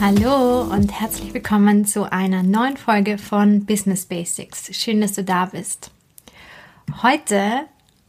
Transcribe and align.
Hallo 0.00 0.62
und 0.62 0.98
herzlich 0.98 1.34
willkommen 1.34 1.84
zu 1.84 2.10
einer 2.10 2.42
neuen 2.42 2.78
Folge 2.78 3.18
von 3.18 3.66
Business 3.66 4.06
Basics. 4.06 4.74
Schön, 4.74 5.02
dass 5.02 5.12
du 5.12 5.22
da 5.22 5.44
bist. 5.44 5.90
Heute 7.02 7.66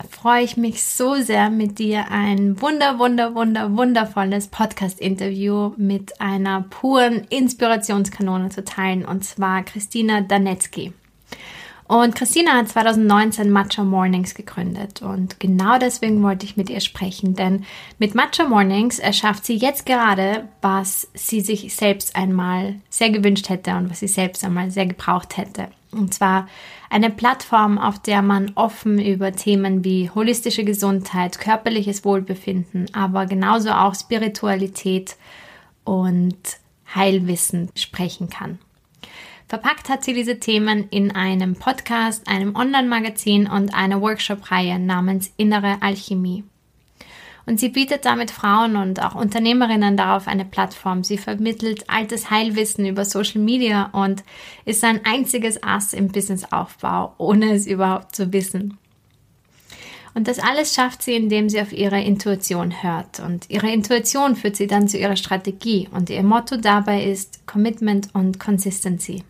freue 0.09 0.41
ich 0.46 0.55
mich 0.55 0.84
so 0.84 1.16
sehr, 1.16 1.49
mit 1.49 1.80
dir 1.80 2.05
ein 2.09 2.62
wunder, 2.62 2.98
wunder, 2.98 3.35
wunder, 3.35 3.76
wundervolles 3.76 4.48
Podcast-Interview 4.48 5.73
mit 5.76 6.22
einer 6.22 6.62
puren 6.62 7.26
Inspirationskanone 7.30 8.48
zu 8.48 8.63
teilen, 8.63 9.04
und 9.04 9.26
zwar 9.26 9.63
Christina 9.63 10.21
Danetzky. 10.21 10.94
Und 11.91 12.16
Christina 12.16 12.54
hat 12.54 12.70
2019 12.70 13.52
Matcha 13.52 13.84
Mornings 13.84 14.34
gegründet 14.34 15.02
und 15.02 15.41
genau 15.41 15.77
deswegen 15.77 16.23
wollte 16.23 16.45
ich 16.45 16.55
mit 16.55 16.70
ihr 16.70 16.80
sprechen, 16.80 17.36
denn 17.36 17.66
mit 17.99 18.16
Matcha 18.16 18.48
Mornings 18.48 18.98
erschafft 18.98 19.44
sie 19.44 19.58
jetzt 19.58 19.86
gerade, 19.86 20.48
was 20.62 21.10
sie 21.13 21.41
sich 21.41 21.76
selbst 21.76 22.15
einmal 22.15 22.76
sehr 22.90 23.10
gewünscht 23.10 23.49
hätte 23.49 23.76
und 23.76 23.90
was 23.90 23.99
sie 23.99 24.07
selbst 24.07 24.46
einmal 24.46 24.71
sehr 24.71 24.85
gebraucht 24.85 25.35
hätte. 25.35 25.68
Und 25.91 26.13
zwar 26.13 26.48
eine 26.90 27.10
Plattform, 27.10 27.77
auf 27.77 27.99
der 27.99 28.21
man 28.21 28.54
offen 28.55 28.98
über 28.98 29.34
Themen 29.34 29.84
wie 29.84 30.10
holistische 30.10 30.63
Gesundheit, 30.63 31.40
körperliches 31.40 32.05
Wohlbefinden, 32.05 32.85
aber 32.93 33.26
genauso 33.26 33.71
auch 33.71 33.96
Spiritualität 33.96 35.18
und 35.84 36.37
Heilwissen 36.96 37.70
sprechen 37.76 38.30
kann. 38.30 38.60
Verpackt 39.52 39.90
hat 39.90 40.05
sie 40.05 40.13
diese 40.13 40.40
Themen 40.40 40.88
in 40.91 41.12
einem 41.12 41.57
Podcast, 41.57 42.26
einem 42.30 42.55
Online-Magazin 42.55 43.48
und 43.48 43.74
einer 43.74 43.99
Workshop-Reihe 43.99 44.80
namens 44.80 45.34
Innere 45.35 45.82
Alchemie. 45.82 46.46
Und 47.46 47.60
sie 47.60 47.68
bietet 47.68 48.05
damit 48.05 48.32
Frauen 48.32 48.77
und 48.77 49.04
auch 49.04 49.13
Unternehmerinnen 49.13 49.98
darauf 49.98 50.30
eine 50.30 50.46
Plattform. 50.46 51.04
Sie 51.04 51.18
vermittelt 51.18 51.90
altes 51.90 52.32
Heilwissen 52.32 52.85
über 52.85 53.04
Social 53.04 53.41
Media 53.41 53.90
und 53.91 54.24
ist 54.63 54.85
ein 54.85 55.04
einziges 55.04 55.62
Ass 55.62 55.91
im 55.91 56.08
Businessaufbau, 56.08 57.15
ohne 57.18 57.52
es 57.52 57.68
überhaupt 57.68 58.15
zu 58.15 58.32
wissen. 58.32 58.77
Und 60.13 60.30
das 60.30 60.40
alles 60.40 60.74
schafft 60.74 61.04
sie, 61.04 61.15
indem 61.15 61.49
sie 61.49 61.60
auf 61.60 61.74
ihre 61.74 62.02
Intuition 62.02 62.84
hört. 62.84 63.20
Und 63.20 63.49
ihre 63.49 63.70
Intuition 63.70 64.38
führt 64.38 64.56
sie 64.56 64.68
dann 64.68 64.88
zu 64.88 64.97
ihrer 64.97 65.18
Strategie. 65.18 65.90
Und 65.91 66.09
ihr 66.09 66.24
Motto 66.24 66.56
dabei 66.56 67.03
ist 67.03 67.46
Commitment 67.47 68.16
und 68.16 68.40
Consistency. 68.40 69.25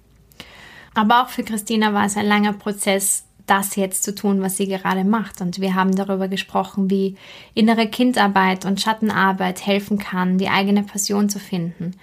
Aber 0.94 1.24
auch 1.24 1.30
für 1.30 1.44
Christina 1.44 1.94
war 1.94 2.06
es 2.06 2.18
ein 2.18 2.28
langer 2.28 2.54
Prozess, 2.54 3.26
das 3.48 3.76
jetzt 3.76 4.04
zu 4.04 4.16
tun, 4.16 4.42
was 4.42 4.58
sie 4.58 4.68
gerade 4.68 5.04
macht. 5.04 5.42
Und 5.42 5.60
wir 5.60 5.76
haben 5.76 5.96
darüber 5.96 6.28
gesprochen, 6.28 6.90
wie 6.90 7.16
innere 7.54 7.88
Kindarbeit 7.88 8.66
und 8.66 8.80
Schattenarbeit 8.80 9.66
helfen 9.66 9.98
kann, 9.98 10.38
die 10.38 10.50
eigene 10.50 10.84
Passion 10.84 11.30
zu 11.30 11.40
finden. 11.40 11.96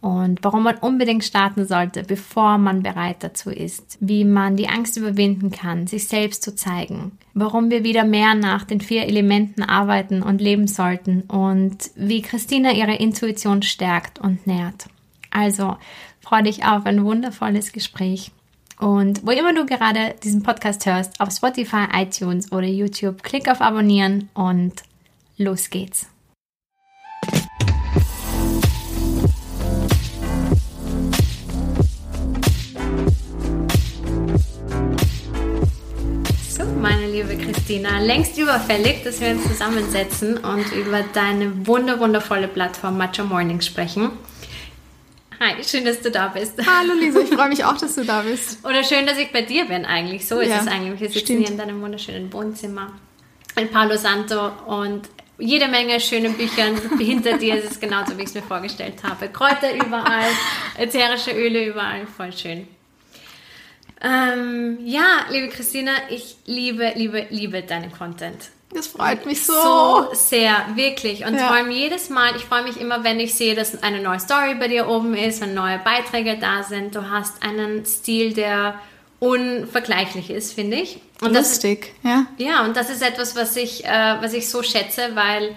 Und 0.00 0.40
warum 0.42 0.64
man 0.64 0.76
unbedingt 0.76 1.24
starten 1.24 1.66
sollte, 1.66 2.02
bevor 2.02 2.58
man 2.58 2.82
bereit 2.82 3.16
dazu 3.20 3.50
ist. 3.50 3.98
Wie 4.00 4.24
man 4.24 4.56
die 4.56 4.68
Angst 4.68 4.96
überwinden 4.96 5.50
kann, 5.50 5.86
sich 5.86 6.06
selbst 6.06 6.42
zu 6.42 6.54
zeigen. 6.54 7.12
Warum 7.34 7.70
wir 7.70 7.82
wieder 7.82 8.04
mehr 8.04 8.34
nach 8.34 8.64
den 8.64 8.80
vier 8.80 9.06
Elementen 9.06 9.62
arbeiten 9.62 10.22
und 10.22 10.40
leben 10.40 10.68
sollten. 10.68 11.22
Und 11.22 11.90
wie 11.96 12.22
Christina 12.22 12.72
ihre 12.72 12.94
Intuition 12.94 13.62
stärkt 13.62 14.18
und 14.20 14.46
nährt. 14.46 14.86
Also 15.30 15.76
freue 16.20 16.44
dich 16.44 16.64
auf 16.64 16.86
ein 16.86 17.04
wundervolles 17.04 17.72
Gespräch. 17.72 18.32
Und 18.78 19.26
wo 19.26 19.30
immer 19.30 19.54
du 19.54 19.64
gerade 19.64 20.14
diesen 20.22 20.42
Podcast 20.42 20.84
hörst, 20.84 21.18
auf 21.18 21.30
Spotify, 21.30 21.86
iTunes 21.94 22.52
oder 22.52 22.66
YouTube, 22.66 23.22
klick 23.22 23.48
auf 23.48 23.62
Abonnieren 23.62 24.28
und 24.34 24.74
los 25.38 25.70
geht's. 25.70 26.06
So, 36.50 36.64
meine 36.64 37.06
liebe 37.06 37.34
Christina, 37.38 37.98
längst 38.00 38.36
überfällig, 38.36 39.02
dass 39.04 39.22
wir 39.22 39.30
uns 39.30 39.42
zusammensetzen 39.44 40.36
und 40.36 40.70
über 40.72 41.02
deine 41.14 41.66
wunderwundervolle 41.66 42.48
Plattform 42.48 42.98
Matcha 42.98 43.24
Morning 43.24 43.62
sprechen. 43.62 44.10
Hi, 45.38 45.62
schön, 45.62 45.84
dass 45.84 46.00
du 46.00 46.10
da 46.10 46.28
bist. 46.28 46.54
Hallo 46.66 46.94
Lisa, 46.94 47.20
ich 47.20 47.28
freue 47.28 47.48
mich 47.48 47.62
auch, 47.66 47.76
dass 47.76 47.94
du 47.94 48.04
da 48.04 48.22
bist. 48.22 48.64
Oder 48.64 48.82
schön, 48.82 49.06
dass 49.06 49.18
ich 49.18 49.32
bei 49.32 49.42
dir 49.42 49.66
bin 49.66 49.84
eigentlich. 49.84 50.26
So 50.26 50.40
ist 50.40 50.48
ja, 50.48 50.60
es 50.60 50.66
eigentlich. 50.66 50.98
Wir 50.98 51.08
sitzen 51.08 51.24
stimmt. 51.24 51.40
hier 51.40 51.50
in 51.50 51.58
deinem 51.58 51.82
wunderschönen 51.82 52.32
Wohnzimmer 52.32 52.92
in 53.60 53.70
Palo 53.70 53.96
Santo 53.96 54.48
und 54.66 55.08
jede 55.38 55.68
Menge 55.68 56.00
schöne 56.00 56.30
Bücher 56.30 56.64
hinter 56.98 57.36
dir. 57.36 57.56
Es 57.56 57.70
ist 57.70 57.80
genauso, 57.80 58.16
wie 58.16 58.22
ich 58.22 58.28
es 58.28 58.34
mir 58.34 58.42
vorgestellt 58.42 59.02
habe. 59.02 59.28
Kräuter 59.28 59.74
überall, 59.74 60.30
ätherische 60.78 61.32
Öle 61.32 61.66
überall, 61.66 62.06
voll 62.06 62.32
schön. 62.32 62.66
Ähm, 64.00 64.78
ja, 64.84 65.26
liebe 65.30 65.48
Christina, 65.48 65.92
ich 66.08 66.36
liebe, 66.46 66.92
liebe, 66.96 67.26
liebe 67.28 67.62
deinen 67.62 67.92
Content. 67.92 68.50
Das 68.72 68.88
freut 68.88 69.24
mich 69.26 69.44
so. 69.44 69.52
So 69.52 70.08
sehr, 70.12 70.54
wirklich. 70.74 71.24
Und 71.24 71.34
ja. 71.34 71.46
vor 71.46 71.56
allem 71.56 71.70
jedes 71.70 72.10
Mal, 72.10 72.34
ich 72.36 72.44
freue 72.44 72.62
mich 72.62 72.80
immer, 72.80 73.04
wenn 73.04 73.20
ich 73.20 73.34
sehe, 73.34 73.54
dass 73.54 73.82
eine 73.82 74.00
neue 74.02 74.20
Story 74.20 74.54
bei 74.58 74.68
dir 74.68 74.88
oben 74.88 75.14
ist, 75.14 75.40
wenn 75.40 75.54
neue 75.54 75.78
Beiträge 75.78 76.36
da 76.38 76.62
sind. 76.62 76.94
Du 76.94 77.08
hast 77.08 77.42
einen 77.42 77.86
Stil, 77.86 78.32
der 78.32 78.78
unvergleichlich 79.18 80.30
ist, 80.30 80.52
finde 80.52 80.76
ich. 80.78 81.00
Und 81.22 81.32
Lustig, 81.32 81.94
ist, 82.02 82.04
ja. 82.04 82.26
Ja, 82.38 82.64
und 82.64 82.76
das 82.76 82.90
ist 82.90 83.02
etwas, 83.02 83.34
was 83.36 83.56
ich, 83.56 83.84
äh, 83.84 84.16
was 84.20 84.34
ich 84.34 84.48
so 84.48 84.62
schätze, 84.62 85.10
weil 85.14 85.56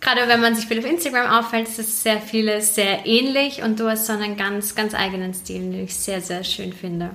gerade 0.00 0.28
wenn 0.28 0.40
man 0.40 0.54
sich 0.54 0.66
viel 0.66 0.78
auf 0.78 0.84
Instagram 0.84 1.30
auffällt, 1.30 1.68
ist 1.68 1.78
es 1.78 2.02
sehr 2.02 2.20
vieles 2.20 2.74
sehr 2.74 3.04
ähnlich 3.06 3.62
und 3.62 3.80
du 3.80 3.90
hast 3.90 4.06
so 4.06 4.12
einen 4.12 4.36
ganz, 4.36 4.74
ganz 4.74 4.94
eigenen 4.94 5.34
Stil, 5.34 5.72
den 5.72 5.84
ich 5.84 5.96
sehr, 5.96 6.20
sehr 6.20 6.44
schön 6.44 6.72
finde. 6.72 7.10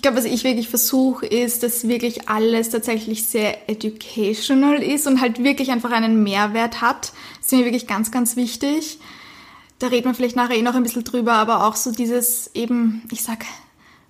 Ich 0.00 0.02
glaube, 0.02 0.16
was 0.16 0.24
ich 0.24 0.44
wirklich 0.44 0.70
versuche, 0.70 1.26
ist, 1.26 1.62
dass 1.62 1.86
wirklich 1.86 2.26
alles 2.26 2.70
tatsächlich 2.70 3.26
sehr 3.26 3.68
educational 3.68 4.82
ist 4.82 5.06
und 5.06 5.20
halt 5.20 5.44
wirklich 5.44 5.72
einfach 5.72 5.90
einen 5.90 6.22
Mehrwert 6.22 6.80
hat. 6.80 7.12
Das 7.36 7.48
ist 7.48 7.52
mir 7.52 7.66
wirklich 7.66 7.86
ganz, 7.86 8.10
ganz 8.10 8.34
wichtig. 8.34 8.98
Da 9.78 9.88
redet 9.88 10.06
man 10.06 10.14
vielleicht 10.14 10.36
nachher 10.36 10.56
eh 10.56 10.62
noch 10.62 10.74
ein 10.74 10.84
bisschen 10.84 11.04
drüber, 11.04 11.34
aber 11.34 11.66
auch 11.66 11.76
so 11.76 11.92
dieses 11.92 12.50
eben, 12.54 13.02
ich 13.12 13.22
sag, 13.22 13.44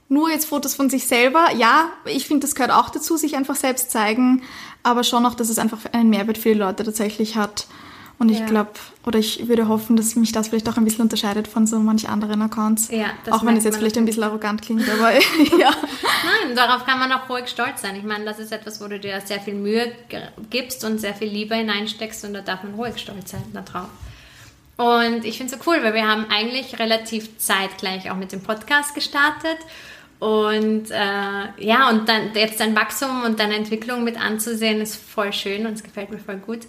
nur 0.09 0.31
jetzt 0.31 0.45
Fotos 0.45 0.77
von 0.77 0.91
sich 0.91 1.09
selber. 1.09 1.47
Ja, 1.59 1.91
ich 2.05 2.29
finde, 2.29 2.47
das 2.47 2.55
gehört 2.55 2.71
auch 2.71 2.91
dazu, 2.91 3.17
sich 3.17 3.35
einfach 3.35 3.57
selbst 3.57 3.91
zeigen, 3.91 4.43
aber 4.85 5.03
schon 5.03 5.27
auch, 5.27 5.35
dass 5.35 5.49
es 5.49 5.59
einfach 5.59 5.87
einen 5.91 6.11
Mehrwert 6.11 6.39
für 6.39 6.51
die 6.53 6.61
Leute 6.61 6.85
tatsächlich 6.85 7.35
hat. 7.35 7.67
Und 8.21 8.29
ich 8.29 8.41
ja. 8.41 8.45
glaube, 8.45 8.73
oder 9.07 9.19
ich 9.19 9.49
würde 9.49 9.67
hoffen, 9.67 9.97
dass 9.97 10.15
mich 10.15 10.31
das 10.31 10.49
vielleicht 10.49 10.69
auch 10.69 10.77
ein 10.77 10.85
bisschen 10.85 11.01
unterscheidet 11.01 11.49
von 11.49 11.67
so 11.67 11.79
manch 11.79 12.07
anderen 12.07 12.43
Accounts. 12.43 12.91
Ja, 12.91 13.07
auch 13.31 13.47
wenn 13.47 13.57
es 13.57 13.65
jetzt 13.65 13.79
vielleicht 13.79 13.97
ein 13.97 14.05
bisschen 14.05 14.25
arrogant 14.25 14.61
klingt, 14.61 14.87
aber 14.91 15.13
ja. 15.59 15.71
Nein, 15.71 16.55
darauf 16.55 16.85
kann 16.85 16.99
man 16.99 17.11
auch 17.13 17.31
ruhig 17.31 17.49
stolz 17.49 17.81
sein. 17.81 17.97
Ich 17.97 18.03
meine, 18.03 18.27
das 18.27 18.39
ist 18.39 18.53
etwas, 18.53 18.79
wo 18.83 18.89
du 18.89 19.01
dir 19.01 19.23
sehr 19.25 19.41
viel 19.41 19.55
Mühe 19.55 19.91
gibst 20.51 20.85
und 20.85 21.01
sehr 21.01 21.15
viel 21.15 21.29
Liebe 21.29 21.55
hineinsteckst 21.55 22.27
und 22.27 22.35
da 22.35 22.43
darf 22.43 22.63
man 22.63 22.75
ruhig 22.75 22.99
stolz 22.99 23.31
sein 23.31 23.43
darauf. 23.55 23.89
Und 24.77 25.25
ich 25.25 25.39
finde 25.39 25.55
es 25.55 25.59
so 25.59 25.71
cool, 25.71 25.83
weil 25.83 25.95
wir 25.95 26.07
haben 26.07 26.27
eigentlich 26.29 26.79
relativ 26.79 27.39
zeitgleich 27.39 28.11
auch 28.11 28.17
mit 28.17 28.33
dem 28.33 28.43
Podcast 28.43 28.95
gestartet. 28.95 29.59
Und 30.19 30.91
äh, 30.91 31.65
ja, 31.65 31.89
und 31.89 32.07
dann 32.07 32.35
jetzt 32.35 32.61
dein 32.61 32.77
Wachstum 32.77 33.25
und 33.25 33.41
deine 33.41 33.57
Entwicklung 33.57 34.05
mit 34.05 34.21
anzusehen, 34.21 34.83
ist 34.83 34.97
voll 34.97 35.33
schön 35.33 35.65
und 35.65 35.73
es 35.73 35.83
gefällt 35.83 36.11
mir 36.11 36.19
voll 36.19 36.37
gut. 36.37 36.67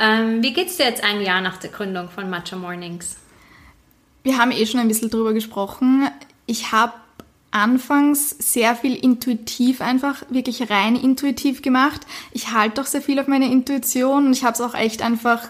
Ähm, 0.00 0.42
wie 0.42 0.54
geht's 0.54 0.78
dir 0.78 0.86
jetzt 0.86 1.04
ein 1.04 1.20
Jahr 1.20 1.42
nach 1.42 1.58
der 1.58 1.70
Gründung 1.70 2.08
von 2.08 2.30
Matcha 2.30 2.56
Mornings? 2.56 3.16
Wir 4.22 4.38
haben 4.38 4.50
eh 4.50 4.64
schon 4.64 4.80
ein 4.80 4.88
bisschen 4.88 5.10
drüber 5.10 5.34
gesprochen. 5.34 6.08
Ich 6.46 6.72
habe 6.72 6.94
anfangs 7.50 8.30
sehr 8.30 8.74
viel 8.76 8.94
intuitiv 8.94 9.82
einfach, 9.82 10.22
wirklich 10.30 10.70
rein 10.70 10.96
intuitiv 10.96 11.60
gemacht. 11.60 12.00
Ich 12.32 12.52
halte 12.52 12.76
doch 12.80 12.86
sehr 12.86 13.02
viel 13.02 13.20
auf 13.20 13.26
meine 13.26 13.52
Intuition 13.52 14.26
und 14.26 14.32
ich 14.32 14.42
habe 14.42 14.54
es 14.54 14.62
auch 14.62 14.74
echt 14.74 15.02
einfach, 15.02 15.48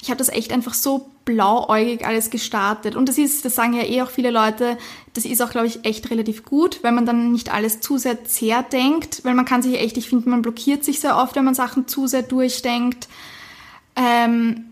ich 0.00 0.08
habe 0.08 0.18
das 0.18 0.30
echt 0.30 0.52
einfach 0.52 0.72
so 0.72 1.10
blauäugig 1.26 2.06
alles 2.06 2.30
gestartet. 2.30 2.96
Und 2.96 3.10
das 3.10 3.18
ist, 3.18 3.44
das 3.44 3.54
sagen 3.54 3.74
ja 3.74 3.84
eh 3.84 4.00
auch 4.00 4.10
viele 4.10 4.30
Leute, 4.30 4.78
das 5.12 5.26
ist 5.26 5.42
auch, 5.42 5.50
glaube 5.50 5.66
ich, 5.66 5.84
echt 5.84 6.10
relativ 6.10 6.44
gut, 6.44 6.82
wenn 6.82 6.94
man 6.94 7.04
dann 7.04 7.32
nicht 7.32 7.52
alles 7.52 7.80
zu 7.80 7.98
sehr 7.98 8.24
zerdenkt, 8.24 9.20
weil 9.24 9.34
man 9.34 9.44
kann 9.44 9.62
sich 9.62 9.78
echt, 9.78 9.98
ich 9.98 10.08
finde, 10.08 10.30
man 10.30 10.40
blockiert 10.40 10.82
sich 10.82 10.98
sehr 11.00 11.18
oft, 11.18 11.36
wenn 11.36 11.44
man 11.44 11.54
Sachen 11.54 11.86
zu 11.88 12.06
sehr 12.06 12.22
durchdenkt. 12.22 13.08
Ähm, 13.96 14.66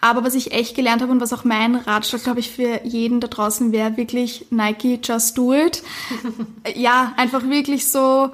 Aber 0.00 0.24
was 0.24 0.34
ich 0.34 0.52
echt 0.52 0.74
gelernt 0.74 1.00
habe 1.00 1.12
und 1.12 1.20
was 1.20 1.32
auch 1.32 1.44
mein 1.44 1.76
Ratschlag, 1.76 2.24
glaube 2.24 2.40
ich, 2.40 2.50
für 2.50 2.80
jeden 2.84 3.20
da 3.20 3.28
draußen 3.28 3.70
wäre, 3.70 3.96
wirklich 3.96 4.46
Nike, 4.50 4.98
just 5.02 5.38
do 5.38 5.54
it. 5.54 5.82
ja, 6.74 7.12
einfach 7.16 7.44
wirklich 7.44 7.88
so 7.88 8.30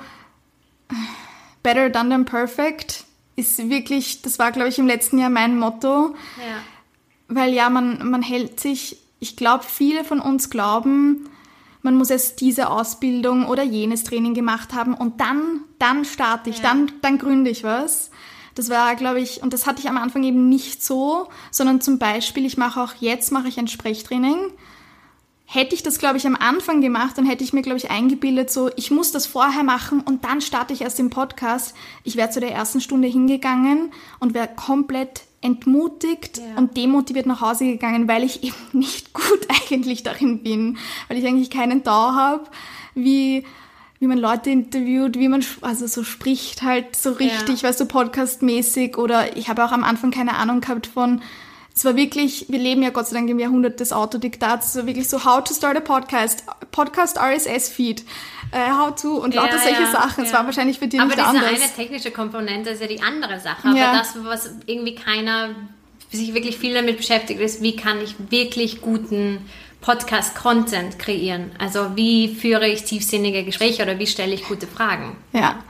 better 1.63 1.91
done 1.91 2.09
than 2.09 2.25
perfect 2.25 3.05
ist 3.37 3.69
wirklich, 3.69 4.23
das 4.23 4.39
war, 4.39 4.51
glaube 4.51 4.69
ich, 4.69 4.79
im 4.79 4.87
letzten 4.89 5.19
Jahr 5.19 5.31
mein 5.31 5.59
Motto. 5.59 6.15
Ja. 6.39 6.63
Weil 7.29 7.53
ja, 7.53 7.71
man, 7.71 8.11
man 8.11 8.23
hält 8.23 8.59
sich, 8.59 8.97
ich 9.21 9.37
glaube, 9.37 9.65
viele 9.65 10.03
von 10.03 10.19
uns 10.19 10.51
glauben, 10.51 11.29
man 11.83 11.95
muss 11.95 12.11
erst 12.11 12.41
diese 12.41 12.69
Ausbildung 12.71 13.47
oder 13.47 13.63
jenes 13.63 14.03
Training 14.03 14.35
gemacht 14.35 14.75
haben 14.75 14.95
und 14.95 15.21
dann, 15.21 15.61
dann 15.79 16.05
starte 16.05 16.51
ich, 16.51 16.57
ja. 16.57 16.63
dann, 16.65 16.93
dann 17.01 17.19
gründe 17.19 17.51
ich 17.51 17.63
was. 17.63 18.11
Das 18.59 18.71
war, 18.71 18.97
glaube 18.97 19.21
ich, 19.21 19.41
und 19.41 19.53
das 19.53 19.69
hatte 19.69 19.79
ich 19.79 19.89
am 19.89 19.97
Anfang 19.97 20.25
eben 20.25 20.49
nicht 20.49 20.83
so, 20.83 21.29
sondern 21.53 21.81
zum 21.81 22.01
Beispiel, 22.01 22.45
ich 22.45 22.57
mache 22.57 22.83
auch 22.83 22.95
jetzt, 22.99 23.31
mache 23.31 23.47
ich 23.47 23.57
ein 23.57 23.69
Sprechtraining. 23.69 24.37
Hätte 25.45 25.77
ich 25.77 25.85
das, 25.85 26.01
glaube 26.01 26.17
ich, 26.17 26.27
am 26.27 26.35
Anfang 26.35 26.81
gemacht, 26.81 27.17
dann 27.17 27.25
hätte 27.25 27.45
ich 27.45 27.53
mir, 27.53 27.63
glaube 27.63 27.79
ich, 27.79 27.93
eingebildet, 27.93 28.51
so, 28.51 28.69
ich 28.75 28.91
muss 28.91 29.13
das 29.13 29.27
vorher 29.27 29.63
machen 29.63 30.01
und 30.01 30.25
dann 30.25 30.41
starte 30.41 30.73
ich 30.73 30.81
erst 30.81 30.99
den 30.99 31.09
Podcast. 31.09 31.77
Ich 32.03 32.17
wäre 32.17 32.31
zu 32.31 32.41
der 32.41 32.51
ersten 32.51 32.81
Stunde 32.81 33.07
hingegangen 33.07 33.93
und 34.19 34.35
wäre 34.35 34.49
komplett 34.49 35.23
entmutigt 35.41 36.39
ja. 36.39 36.57
und 36.57 36.77
demotiviert 36.77 37.27
nach 37.27 37.41
Hause 37.41 37.65
gegangen, 37.65 38.09
weil 38.09 38.25
ich 38.25 38.43
eben 38.43 38.57
nicht 38.73 39.13
gut 39.13 39.47
eigentlich 39.71 40.03
darin 40.03 40.43
bin, 40.43 40.79
weil 41.07 41.19
ich 41.19 41.25
eigentlich 41.25 41.51
keinen 41.51 41.85
Dau 41.85 42.11
habe, 42.11 42.43
wie 42.97 43.45
wie 44.01 44.07
man 44.07 44.19
Leute 44.19 44.51
interviewt, 44.51 45.19
wie 45.19 45.29
man 45.29 45.45
also 45.61 45.87
so 45.87 46.05
spricht 46.05 46.63
halt 46.63 46.95
so 46.95 47.13
richtig, 47.13 47.63
ja. 47.63 47.69
weißt 47.69 47.81
du, 47.81 47.87
podcastmäßig 47.87 48.97
oder 48.97 49.37
ich 49.37 49.49
habe 49.49 49.65
auch 49.65 49.73
am 49.73 49.85
Anfang 49.85 50.11
keine 50.11 50.35
Ahnung 50.37 50.61
gehabt 50.61 50.87
von 50.87 51.21
es 51.79 51.85
war 51.85 51.95
wirklich, 51.95 52.47
wir 52.49 52.59
leben 52.59 52.83
ja 52.83 52.91
Gott 52.91 53.07
sei 53.07 53.15
Dank 53.15 53.31
im 53.31 53.39
Jahrhundert 53.39 53.79
des 53.79 53.93
Autodiktats, 53.93 54.73
so 54.73 54.85
wirklich 54.87 55.09
so 55.09 55.25
how 55.25 55.45
to 55.45 55.55
start 55.55 55.77
a 55.77 55.81
podcast, 55.81 56.43
Podcast 56.73 57.17
RSS 57.17 57.69
Feed, 57.69 58.03
äh, 58.51 58.73
how 58.73 58.93
to 59.01 59.13
und 59.13 59.33
lauter 59.33 59.59
ja, 59.59 59.63
solche 59.63 59.83
ja, 59.83 59.91
Sachen. 59.93 60.25
Es 60.25 60.33
war 60.33 60.45
wahrscheinlich 60.45 60.81
für 60.81 60.89
dich 60.89 61.01
nicht 61.01 61.19
anders. 61.19 61.29
Aber 61.29 61.55
diese 61.55 61.63
eine 61.63 61.73
technische 61.73 62.11
Komponente 62.11 62.71
ist 62.71 62.81
ja 62.81 62.89
die 62.89 63.01
andere 63.01 63.39
Sache. 63.39 63.69
Aber 63.69 63.79
das, 63.97 64.19
was 64.25 64.51
irgendwie 64.67 64.97
keiner 64.97 65.51
sich 66.11 66.35
wirklich 66.35 66.59
viel 66.59 66.75
damit 66.75 66.97
beschäftigt, 66.97 67.41
ist, 67.41 67.63
wie 67.63 67.77
kann 67.77 68.01
ich 68.01 68.17
wirklich 68.29 68.81
guten 68.81 69.39
Podcast-Content 69.81 70.99
kreieren? 70.99 71.53
Also 71.59 71.97
wie 71.97 72.35
führe 72.35 72.69
ich 72.69 72.85
tiefsinnige 72.85 73.45
Gespräche 73.45 73.83
oder 73.83 73.99
wie 73.99 74.07
stelle 74.07 74.35
ich 74.35 74.45
gute 74.45 74.67
Fragen? 74.67 75.17
Ja, 75.33 75.63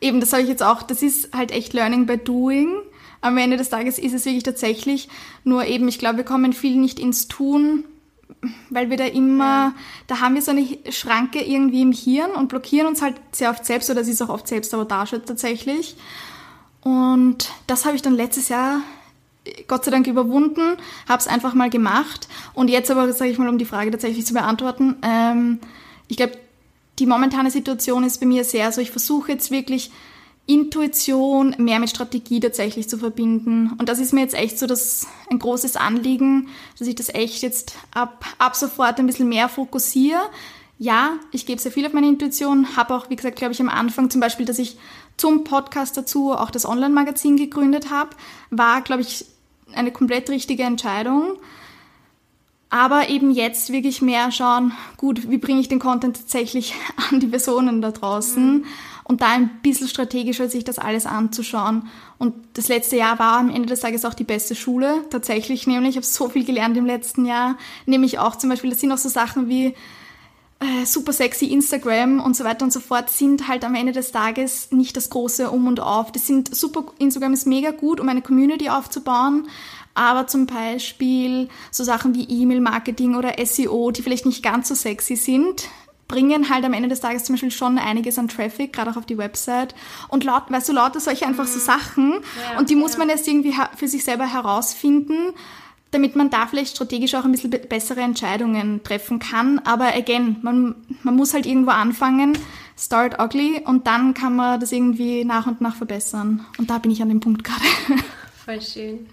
eben, 0.00 0.20
das 0.20 0.32
habe 0.32 0.42
ich 0.42 0.48
jetzt 0.48 0.62
auch, 0.62 0.82
das 0.82 1.02
ist 1.02 1.34
halt 1.34 1.50
echt 1.50 1.72
Learning 1.72 2.06
by 2.06 2.18
Doing 2.18 2.82
am 3.20 3.36
Ende 3.36 3.56
des 3.56 3.68
Tages 3.68 3.98
ist 3.98 4.14
es 4.14 4.24
wirklich 4.24 4.44
tatsächlich 4.44 5.08
nur 5.44 5.66
eben, 5.66 5.88
ich 5.88 5.98
glaube, 5.98 6.18
wir 6.18 6.24
kommen 6.24 6.52
viel 6.52 6.76
nicht 6.76 6.98
ins 6.98 7.28
Tun, 7.28 7.84
weil 8.70 8.88
wir 8.88 8.96
da 8.96 9.04
immer, 9.04 9.44
ja. 9.44 9.74
da 10.06 10.20
haben 10.20 10.34
wir 10.34 10.42
so 10.42 10.52
eine 10.52 10.66
Schranke 10.90 11.42
irgendwie 11.42 11.82
im 11.82 11.92
Hirn 11.92 12.30
und 12.30 12.48
blockieren 12.48 12.86
uns 12.86 13.02
halt 13.02 13.16
sehr 13.32 13.50
oft 13.50 13.66
selbst 13.66 13.90
oder 13.90 14.00
es 14.00 14.08
ist 14.08 14.22
auch 14.22 14.30
oft 14.30 14.48
Selbstsabotage 14.48 15.22
tatsächlich. 15.24 15.96
Und 16.80 17.50
das 17.66 17.84
habe 17.84 17.96
ich 17.96 18.02
dann 18.02 18.14
letztes 18.14 18.48
Jahr 18.48 18.80
Gott 19.68 19.84
sei 19.84 19.90
Dank 19.90 20.06
überwunden, 20.06 20.76
habe 21.08 21.20
es 21.20 21.26
einfach 21.26 21.54
mal 21.54 21.70
gemacht. 21.70 22.28
Und 22.54 22.68
jetzt 22.68 22.90
aber, 22.90 23.12
sage 23.12 23.30
ich 23.30 23.38
mal, 23.38 23.48
um 23.48 23.58
die 23.58 23.64
Frage 23.64 23.90
tatsächlich 23.90 24.26
zu 24.26 24.34
beantworten, 24.34 24.96
ähm, 25.02 25.58
ich 26.08 26.16
glaube, 26.16 26.32
die 26.98 27.06
momentane 27.06 27.50
Situation 27.50 28.04
ist 28.04 28.20
bei 28.20 28.26
mir 28.26 28.44
sehr 28.44 28.70
so, 28.72 28.80
ich 28.80 28.90
versuche 28.90 29.32
jetzt 29.32 29.50
wirklich 29.50 29.90
Intuition 30.46 31.54
mehr 31.58 31.78
mit 31.78 31.90
Strategie 31.90 32.40
tatsächlich 32.40 32.88
zu 32.88 32.98
verbinden. 32.98 33.70
Und 33.78 33.88
das 33.88 34.00
ist 34.00 34.12
mir 34.12 34.20
jetzt 34.20 34.34
echt 34.34 34.58
so 34.58 34.66
das, 34.66 35.06
ein 35.30 35.38
großes 35.38 35.76
Anliegen, 35.76 36.48
dass 36.78 36.88
ich 36.88 36.96
das 36.96 37.08
echt 37.08 37.42
jetzt 37.42 37.76
ab, 37.94 38.24
ab 38.38 38.56
sofort 38.56 38.98
ein 38.98 39.06
bisschen 39.06 39.28
mehr 39.28 39.48
fokussiere. 39.48 40.20
Ja, 40.78 41.18
ich 41.30 41.46
gebe 41.46 41.60
sehr 41.60 41.70
viel 41.70 41.86
auf 41.86 41.92
meine 41.92 42.08
Intuition, 42.08 42.76
habe 42.76 42.94
auch, 42.94 43.10
wie 43.10 43.16
gesagt, 43.16 43.36
glaube 43.36 43.52
ich, 43.52 43.60
am 43.60 43.68
Anfang 43.68 44.10
zum 44.10 44.20
Beispiel, 44.20 44.46
dass 44.46 44.58
ich 44.58 44.76
zum 45.16 45.44
Podcast 45.44 45.96
dazu 45.96 46.32
auch 46.32 46.50
das 46.50 46.66
Online-Magazin 46.66 47.36
gegründet 47.36 47.90
habe, 47.90 48.10
war, 48.50 48.80
glaube 48.80 49.02
ich, 49.02 49.26
eine 49.74 49.92
komplett 49.92 50.30
richtige 50.30 50.62
Entscheidung. 50.62 51.34
Aber 52.68 53.08
eben 53.08 53.32
jetzt 53.32 53.72
wirklich 53.72 54.00
mehr 54.00 54.30
schauen, 54.30 54.72
gut, 54.96 55.28
wie 55.28 55.38
bringe 55.38 55.60
ich 55.60 55.68
den 55.68 55.80
Content 55.80 56.16
tatsächlich 56.16 56.74
an 57.10 57.20
die 57.20 57.26
Personen 57.26 57.82
da 57.82 57.90
draußen. 57.90 58.58
Mhm 58.58 58.64
und 59.10 59.22
da 59.22 59.32
ein 59.32 59.50
bisschen 59.60 59.88
strategischer 59.88 60.48
sich 60.48 60.62
das 60.62 60.78
alles 60.78 61.04
anzuschauen. 61.04 61.88
Und 62.18 62.32
das 62.54 62.68
letzte 62.68 62.96
Jahr 62.96 63.18
war 63.18 63.38
am 63.38 63.50
Ende 63.50 63.66
des 63.66 63.80
Tages 63.80 64.04
auch 64.04 64.14
die 64.14 64.22
beste 64.22 64.54
Schule, 64.54 65.02
tatsächlich 65.10 65.66
nämlich. 65.66 65.90
Ich 65.90 65.96
habe 65.96 66.06
so 66.06 66.28
viel 66.28 66.44
gelernt 66.44 66.76
im 66.76 66.86
letzten 66.86 67.26
Jahr. 67.26 67.58
Nämlich 67.86 68.20
auch 68.20 68.36
zum 68.36 68.50
Beispiel, 68.50 68.70
das 68.70 68.78
sind 68.78 68.92
auch 68.92 68.98
so 68.98 69.08
Sachen 69.08 69.48
wie 69.48 69.74
äh, 70.60 70.84
super 70.84 71.12
sexy 71.12 71.46
Instagram 71.46 72.20
und 72.20 72.36
so 72.36 72.44
weiter 72.44 72.64
und 72.64 72.72
so 72.72 72.80
fort, 72.80 73.10
sind 73.10 73.48
halt 73.48 73.64
am 73.64 73.74
Ende 73.74 73.92
des 73.92 74.12
Tages 74.12 74.70
nicht 74.70 74.96
das 74.96 75.10
große 75.10 75.50
Um 75.50 75.66
und 75.66 75.80
Auf. 75.80 76.12
Das 76.12 76.26
sind 76.26 76.54
super, 76.54 76.84
Instagram 76.98 77.32
ist 77.32 77.46
mega 77.46 77.70
gut, 77.70 77.98
um 77.98 78.08
eine 78.08 78.22
Community 78.22 78.68
aufzubauen. 78.68 79.48
Aber 79.94 80.26
zum 80.26 80.46
Beispiel 80.46 81.48
so 81.70 81.82
Sachen 81.82 82.14
wie 82.14 82.24
E-Mail-Marketing 82.24 83.16
oder 83.16 83.34
SEO, 83.44 83.90
die 83.90 84.02
vielleicht 84.02 84.26
nicht 84.26 84.42
ganz 84.42 84.68
so 84.68 84.74
sexy 84.74 85.16
sind, 85.16 85.68
bringen 86.06 86.50
halt 86.50 86.64
am 86.64 86.72
Ende 86.72 86.88
des 86.88 87.00
Tages 87.00 87.24
zum 87.24 87.34
Beispiel 87.34 87.50
schon 87.50 87.78
einiges 87.78 88.18
an 88.18 88.28
Traffic, 88.28 88.72
gerade 88.72 88.90
auch 88.90 88.96
auf 88.96 89.06
die 89.06 89.16
Website. 89.16 89.74
Und 90.08 90.24
laut, 90.24 90.50
weißt 90.50 90.68
du, 90.68 90.72
lauter 90.72 91.00
solche 91.00 91.26
einfach 91.26 91.46
so 91.46 91.58
mhm. 91.58 91.62
Sachen. 91.62 92.12
Ja, 92.52 92.58
und 92.58 92.68
die 92.68 92.76
muss 92.76 92.98
man 92.98 93.08
erst 93.08 93.26
irgendwie 93.28 93.54
für 93.76 93.88
sich 93.88 94.04
selber 94.04 94.26
herausfinden, 94.26 95.32
damit 95.90 96.16
man 96.16 96.30
da 96.30 96.46
vielleicht 96.46 96.76
strategisch 96.76 97.14
auch 97.14 97.24
ein 97.24 97.32
bisschen 97.32 97.50
bessere 97.50 98.00
Entscheidungen 98.00 98.82
treffen 98.82 99.18
kann. 99.18 99.58
Aber 99.60 99.94
again, 99.94 100.36
man, 100.42 100.76
man 101.02 101.16
muss 101.16 101.34
halt 101.34 101.46
irgendwo 101.46 101.70
anfangen, 101.70 102.38
start 102.78 103.20
ugly 103.20 103.62
und 103.64 103.86
dann 103.86 104.14
kann 104.14 104.36
man 104.36 104.60
das 104.60 104.72
irgendwie 104.72 105.24
nach 105.24 105.46
und 105.46 105.60
nach 105.60 105.76
verbessern. 105.76 106.46
Und 106.58 106.70
da 106.70 106.78
bin 106.78 106.90
ich 106.90 107.02
an 107.02 107.08
dem 107.08 107.20
Punkt 107.20 107.44
gerade. 107.44 107.64
Voll 108.44 108.60
schön. 108.62 109.06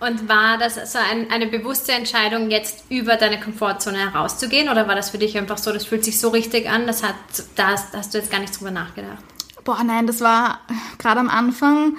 Und 0.00 0.28
war 0.30 0.56
das 0.56 0.92
so 0.92 0.98
ein, 0.98 1.30
eine 1.30 1.46
bewusste 1.46 1.92
Entscheidung, 1.92 2.50
jetzt 2.50 2.84
über 2.88 3.16
deine 3.16 3.38
Komfortzone 3.38 3.98
herauszugehen? 3.98 4.70
Oder 4.70 4.88
war 4.88 4.94
das 4.94 5.10
für 5.10 5.18
dich 5.18 5.36
einfach 5.36 5.58
so, 5.58 5.72
das 5.72 5.84
fühlt 5.84 6.04
sich 6.04 6.18
so 6.18 6.30
richtig 6.30 6.70
an, 6.70 6.86
das 6.86 7.02
hat, 7.02 7.16
da 7.54 7.72
hast 7.72 8.14
du 8.14 8.18
jetzt 8.18 8.30
gar 8.30 8.40
nicht 8.40 8.58
drüber 8.58 8.70
nachgedacht? 8.70 9.22
Boah, 9.62 9.84
nein, 9.84 10.06
das 10.06 10.22
war 10.22 10.60
gerade 10.96 11.20
am 11.20 11.28
Anfang. 11.28 11.98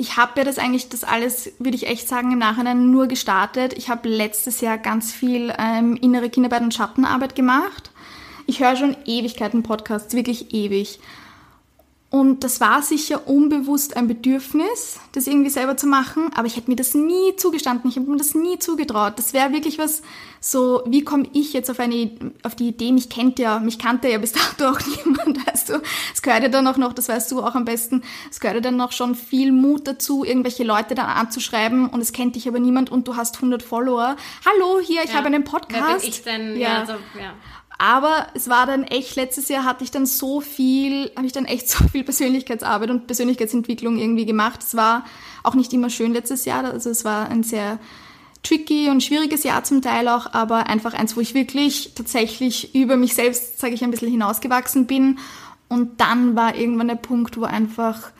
Ich 0.00 0.16
habe 0.16 0.32
ja 0.36 0.44
das 0.44 0.56
eigentlich, 0.56 0.88
das 0.88 1.04
alles, 1.04 1.52
würde 1.58 1.76
ich 1.76 1.86
echt 1.86 2.08
sagen, 2.08 2.32
im 2.32 2.38
Nachhinein 2.38 2.90
nur 2.90 3.06
gestartet. 3.06 3.74
Ich 3.74 3.90
habe 3.90 4.08
letztes 4.08 4.62
Jahr 4.62 4.78
ganz 4.78 5.12
viel 5.12 5.52
ähm, 5.58 5.94
innere 6.00 6.30
Kinderarbeit 6.30 6.62
und 6.62 6.72
Schattenarbeit 6.72 7.36
gemacht. 7.36 7.90
Ich 8.46 8.60
höre 8.60 8.76
schon 8.76 8.96
Ewigkeiten 9.04 9.62
Podcasts, 9.62 10.14
wirklich 10.14 10.54
ewig. 10.54 11.00
Und 12.12 12.42
das 12.42 12.60
war 12.60 12.82
sicher 12.82 13.28
unbewusst 13.28 13.96
ein 13.96 14.08
Bedürfnis, 14.08 14.98
das 15.12 15.28
irgendwie 15.28 15.48
selber 15.48 15.76
zu 15.76 15.86
machen, 15.86 16.32
aber 16.34 16.48
ich 16.48 16.56
hätte 16.56 16.68
mir 16.68 16.74
das 16.74 16.92
nie 16.92 17.36
zugestanden, 17.36 17.88
ich 17.88 17.96
habe 17.96 18.10
mir 18.10 18.16
das 18.16 18.34
nie 18.34 18.58
zugetraut. 18.58 19.12
Das 19.16 19.32
wäre 19.32 19.52
wirklich 19.52 19.78
was 19.78 20.02
so, 20.40 20.82
wie 20.86 21.04
komme 21.04 21.28
ich 21.34 21.52
jetzt 21.52 21.70
auf 21.70 21.78
eine 21.78 22.10
auf 22.42 22.56
die 22.56 22.66
Idee, 22.66 22.90
mich 22.90 23.10
kennt 23.10 23.38
ja, 23.38 23.60
mich 23.60 23.78
kannte 23.78 24.08
ja 24.08 24.18
bis 24.18 24.32
dato 24.58 24.72
auch 24.72 24.80
niemand, 25.04 25.46
weißt 25.46 25.68
du. 25.68 25.80
Es 26.12 26.20
gehört 26.20 26.42
ja 26.42 26.48
dann 26.48 26.66
auch 26.66 26.78
noch, 26.78 26.92
das 26.94 27.08
weißt 27.08 27.30
du 27.30 27.44
auch 27.44 27.54
am 27.54 27.64
besten, 27.64 28.02
es 28.28 28.40
gehört 28.40 28.56
ja 28.56 28.60
dann 28.60 28.76
noch 28.76 28.90
schon 28.90 29.14
viel 29.14 29.52
Mut 29.52 29.86
dazu, 29.86 30.24
irgendwelche 30.24 30.64
Leute 30.64 30.96
dann 30.96 31.06
anzuschreiben 31.06 31.88
und 31.90 32.00
es 32.00 32.12
kennt 32.12 32.34
dich 32.34 32.48
aber 32.48 32.58
niemand 32.58 32.90
und 32.90 33.06
du 33.06 33.14
hast 33.14 33.36
100 33.36 33.62
Follower. 33.62 34.16
Hallo, 34.44 34.80
hier, 34.80 35.04
ich 35.04 35.10
ja. 35.10 35.16
habe 35.16 35.26
einen 35.26 35.44
Podcast. 35.44 35.84
Wer 35.86 35.98
bin 36.00 36.08
ich 36.08 36.22
denn? 36.24 36.56
Ja, 36.56 36.80
ja 36.80 36.86
so, 36.86 36.92
ja. 37.20 37.34
Aber 37.80 38.26
es 38.34 38.50
war 38.50 38.66
dann 38.66 38.84
echt, 38.84 39.16
letztes 39.16 39.48
Jahr 39.48 39.64
hatte 39.64 39.84
ich 39.84 39.90
dann 39.90 40.04
so 40.04 40.42
viel, 40.42 41.10
habe 41.16 41.26
ich 41.26 41.32
dann 41.32 41.46
echt 41.46 41.66
so 41.70 41.82
viel 41.88 42.04
Persönlichkeitsarbeit 42.04 42.90
und 42.90 43.06
Persönlichkeitsentwicklung 43.06 43.98
irgendwie 43.98 44.26
gemacht. 44.26 44.60
Es 44.62 44.76
war 44.76 45.06
auch 45.42 45.54
nicht 45.54 45.72
immer 45.72 45.88
schön 45.88 46.12
letztes 46.12 46.44
Jahr, 46.44 46.62
also 46.64 46.90
es 46.90 47.06
war 47.06 47.30
ein 47.30 47.42
sehr 47.42 47.78
tricky 48.42 48.90
und 48.90 49.02
schwieriges 49.02 49.44
Jahr 49.44 49.64
zum 49.64 49.80
Teil 49.80 50.08
auch, 50.08 50.34
aber 50.34 50.66
einfach 50.66 50.92
eins, 50.92 51.16
wo 51.16 51.20
ich 51.20 51.32
wirklich 51.32 51.92
tatsächlich 51.94 52.74
über 52.74 52.98
mich 52.98 53.14
selbst, 53.14 53.58
sage 53.58 53.72
ich, 53.72 53.82
ein 53.82 53.90
bisschen 53.90 54.10
hinausgewachsen 54.10 54.86
bin. 54.86 55.18
Und 55.68 56.02
dann 56.02 56.36
war 56.36 56.56
irgendwann 56.56 56.88
der 56.88 56.96
Punkt, 56.96 57.38
wo 57.38 57.44
einfach 57.44 58.12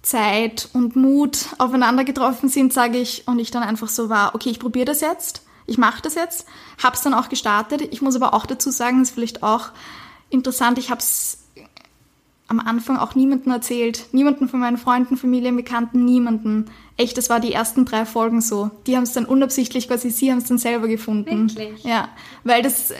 Zeit 0.00 0.70
und 0.72 0.96
Mut 0.96 1.46
aufeinander 1.58 2.04
getroffen 2.04 2.48
sind, 2.48 2.72
sage 2.72 2.96
ich, 2.96 3.28
und 3.28 3.38
ich 3.38 3.50
dann 3.50 3.62
einfach 3.62 3.88
so 3.88 4.08
war, 4.08 4.34
okay, 4.34 4.48
ich 4.48 4.60
probiere 4.60 4.86
das 4.86 5.02
jetzt 5.02 5.42
ich 5.68 5.78
mache 5.78 6.02
das 6.02 6.14
jetzt, 6.14 6.46
habe 6.82 6.96
es 6.96 7.02
dann 7.02 7.14
auch 7.14 7.28
gestartet. 7.28 7.82
Ich 7.92 8.02
muss 8.02 8.16
aber 8.16 8.34
auch 8.34 8.46
dazu 8.46 8.70
sagen, 8.70 8.98
das 8.98 9.10
ist 9.10 9.14
vielleicht 9.14 9.42
auch 9.42 9.68
interessant, 10.30 10.78
ich 10.78 10.90
habe 10.90 11.00
es 11.00 11.38
am 12.48 12.58
Anfang 12.60 12.96
auch 12.96 13.14
niemandem 13.14 13.52
erzählt. 13.52 14.06
Niemanden 14.12 14.48
von 14.48 14.60
meinen 14.60 14.78
Freunden, 14.78 15.18
Familien, 15.18 15.54
Bekannten, 15.54 16.06
niemanden. 16.06 16.70
Echt, 16.96 17.18
das 17.18 17.28
war 17.28 17.40
die 17.40 17.52
ersten 17.52 17.84
drei 17.84 18.06
Folgen 18.06 18.40
so. 18.40 18.70
Die 18.86 18.96
haben 18.96 19.02
es 19.02 19.12
dann 19.12 19.26
unabsichtlich 19.26 19.86
quasi, 19.86 20.08
sie 20.08 20.30
haben 20.30 20.38
es 20.38 20.44
dann 20.44 20.56
selber 20.56 20.88
gefunden. 20.88 21.54
Wirklich? 21.54 21.84
Ja, 21.84 22.08
weil 22.44 22.62
das, 22.62 22.94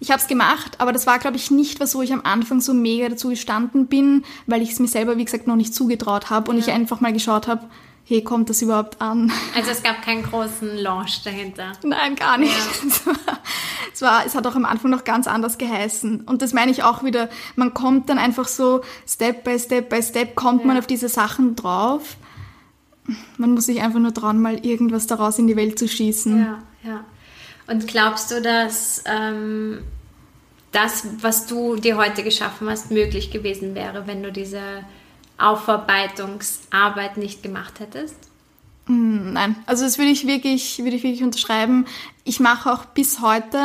ich 0.00 0.10
habe 0.10 0.20
es 0.20 0.28
gemacht, 0.28 0.78
aber 0.78 0.92
das 0.92 1.06
war, 1.06 1.18
glaube 1.18 1.38
ich, 1.38 1.50
nicht 1.50 1.80
was, 1.80 1.94
wo 1.94 2.02
ich 2.02 2.12
am 2.12 2.20
Anfang 2.24 2.60
so 2.60 2.74
mega 2.74 3.08
dazu 3.08 3.30
gestanden 3.30 3.86
bin, 3.86 4.24
weil 4.46 4.60
ich 4.60 4.72
es 4.72 4.78
mir 4.78 4.88
selber, 4.88 5.16
wie 5.16 5.24
gesagt, 5.24 5.46
noch 5.46 5.56
nicht 5.56 5.74
zugetraut 5.74 6.28
habe 6.28 6.50
und 6.50 6.58
ja. 6.58 6.64
ich 6.64 6.72
einfach 6.72 7.00
mal 7.00 7.14
geschaut 7.14 7.48
habe, 7.48 7.66
hey, 8.04 8.22
kommt 8.22 8.50
das 8.50 8.62
überhaupt 8.62 9.00
an? 9.00 9.32
Also 9.54 9.70
es 9.70 9.82
gab 9.82 10.02
keinen 10.02 10.22
großen 10.22 10.76
Launch 10.78 11.22
dahinter. 11.22 11.72
Nein, 11.82 12.16
gar 12.16 12.38
nicht. 12.38 12.56
Ja. 13.06 13.12
Es, 13.94 14.00
war, 14.00 14.24
es 14.24 14.34
hat 14.34 14.46
auch 14.46 14.54
am 14.54 14.64
Anfang 14.64 14.90
noch 14.90 15.04
ganz 15.04 15.26
anders 15.26 15.58
geheißen. 15.58 16.22
Und 16.22 16.40
das 16.40 16.54
meine 16.54 16.70
ich 16.70 16.82
auch 16.82 17.04
wieder, 17.04 17.28
man 17.56 17.74
kommt 17.74 18.08
dann 18.08 18.16
einfach 18.16 18.48
so 18.48 18.80
Step 19.06 19.44
by 19.44 19.58
Step 19.58 19.90
by 19.90 20.02
Step, 20.02 20.34
kommt 20.34 20.62
ja. 20.62 20.68
man 20.68 20.78
auf 20.78 20.86
diese 20.86 21.10
Sachen 21.10 21.56
drauf. 21.56 22.16
Man 23.36 23.52
muss 23.52 23.66
sich 23.66 23.82
einfach 23.82 23.98
nur 23.98 24.14
trauen, 24.14 24.40
mal 24.40 24.64
irgendwas 24.64 25.06
daraus 25.06 25.38
in 25.38 25.46
die 25.46 25.56
Welt 25.56 25.78
zu 25.78 25.88
schießen. 25.88 26.38
Ja, 26.38 26.58
ja. 26.84 27.04
Und 27.66 27.86
glaubst 27.86 28.30
du, 28.30 28.40
dass 28.40 29.04
ähm, 29.04 29.82
das, 30.72 31.06
was 31.20 31.46
du 31.46 31.76
dir 31.76 31.96
heute 31.96 32.22
geschaffen 32.22 32.68
hast, 32.68 32.90
möglich 32.90 33.30
gewesen 33.30 33.74
wäre, 33.74 34.06
wenn 34.06 34.22
du 34.22 34.32
diese 34.32 34.84
Aufarbeitungsarbeit 35.38 37.16
nicht 37.16 37.42
gemacht 37.42 37.80
hättest? 37.80 38.16
Hm, 38.86 39.32
nein, 39.32 39.56
also 39.66 39.84
das 39.84 39.98
würde 39.98 40.10
ich 40.10 40.26
wirklich, 40.26 40.78
würde 40.78 40.96
ich 40.96 41.02
wirklich 41.02 41.22
unterschreiben. 41.22 41.86
Ich 42.24 42.40
mache 42.40 42.72
auch 42.72 42.84
bis 42.84 43.20
heute, 43.20 43.58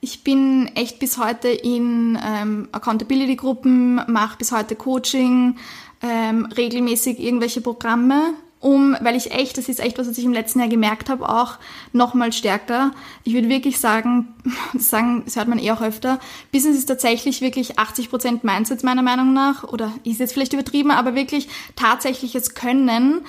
ich 0.00 0.24
bin 0.24 0.70
echt 0.74 0.98
bis 0.98 1.18
heute 1.18 1.48
in 1.48 2.18
ähm, 2.22 2.68
Accountability-Gruppen, 2.72 4.02
mache 4.06 4.36
bis 4.38 4.52
heute 4.52 4.76
Coaching, 4.76 5.56
ähm, 6.02 6.46
regelmäßig 6.56 7.18
irgendwelche 7.18 7.60
Programme 7.60 8.34
um, 8.60 8.96
weil 9.00 9.16
ich 9.16 9.30
echt, 9.30 9.56
das 9.56 9.68
ist 9.68 9.78
echt 9.78 9.98
was, 9.98 10.08
was 10.08 10.18
ich 10.18 10.24
im 10.24 10.32
letzten 10.32 10.58
Jahr 10.58 10.68
gemerkt 10.68 11.08
habe, 11.08 11.28
auch 11.28 11.58
nochmal 11.92 12.32
stärker. 12.32 12.90
Ich 13.24 13.34
würde 13.34 13.48
wirklich 13.48 13.78
sagen, 13.78 14.34
sagen, 14.78 15.22
das 15.24 15.36
hört 15.36 15.48
man 15.48 15.58
eh 15.58 15.70
auch 15.70 15.80
öfter, 15.80 16.18
Business 16.52 16.76
ist 16.76 16.86
tatsächlich 16.86 17.40
wirklich 17.40 17.78
80% 17.78 18.40
Mindset 18.42 18.82
meiner 18.82 19.02
Meinung 19.02 19.32
nach, 19.32 19.64
oder 19.64 19.92
ist 20.04 20.20
jetzt 20.20 20.32
vielleicht 20.32 20.52
übertrieben, 20.52 20.90
aber 20.90 21.14
wirklich 21.14 21.48
tatsächliches 21.76 22.54
Können 22.54 23.20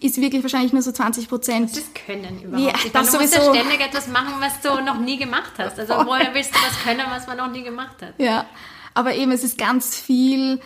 ist 0.00 0.20
wirklich 0.20 0.42
wahrscheinlich 0.42 0.72
nur 0.72 0.82
so 0.82 0.92
20 0.92 1.28
Prozent. 1.28 1.76
Das 1.76 1.92
Können 2.06 2.40
überhaupt. 2.42 2.66
Ja, 2.66 2.74
ich 2.84 2.92
das 2.92 3.12
meine, 3.12 3.18
du 3.18 3.22
musst 3.22 3.34
ja 3.34 3.54
ständig 3.54 3.80
etwas 3.80 4.08
machen, 4.08 4.34
was 4.38 4.60
du 4.60 4.82
noch 4.82 4.98
nie 4.98 5.16
gemacht 5.16 5.52
hast. 5.58 5.78
Also 5.78 5.94
woher 6.06 6.32
willst 6.32 6.54
du 6.54 6.58
was 6.58 6.82
können, 6.84 7.02
was 7.10 7.26
man 7.26 7.36
noch 7.36 7.50
nie 7.50 7.62
gemacht 7.62 8.00
hat? 8.00 8.14
Ja, 8.18 8.46
aber 8.94 9.14
eben, 9.14 9.32
es 9.32 9.42
ist 9.42 9.58
ganz 9.58 9.98
viel 9.98 10.60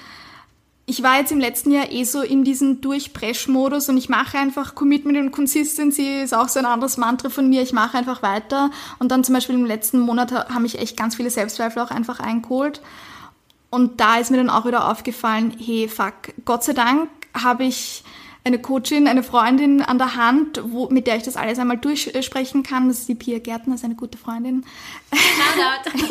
ich 0.88 1.02
war 1.02 1.18
jetzt 1.18 1.32
im 1.32 1.38
letzten 1.38 1.70
Jahr 1.70 1.92
eh 1.92 2.04
so 2.04 2.22
in 2.22 2.44
diesem 2.44 2.80
Durchpresch-Modus 2.80 3.90
und 3.90 3.98
ich 3.98 4.08
mache 4.08 4.38
einfach 4.38 4.74
Commitment 4.74 5.18
und 5.18 5.32
Consistency 5.32 6.22
ist 6.22 6.32
auch 6.32 6.48
so 6.48 6.58
ein 6.58 6.64
anderes 6.64 6.96
Mantra 6.96 7.28
von 7.28 7.46
mir. 7.46 7.60
Ich 7.60 7.74
mache 7.74 7.98
einfach 7.98 8.22
weiter 8.22 8.70
und 8.98 9.12
dann 9.12 9.22
zum 9.22 9.34
Beispiel 9.34 9.54
im 9.54 9.66
letzten 9.66 10.00
Monat 10.00 10.32
haben 10.32 10.62
mich 10.62 10.78
echt 10.78 10.96
ganz 10.96 11.16
viele 11.16 11.28
Selbstzweifel 11.28 11.82
auch 11.82 11.90
einfach 11.90 12.20
eingeholt. 12.20 12.80
Und 13.68 14.00
da 14.00 14.16
ist 14.16 14.30
mir 14.30 14.38
dann 14.38 14.48
auch 14.48 14.64
wieder 14.64 14.90
aufgefallen, 14.90 15.54
hey, 15.62 15.88
fuck, 15.88 16.14
Gott 16.46 16.64
sei 16.64 16.72
Dank 16.72 17.10
habe 17.34 17.64
ich 17.64 18.02
eine 18.48 18.58
Coachin, 18.58 19.06
eine 19.06 19.22
Freundin 19.22 19.82
an 19.82 19.98
der 19.98 20.16
Hand, 20.16 20.60
wo, 20.64 20.88
mit 20.88 21.06
der 21.06 21.16
ich 21.16 21.22
das 21.22 21.36
alles 21.36 21.58
einmal 21.58 21.78
durchsprechen 21.78 22.62
kann. 22.62 22.88
Das 22.88 22.98
ist 22.98 23.08
die 23.08 23.14
Pia 23.14 23.38
Gärtner, 23.38 23.76
ist 23.76 23.84
eine 23.84 23.94
gute 23.94 24.18
Freundin. 24.18 24.64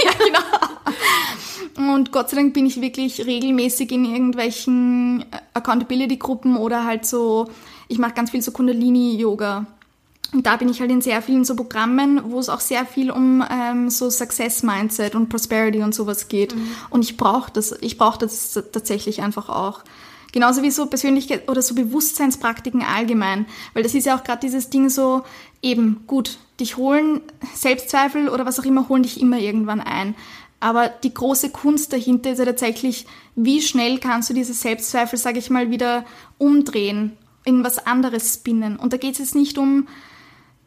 Ja, 0.03 0.12
genau. 0.17 1.94
Und 1.94 2.12
Gott 2.12 2.29
sei 2.29 2.38
Dank 2.38 2.53
bin 2.53 2.65
ich 2.65 2.82
wirklich 2.82 3.25
regelmäßig 3.25 3.91
in 3.91 4.06
irgendwelchen 4.06 5.25
Accountability-Gruppen 5.53 6.58
oder 6.58 6.86
halt 6.86 7.06
so, 7.06 7.50
ich 7.88 7.98
mache 7.98 8.13
ganz 8.13 8.32
viel 8.32 8.41
so 8.41 8.51
Kundalini-Yoga. 8.51 9.65
Und 10.34 10.46
da 10.46 10.58
bin 10.58 10.70
ich 10.70 10.82
halt 10.82 10.91
in 10.91 11.01
sehr 11.01 11.22
vielen 11.22 11.46
so 11.46 11.56
Programmen, 11.56 12.22
wo 12.25 12.39
es 12.39 12.50
auch 12.50 12.60
sehr 12.60 12.86
viel 12.86 13.12
um 13.12 13.44
ähm, 13.50 13.89
so 13.89 14.10
Success 14.10 14.62
Mindset 14.63 15.15
und 15.15 15.29
Prosperity 15.29 15.82
und 15.82 15.96
sowas 15.96 16.27
geht. 16.27 16.56
Mhm. 16.56 16.70
Und 16.89 17.03
ich 17.03 17.15
brauche 17.15 17.51
das, 17.51 17.75
ich 17.82 17.98
brauche 17.98 18.20
das 18.20 18.53
tatsächlich 18.72 19.22
einfach 19.22 19.50
auch. 19.50 19.84
Genauso 20.38 20.62
wie 20.62 20.70
so 20.70 20.86
Persönlichkeit 20.86 21.50
oder 21.50 21.63
so 21.63 21.74
Bewusstseinspraktiken 21.74 22.84
allgemein. 22.84 23.48
Weil 23.74 23.82
das 23.82 23.96
ist 23.96 24.06
ja 24.06 24.15
auch 24.15 24.24
gerade 24.24 24.41
dieses 24.41 24.70
Ding 24.70 24.88
so, 24.88 25.24
eben, 25.63 26.03
gut, 26.06 26.38
dich 26.60 26.77
holen, 26.77 27.22
Selbstzweifel 27.56 28.29
oder 28.29 28.46
was 28.46 28.60
auch 28.60 28.63
immer, 28.63 28.88
holen 28.88 29.01
dich 29.01 29.20
immer 29.20 29.39
irgendwann 29.39 29.82
ein. 29.82 30.13
Aber 30.60 30.89
die 30.89 31.12
große 31.12 31.50
Kunst 31.50 31.91
dahinter 31.91 32.34
ist 32.34 32.38
ja 32.38 32.46
tatsächlich, 32.46 33.08
wie 33.36 33.63
schnell 33.63 33.98
kannst 33.98 34.29
du 34.29 34.36
diese 34.36 34.53
Selbstzweifel, 34.53 35.17
sage 35.17 35.39
ich 35.39 35.50
mal, 35.50 35.72
wieder 35.72 36.06
umdrehen, 36.38 37.17
in 37.44 37.63
was 37.63 37.88
anderes 37.88 38.36
spinnen. 38.36 38.75
Und 38.75 38.94
da 38.94 38.98
geht 38.98 39.13
es 39.13 39.17
jetzt 39.17 39.34
nicht 39.34 39.58
um 39.58 39.88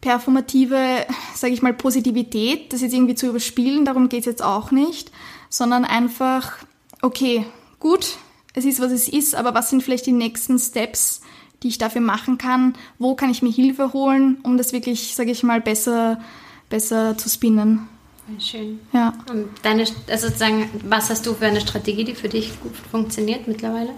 performative, 0.00 1.06
sage 1.32 1.52
ich 1.52 1.62
mal, 1.62 1.74
Positivität, 1.74 2.72
das 2.72 2.80
jetzt 2.80 2.92
irgendwie 2.92 3.14
zu 3.14 3.28
überspielen, 3.28 3.84
darum 3.84 4.08
geht 4.08 4.20
es 4.20 4.26
jetzt 4.26 4.42
auch 4.42 4.72
nicht, 4.72 5.12
sondern 5.48 5.84
einfach, 5.84 6.54
okay, 7.02 7.46
gut, 7.78 8.16
es 8.54 8.64
ist, 8.64 8.80
was 8.80 8.92
es 8.92 9.08
ist, 9.08 9.34
aber 9.34 9.54
was 9.54 9.70
sind 9.70 9.82
vielleicht 9.82 10.06
die 10.06 10.12
nächsten 10.12 10.58
Steps, 10.58 11.20
die 11.62 11.68
ich 11.68 11.78
dafür 11.78 12.00
machen 12.00 12.38
kann? 12.38 12.74
Wo 12.98 13.14
kann 13.14 13.30
ich 13.30 13.42
mir 13.42 13.52
Hilfe 13.52 13.92
holen, 13.92 14.38
um 14.42 14.56
das 14.56 14.72
wirklich, 14.72 15.14
sage 15.14 15.30
ich 15.30 15.42
mal, 15.42 15.60
besser, 15.60 16.20
besser 16.68 17.16
zu 17.16 17.28
spinnen? 17.28 17.88
Schön. 18.38 18.80
Ja. 18.92 19.12
Und 19.30 19.48
deine, 19.62 19.84
also 20.08 20.28
sozusagen, 20.28 20.68
was 20.84 21.10
hast 21.10 21.26
du 21.26 21.34
für 21.34 21.46
eine 21.46 21.60
Strategie, 21.60 22.04
die 22.04 22.14
für 22.14 22.28
dich 22.28 22.60
gut 22.60 22.76
funktioniert 22.76 23.48
mittlerweile? 23.48 23.90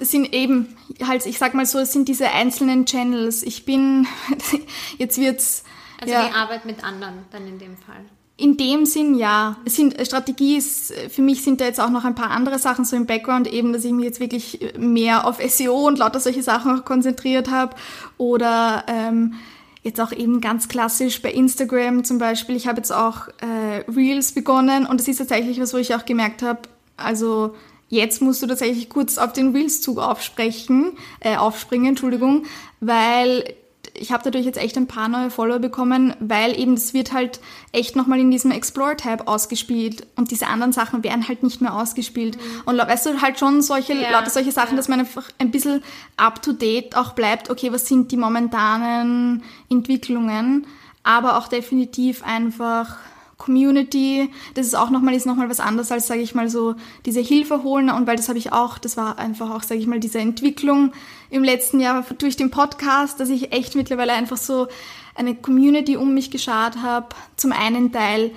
Es 0.00 0.12
sind 0.12 0.32
eben, 0.32 0.76
halt, 1.06 1.26
ich 1.26 1.38
sag 1.38 1.54
mal 1.54 1.66
so, 1.66 1.78
es 1.78 1.92
sind 1.92 2.08
diese 2.08 2.30
einzelnen 2.30 2.86
Channels. 2.86 3.42
Ich 3.42 3.64
bin, 3.64 4.06
jetzt 4.98 5.18
wird's. 5.18 5.64
Also 6.00 6.14
ja, 6.14 6.28
die 6.28 6.34
Arbeit 6.34 6.64
mit 6.64 6.84
anderen 6.84 7.24
dann 7.30 7.46
in 7.46 7.58
dem 7.58 7.76
Fall. 7.76 8.04
In 8.40 8.56
dem 8.56 8.86
Sinn 8.86 9.16
ja. 9.16 9.56
Es 9.64 9.74
sind, 9.74 9.96
Strategie 10.06 10.56
ist, 10.56 10.94
für 11.10 11.22
mich 11.22 11.42
sind 11.42 11.60
da 11.60 11.64
jetzt 11.64 11.80
auch 11.80 11.90
noch 11.90 12.04
ein 12.04 12.14
paar 12.14 12.30
andere 12.30 12.60
Sachen 12.60 12.84
so 12.84 12.94
im 12.94 13.04
Background, 13.04 13.52
eben, 13.52 13.72
dass 13.72 13.84
ich 13.84 13.90
mich 13.90 14.04
jetzt 14.04 14.20
wirklich 14.20 14.60
mehr 14.78 15.26
auf 15.26 15.40
SEO 15.42 15.88
und 15.88 15.98
lauter 15.98 16.20
solche 16.20 16.44
Sachen 16.44 16.78
auch 16.78 16.84
konzentriert 16.84 17.50
habe. 17.50 17.74
Oder 18.16 18.84
ähm, 18.86 19.34
jetzt 19.82 20.00
auch 20.00 20.12
eben 20.12 20.40
ganz 20.40 20.68
klassisch 20.68 21.20
bei 21.20 21.32
Instagram 21.32 22.04
zum 22.04 22.18
Beispiel. 22.18 22.54
Ich 22.54 22.68
habe 22.68 22.76
jetzt 22.76 22.92
auch 22.92 23.26
äh, 23.40 23.90
Reels 23.90 24.30
begonnen 24.30 24.86
und 24.86 25.00
das 25.00 25.08
ist 25.08 25.18
tatsächlich 25.18 25.60
was, 25.60 25.74
wo 25.74 25.78
ich 25.78 25.96
auch 25.96 26.04
gemerkt 26.04 26.42
habe, 26.42 26.60
also 26.96 27.56
jetzt 27.88 28.22
musst 28.22 28.40
du 28.42 28.46
tatsächlich 28.46 28.88
kurz 28.88 29.18
auf 29.18 29.32
den 29.32 29.52
Reels-Zug 29.52 29.98
aufsprechen, 29.98 30.92
äh, 31.18 31.36
aufspringen, 31.36 31.88
Entschuldigung, 31.88 32.44
weil 32.78 33.54
ich 33.94 34.12
habe 34.12 34.22
dadurch 34.24 34.44
jetzt 34.44 34.58
echt 34.58 34.76
ein 34.76 34.86
paar 34.86 35.08
neue 35.08 35.30
Follower 35.30 35.58
bekommen, 35.58 36.14
weil 36.20 36.58
eben 36.58 36.74
das 36.74 36.94
wird 36.94 37.12
halt 37.12 37.40
echt 37.72 37.96
nochmal 37.96 38.20
in 38.20 38.30
diesem 38.30 38.50
Explore-Tab 38.50 39.26
ausgespielt 39.26 40.06
und 40.16 40.30
diese 40.30 40.46
anderen 40.46 40.72
Sachen 40.72 41.02
werden 41.04 41.26
halt 41.28 41.42
nicht 41.42 41.60
mehr 41.60 41.74
ausgespielt. 41.74 42.36
Mhm. 42.36 42.62
Und 42.66 42.78
weißt 42.78 43.06
du, 43.06 43.20
halt 43.20 43.38
schon 43.38 43.62
solche, 43.62 43.94
ja, 43.94 44.10
lauter 44.10 44.30
solche 44.30 44.52
Sachen, 44.52 44.72
ja. 44.72 44.76
dass 44.76 44.88
man 44.88 45.00
einfach 45.00 45.28
ein 45.38 45.50
bisschen 45.50 45.82
up-to-date 46.16 46.96
auch 46.96 47.12
bleibt, 47.12 47.50
okay, 47.50 47.72
was 47.72 47.86
sind 47.86 48.12
die 48.12 48.16
momentanen 48.16 49.42
Entwicklungen, 49.68 50.66
aber 51.02 51.38
auch 51.38 51.48
definitiv 51.48 52.22
einfach 52.22 52.96
Community, 53.38 54.30
das 54.54 54.66
ist 54.66 54.74
auch 54.74 54.90
nochmal, 54.90 55.14
ist 55.14 55.24
nochmal 55.24 55.48
was 55.48 55.60
anderes 55.60 55.90
als, 55.92 56.08
sage 56.08 56.20
ich 56.20 56.34
mal, 56.34 56.50
so 56.50 56.74
diese 57.06 57.20
Hilfe 57.20 57.62
holen 57.62 57.88
und 57.88 58.06
weil 58.06 58.16
das 58.16 58.28
habe 58.28 58.38
ich 58.38 58.52
auch, 58.52 58.78
das 58.78 58.96
war 58.96 59.18
einfach 59.18 59.50
auch, 59.50 59.62
sage 59.62 59.80
ich 59.80 59.86
mal, 59.86 60.00
diese 60.00 60.18
Entwicklung 60.18 60.92
im 61.30 61.44
letzten 61.44 61.78
Jahr 61.80 62.04
durch 62.18 62.36
den 62.36 62.50
Podcast, 62.50 63.20
dass 63.20 63.30
ich 63.30 63.52
echt 63.52 63.76
mittlerweile 63.76 64.12
einfach 64.12 64.36
so 64.36 64.66
eine 65.14 65.34
Community 65.36 65.96
um 65.96 66.14
mich 66.14 66.30
geschart 66.30 66.82
habe. 66.82 67.08
Zum 67.36 67.52
einen 67.52 67.92
Teil 67.92 68.32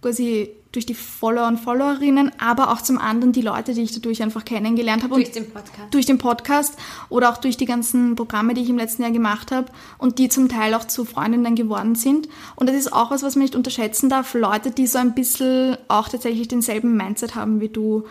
quasi 0.00 0.50
durch 0.78 0.86
die 0.86 0.94
Follower 0.94 1.48
und 1.48 1.58
Followerinnen, 1.58 2.30
aber 2.38 2.70
auch 2.70 2.80
zum 2.82 2.98
anderen 2.98 3.32
die 3.32 3.40
Leute, 3.40 3.74
die 3.74 3.82
ich 3.82 3.92
dadurch 3.92 4.22
einfach 4.22 4.44
kennengelernt 4.44 5.02
habe. 5.02 5.16
Durch 5.16 5.32
den 5.32 5.50
Podcast. 5.50 5.88
Durch 5.90 6.06
den 6.06 6.18
Podcast 6.18 6.74
oder 7.08 7.30
auch 7.30 7.38
durch 7.38 7.56
die 7.56 7.64
ganzen 7.64 8.14
Programme, 8.14 8.54
die 8.54 8.62
ich 8.62 8.70
im 8.70 8.78
letzten 8.78 9.02
Jahr 9.02 9.10
gemacht 9.10 9.50
habe 9.50 9.72
und 9.98 10.20
die 10.20 10.28
zum 10.28 10.48
Teil 10.48 10.74
auch 10.74 10.84
zu 10.84 11.04
Freundinnen 11.04 11.56
geworden 11.56 11.96
sind. 11.96 12.28
Und 12.54 12.68
das 12.68 12.76
ist 12.76 12.92
auch 12.92 13.10
was, 13.10 13.24
was 13.24 13.34
man 13.34 13.42
nicht 13.42 13.56
unterschätzen 13.56 14.08
darf. 14.08 14.34
Leute, 14.34 14.70
die 14.70 14.86
so 14.86 14.98
ein 14.98 15.16
bisschen 15.16 15.76
auch 15.88 16.08
tatsächlich 16.08 16.46
denselben 16.46 16.96
Mindset 16.96 17.34
haben 17.34 17.60
wie 17.60 17.70
du 17.70 18.04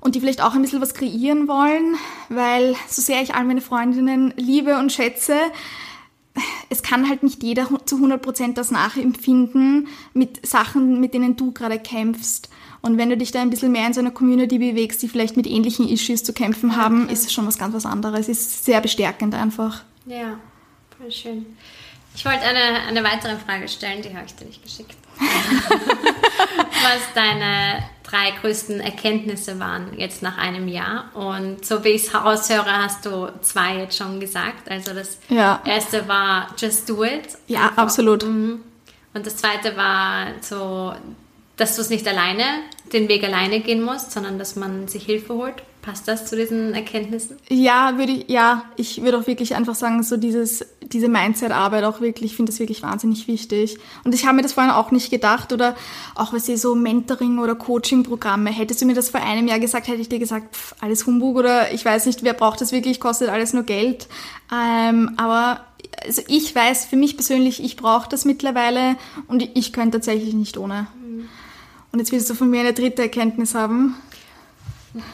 und 0.00 0.14
die 0.14 0.20
vielleicht 0.20 0.42
auch 0.42 0.52
ein 0.52 0.60
bisschen 0.60 0.82
was 0.82 0.92
kreieren 0.92 1.48
wollen, 1.48 1.96
weil 2.28 2.76
so 2.86 3.00
sehr 3.00 3.22
ich 3.22 3.34
all 3.34 3.44
meine 3.44 3.62
Freundinnen 3.62 4.34
liebe 4.36 4.76
und 4.76 4.92
schätze, 4.92 5.36
es 6.68 6.82
kann 6.82 7.08
halt 7.08 7.22
nicht 7.22 7.42
jeder 7.42 7.68
zu 7.84 7.96
100% 7.96 8.54
das 8.54 8.70
nachempfinden 8.70 9.88
mit 10.12 10.46
Sachen, 10.46 11.00
mit 11.00 11.14
denen 11.14 11.36
du 11.36 11.52
gerade 11.52 11.78
kämpfst. 11.78 12.48
Und 12.82 12.98
wenn 12.98 13.08
du 13.08 13.16
dich 13.16 13.32
da 13.32 13.40
ein 13.40 13.50
bisschen 13.50 13.72
mehr 13.72 13.86
in 13.86 13.94
so 13.94 14.00
einer 14.00 14.10
Community 14.10 14.58
bewegst, 14.58 15.02
die 15.02 15.08
vielleicht 15.08 15.36
mit 15.36 15.46
ähnlichen 15.46 15.88
Issues 15.88 16.22
zu 16.22 16.32
kämpfen 16.32 16.76
haben, 16.76 17.08
ist 17.08 17.24
es 17.24 17.32
schon 17.32 17.46
was 17.46 17.58
ganz 17.58 17.74
was 17.74 17.86
anderes. 17.86 18.28
Es 18.28 18.40
ist 18.40 18.64
sehr 18.64 18.80
bestärkend 18.80 19.34
einfach. 19.34 19.82
Ja, 20.06 20.38
voll 20.98 21.10
schön. 21.10 21.46
Ich 22.14 22.24
wollte 22.24 22.42
eine, 22.42 22.80
eine 22.86 23.02
weitere 23.02 23.36
Frage 23.38 23.68
stellen, 23.68 24.02
die 24.02 24.14
habe 24.14 24.26
ich 24.26 24.34
dir 24.34 24.44
nicht 24.44 24.62
geschickt. 24.62 24.96
was 25.18 27.00
deine 27.14 27.84
drei 28.04 28.30
größten 28.40 28.80
Erkenntnisse 28.80 29.58
waren 29.58 29.98
jetzt 29.98 30.22
nach 30.22 30.38
einem 30.38 30.68
Jahr. 30.68 31.10
Und 31.14 31.64
so 31.64 31.82
wie 31.82 31.90
ich 31.90 32.06
es 32.06 32.14
raushöre, 32.14 32.70
hast 32.70 33.04
du 33.04 33.28
zwei 33.40 33.78
jetzt 33.78 33.96
schon 33.96 34.20
gesagt. 34.20 34.70
Also 34.70 34.92
das 34.92 35.18
ja. 35.28 35.60
erste 35.64 36.06
war 36.06 36.48
Just 36.56 36.88
Do 36.88 37.02
It. 37.02 37.36
Ja, 37.48 37.68
Einfach. 37.68 37.78
absolut. 37.78 38.24
Mhm. 38.24 38.60
Und 39.14 39.26
das 39.26 39.36
zweite 39.36 39.76
war 39.76 40.26
so 40.40 40.92
dass 41.56 41.76
du 41.76 41.82
es 41.82 41.90
nicht 41.90 42.06
alleine, 42.08 42.44
den 42.92 43.08
Weg 43.08 43.24
alleine 43.24 43.60
gehen 43.60 43.82
musst, 43.82 44.12
sondern 44.12 44.38
dass 44.38 44.56
man 44.56 44.88
sich 44.88 45.04
Hilfe 45.04 45.34
holt. 45.34 45.62
Passt 45.82 46.08
das 46.08 46.24
zu 46.24 46.34
diesen 46.34 46.72
Erkenntnissen? 46.72 47.36
Ja, 47.50 47.98
würde 47.98 48.12
ich, 48.12 48.30
ja, 48.30 48.64
ich 48.76 49.02
würde 49.02 49.18
auch 49.18 49.26
wirklich 49.26 49.54
einfach 49.54 49.74
sagen, 49.74 50.02
so 50.02 50.16
dieses, 50.16 50.64
diese 50.80 51.08
Mindset-Arbeit 51.08 51.84
auch 51.84 52.00
wirklich, 52.00 52.30
ich 52.32 52.36
finde 52.36 52.50
das 52.50 52.58
wirklich 52.58 52.82
wahnsinnig 52.82 53.28
wichtig. 53.28 53.76
Und 54.02 54.14
ich 54.14 54.24
habe 54.24 54.36
mir 54.36 54.42
das 54.42 54.54
vorhin 54.54 54.72
auch 54.72 54.92
nicht 54.92 55.10
gedacht 55.10 55.52
oder 55.52 55.76
auch, 56.14 56.32
was 56.32 56.46
sie 56.46 56.56
so 56.56 56.74
Mentoring 56.74 57.38
oder 57.38 57.54
Coaching-Programme, 57.54 58.50
hättest 58.50 58.80
du 58.80 58.86
mir 58.86 58.94
das 58.94 59.10
vor 59.10 59.20
einem 59.20 59.46
Jahr 59.46 59.58
gesagt, 59.58 59.88
hätte 59.88 60.00
ich 60.00 60.08
dir 60.08 60.18
gesagt, 60.18 60.56
pff, 60.56 60.74
alles 60.80 61.06
Humbug 61.06 61.36
oder 61.36 61.70
ich 61.72 61.84
weiß 61.84 62.06
nicht, 62.06 62.22
wer 62.22 62.32
braucht 62.32 62.62
das 62.62 62.72
wirklich, 62.72 62.98
kostet 62.98 63.28
alles 63.28 63.52
nur 63.52 63.64
Geld. 63.64 64.08
Ähm, 64.50 65.12
aber 65.18 65.66
also 66.02 66.22
ich 66.28 66.54
weiß 66.54 66.86
für 66.86 66.96
mich 66.96 67.16
persönlich, 67.16 67.62
ich 67.62 67.76
brauche 67.76 68.08
das 68.08 68.24
mittlerweile 68.24 68.96
und 69.28 69.42
ich 69.54 69.72
könnte 69.74 69.98
tatsächlich 69.98 70.32
nicht 70.32 70.56
ohne. 70.56 70.86
Und 71.94 72.00
jetzt 72.00 72.10
willst 72.10 72.28
du 72.28 72.34
von 72.34 72.50
mir 72.50 72.58
eine 72.58 72.72
dritte 72.72 73.02
Erkenntnis 73.02 73.54
haben. 73.54 73.94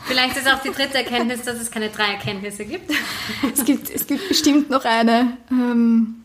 Vielleicht 0.07 0.35
ist 0.39 0.51
auch 0.51 0.63
die 0.63 0.71
dritte 0.71 0.97
Erkenntnis, 0.97 1.43
dass 1.43 1.61
es 1.61 1.71
keine 1.71 1.91
drei 1.91 2.13
Erkenntnisse 2.13 2.65
gibt. 2.65 2.91
Es 3.55 3.67
gibt, 3.67 3.91
es 3.91 4.07
gibt 4.07 4.27
bestimmt 4.29 4.71
noch 4.71 4.87
eine. 4.87 5.37
Ähm, 5.51 6.20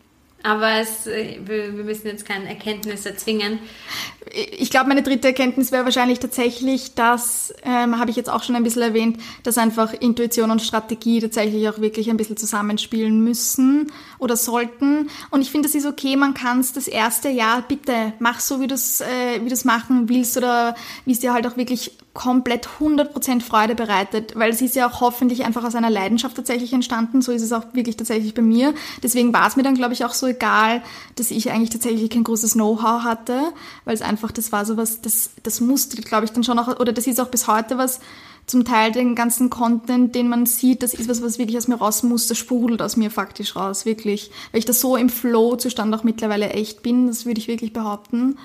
aber 0.46 0.78
es, 0.80 1.08
äh, 1.08 1.40
wir, 1.44 1.72
müssen 1.72 2.06
jetzt 2.06 2.24
keine 2.24 2.48
Erkenntnisse 2.48 3.16
zwingen. 3.16 3.58
Ich 4.32 4.70
glaube, 4.70 4.88
meine 4.88 5.02
dritte 5.02 5.28
Erkenntnis 5.28 5.72
wäre 5.72 5.84
wahrscheinlich 5.84 6.20
tatsächlich, 6.20 6.94
dass, 6.94 7.52
ähm, 7.64 7.98
habe 7.98 8.10
ich 8.10 8.16
jetzt 8.16 8.30
auch 8.30 8.44
schon 8.44 8.54
ein 8.54 8.62
bisschen 8.62 8.82
erwähnt, 8.82 9.18
dass 9.42 9.58
einfach 9.58 9.92
Intuition 9.92 10.52
und 10.52 10.62
Strategie 10.62 11.20
tatsächlich 11.20 11.68
auch 11.68 11.80
wirklich 11.80 12.10
ein 12.10 12.16
bisschen 12.16 12.36
zusammenspielen 12.36 13.24
müssen 13.24 13.90
oder 14.18 14.36
sollten. 14.36 15.10
Und 15.30 15.42
ich 15.42 15.50
finde, 15.50 15.68
es 15.68 15.74
ist 15.74 15.86
okay, 15.86 16.14
man 16.14 16.34
kann 16.34 16.60
es 16.60 16.72
das 16.72 16.86
erste 16.86 17.28
Jahr, 17.28 17.62
bitte 17.66 18.12
mach 18.20 18.38
so, 18.38 18.60
wie 18.60 18.68
du 18.68 18.74
es 18.74 19.00
äh, 19.00 19.40
machen 19.64 20.08
willst 20.08 20.36
oder 20.36 20.76
wie 21.06 21.12
es 21.12 21.18
dir 21.18 21.32
halt 21.32 21.46
auch 21.46 21.56
wirklich 21.56 21.90
komplett 22.16 22.68
100% 22.80 23.42
Freude 23.42 23.74
bereitet, 23.74 24.34
weil 24.36 24.50
es 24.50 24.62
ist 24.62 24.74
ja 24.74 24.88
auch 24.88 25.00
hoffentlich 25.00 25.44
einfach 25.44 25.62
aus 25.64 25.74
einer 25.74 25.90
Leidenschaft 25.90 26.34
tatsächlich 26.34 26.72
entstanden. 26.72 27.20
So 27.20 27.30
ist 27.30 27.42
es 27.42 27.52
auch 27.52 27.62
wirklich 27.74 27.96
tatsächlich 27.96 28.34
bei 28.34 28.42
mir. 28.42 28.74
Deswegen 29.02 29.32
war 29.32 29.46
es 29.46 29.56
mir 29.56 29.62
dann, 29.62 29.74
glaube 29.74 29.92
ich, 29.92 30.04
auch 30.04 30.14
so 30.14 30.26
egal, 30.36 30.82
dass 31.16 31.30
ich 31.30 31.50
eigentlich 31.50 31.70
tatsächlich 31.70 32.10
kein 32.10 32.24
großes 32.24 32.54
Know-how 32.54 33.02
hatte, 33.02 33.52
weil 33.84 33.94
es 33.94 34.02
einfach, 34.02 34.30
das 34.30 34.52
war 34.52 34.64
so 34.64 34.76
was, 34.76 35.00
das, 35.00 35.30
das 35.42 35.60
musste, 35.60 36.00
glaube 36.02 36.24
ich, 36.24 36.32
dann 36.32 36.44
schon 36.44 36.58
auch, 36.58 36.78
oder 36.80 36.92
das 36.92 37.06
ist 37.06 37.20
auch 37.20 37.28
bis 37.28 37.48
heute 37.48 37.78
was, 37.78 38.00
zum 38.46 38.64
Teil 38.64 38.92
den 38.92 39.16
ganzen 39.16 39.50
Content, 39.50 40.14
den 40.14 40.28
man 40.28 40.46
sieht, 40.46 40.82
das 40.82 40.94
ist 40.94 41.08
was, 41.08 41.20
was 41.20 41.38
wirklich 41.38 41.58
aus 41.58 41.66
mir 41.66 41.76
raus 41.76 42.04
muss, 42.04 42.28
das 42.28 42.38
sprudelt 42.38 42.80
aus 42.80 42.96
mir 42.96 43.10
faktisch 43.10 43.56
raus, 43.56 43.84
wirklich. 43.84 44.30
Weil 44.52 44.60
ich 44.60 44.64
da 44.64 44.72
so 44.72 44.96
im 44.96 45.08
Flow-Zustand 45.08 45.92
auch 45.94 46.04
mittlerweile 46.04 46.50
echt 46.50 46.82
bin, 46.82 47.08
das 47.08 47.26
würde 47.26 47.40
ich 47.40 47.48
wirklich 47.48 47.72
behaupten. 47.72 48.38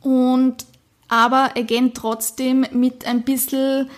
Und 0.00 0.64
aber 1.08 1.50
again 1.56 1.92
trotzdem 1.94 2.66
mit 2.72 3.06
ein 3.06 3.22
bisschen 3.22 3.90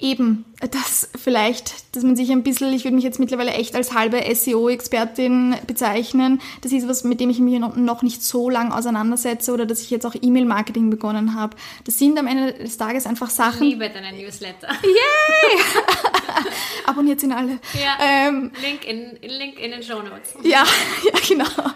eben 0.00 0.44
das 0.70 1.08
vielleicht, 1.20 1.96
dass 1.96 2.04
man 2.04 2.14
sich 2.14 2.30
ein 2.30 2.42
bisschen, 2.42 2.72
ich 2.72 2.84
würde 2.84 2.94
mich 2.94 3.04
jetzt 3.04 3.18
mittlerweile 3.18 3.52
echt 3.52 3.74
als 3.74 3.94
halbe 3.94 4.22
SEO-Expertin 4.32 5.56
bezeichnen. 5.66 6.40
Das 6.60 6.70
ist 6.72 6.88
was, 6.88 7.02
mit 7.04 7.20
dem 7.20 7.30
ich 7.30 7.40
mich 7.40 7.58
noch 7.58 8.02
nicht 8.02 8.22
so 8.22 8.48
lang 8.48 8.70
auseinandersetze 8.72 9.52
oder 9.52 9.66
dass 9.66 9.82
ich 9.82 9.90
jetzt 9.90 10.06
auch 10.06 10.14
E-Mail-Marketing 10.20 10.90
begonnen 10.90 11.34
habe. 11.34 11.56
Das 11.84 11.98
sind 11.98 12.18
am 12.18 12.28
Ende 12.28 12.52
des 12.52 12.76
Tages 12.76 13.06
einfach 13.06 13.30
Sachen. 13.30 13.64
Ich 13.64 13.74
liebe 13.74 13.90
deinen 13.90 14.16
Newsletter. 14.16 14.68
Yay! 14.82 15.62
Abonniert 16.86 17.22
ihn 17.22 17.32
alle. 17.32 17.58
Ja, 17.74 17.98
ähm, 18.00 18.52
Link, 18.62 18.86
in, 18.86 19.18
Link 19.28 19.58
in 19.58 19.72
den 19.72 19.82
Show 19.82 20.00
Notes. 20.02 20.34
Ja, 20.48 20.64
ja, 21.04 21.20
genau. 21.28 21.70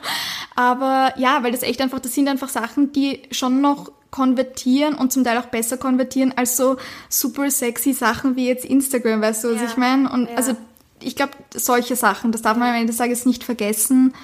Aber 0.55 1.13
ja, 1.19 1.43
weil 1.43 1.53
das 1.53 1.63
echt 1.63 1.81
einfach, 1.81 1.99
das 1.99 2.15
sind 2.15 2.29
einfach 2.29 2.49
Sachen, 2.49 2.93
die 2.93 3.23
schon 3.31 3.61
noch 3.61 3.91
konvertieren 4.13 4.95
und 4.95 5.11
zum 5.13 5.25
Teil 5.25 5.39
auch 5.39 5.47
besser 5.47 5.79
konvertieren 5.79 6.33
als 6.37 6.57
so 6.57 6.77
super 7.09 7.51
sexy 7.51 7.95
Sachen 7.95 8.37
wie 8.37 8.47
jetzt 8.47 8.65
Instagram, 8.65 9.23
weißt 9.23 9.45
du, 9.45 9.55
was 9.55 9.63
ja, 9.63 9.67
ich 9.67 9.77
meine? 9.77 10.09
Und 10.09 10.29
ja. 10.29 10.37
also 10.37 10.55
ich 11.01 11.17
glaube, 11.17 11.33
solche 11.53 11.97
Sachen, 11.97 12.31
das 12.31 12.43
darf 12.43 12.57
man 12.57 12.69
am 12.69 12.75
Ende 12.75 12.89
des 12.89 12.99
Tages 12.99 13.27
nicht 13.27 13.43
vergessen. 13.43 14.15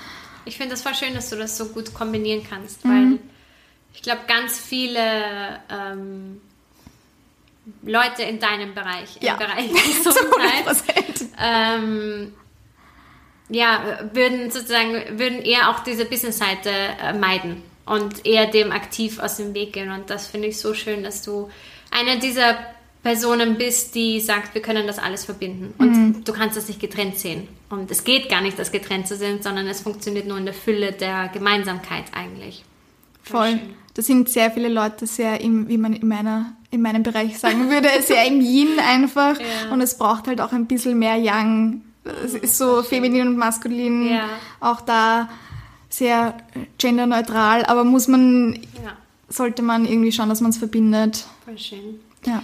Ich 0.45 0.59
finde 0.59 0.73
das 0.73 0.83
voll 0.83 0.95
schön, 0.95 1.15
dass 1.15 1.31
du 1.31 1.37
das 1.37 1.57
so 1.57 1.67
gut 1.67 1.93
kombinieren 1.95 2.47
kannst, 2.49 2.85
mhm. 2.85 2.91
weil 2.91 3.19
ich 3.95 4.03
glaube, 4.03 4.21
ganz 4.29 4.59
viele 4.59 5.01
ähm, 5.71 6.41
Leute 7.83 8.23
in 8.23 8.39
deinem 8.39 8.75
Bereich, 8.75 9.17
im 9.21 9.27
ja. 9.27 9.37
Bereich 9.37 9.71
Gesundheit, 10.05 11.27
ähm, 11.43 12.35
ja, 13.49 14.01
würden 14.13 14.51
sozusagen, 14.51 15.19
würden 15.19 15.41
eher 15.41 15.71
auch 15.71 15.81
diese 15.81 16.05
Business-Seite 16.05 16.71
äh, 16.71 17.15
meiden 17.15 17.63
und 17.89 18.27
eher 18.27 18.47
dem 18.47 18.73
aktiv 18.73 19.19
aus 19.19 19.37
dem 19.37 19.55
Weg 19.55 19.73
gehen. 19.73 19.91
Und 19.91 20.11
das 20.11 20.27
finde 20.27 20.49
ich 20.49 20.59
so 20.59 20.75
schön, 20.75 21.03
dass 21.03 21.23
du 21.23 21.49
eine 21.91 22.19
dieser 22.19 22.59
Personen 23.03 23.57
bist, 23.57 23.95
die 23.95 24.21
sagt, 24.21 24.55
wir 24.55 24.63
können 24.63 24.87
das 24.87 24.99
alles 24.99 25.25
verbinden. 25.25 25.73
Und 25.79 25.93
mhm. 25.93 26.25
du 26.25 26.33
kannst 26.33 26.57
das 26.57 26.69
nicht 26.69 26.81
getrennt 26.81 27.19
sehen. 27.19 27.49
Und 27.71 27.91
es 27.91 28.05
geht 28.05 28.29
gar 28.29 28.41
nicht, 28.41 28.59
das 28.59 28.73
getrennt 28.73 29.07
zu 29.07 29.17
sehen, 29.17 29.41
sondern 29.41 29.67
es 29.67 29.81
funktioniert 29.81 30.27
nur 30.27 30.39
in 30.39 30.45
der 30.45 30.55
Fülle 30.55 30.93
der 30.93 31.29
Gemeinsamkeit 31.29 32.05
eigentlich. 32.13 32.65
Voll. 33.23 33.61
Da 33.95 34.03
sind 34.03 34.29
sehr 34.29 34.51
viele 34.51 34.69
Leute 34.69 35.07
sehr, 35.07 35.41
im, 35.41 35.69
wie 35.69 35.79
man 35.79 35.93
in, 35.93 36.07
meiner, 36.09 36.55
in 36.71 36.83
meinem 36.83 37.03
Bereich 37.03 37.39
sagen 37.39 37.71
würde, 37.71 37.89
sehr 38.03 38.27
im 38.27 38.41
Yin 38.41 38.79
einfach. 38.81 39.39
Ja. 39.39 39.73
Und 39.73 39.81
es 39.81 39.97
braucht 39.97 40.27
halt 40.27 40.41
auch 40.41 40.53
ein 40.53 40.67
bisschen 40.67 40.99
mehr 40.99 41.17
Yang. 41.17 41.83
Es 42.25 42.35
ist 42.35 42.59
so 42.59 42.83
feminin 42.83 43.29
und 43.29 43.37
maskulin. 43.37 44.11
Ja. 44.11 44.29
Auch 44.61 44.81
da 44.81 45.29
sehr 45.89 46.37
genderneutral, 46.79 47.65
aber 47.65 47.85
muss 47.85 48.09
man, 48.09 48.55
ja. 48.55 48.97
sollte 49.29 49.63
man 49.63 49.87
irgendwie 49.87 50.13
schauen, 50.13 50.29
dass 50.29 50.41
man 50.41 50.51
es 50.51 50.59
verbindet. 50.59 51.27
Voll 51.45 51.59
schön. 51.59 52.01
Ja. 52.27 52.43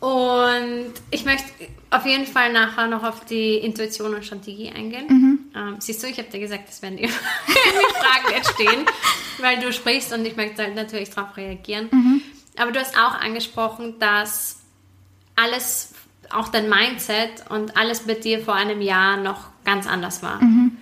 Und 0.00 0.94
ich 1.12 1.24
möchte 1.24 1.46
auf 1.90 2.04
jeden 2.06 2.26
Fall 2.26 2.52
nachher 2.52 2.88
noch 2.88 3.04
auf 3.04 3.24
die 3.24 3.56
Intuition 3.58 4.14
und 4.14 4.24
Strategie 4.24 4.70
eingehen. 4.70 5.06
Mhm. 5.08 5.38
Ähm, 5.54 5.76
siehst 5.78 6.02
du, 6.02 6.08
ich 6.08 6.18
habe 6.18 6.28
dir 6.28 6.40
gesagt, 6.40 6.68
das 6.68 6.82
werden 6.82 6.96
die, 6.96 7.06
Fragen 8.02 8.34
entstehen, 8.34 8.86
weil 9.38 9.60
du 9.60 9.72
sprichst 9.72 10.12
und 10.12 10.26
ich 10.26 10.34
möchte 10.34 10.62
halt 10.62 10.74
natürlich 10.74 11.10
darauf 11.10 11.36
reagieren. 11.36 11.88
Mhm. 11.92 12.22
Aber 12.56 12.72
du 12.72 12.80
hast 12.80 12.96
auch 12.96 13.14
angesprochen, 13.20 13.98
dass 14.00 14.60
alles, 15.36 15.94
auch 16.30 16.48
dein 16.48 16.68
Mindset 16.68 17.44
und 17.50 17.76
alles 17.76 18.00
bei 18.00 18.14
dir 18.14 18.40
vor 18.40 18.54
einem 18.54 18.80
Jahr 18.80 19.18
noch 19.18 19.50
ganz 19.64 19.86
anders 19.86 20.22
war. 20.22 20.42
Mhm. 20.42 20.78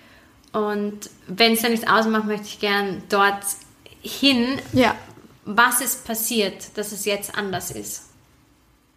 Und 0.52 1.10
wenn 1.26 1.52
es 1.52 1.62
ja 1.62 1.68
nichts 1.68 1.86
ausmacht, 1.86 2.26
möchte 2.26 2.46
ich 2.46 2.60
gern 2.60 3.02
dort 3.08 3.44
hin. 4.02 4.58
Ja. 4.72 4.94
Was 5.44 5.80
ist 5.80 6.04
passiert, 6.04 6.76
dass 6.76 6.92
es 6.92 7.04
jetzt 7.04 7.36
anders 7.36 7.70
ist? 7.70 8.06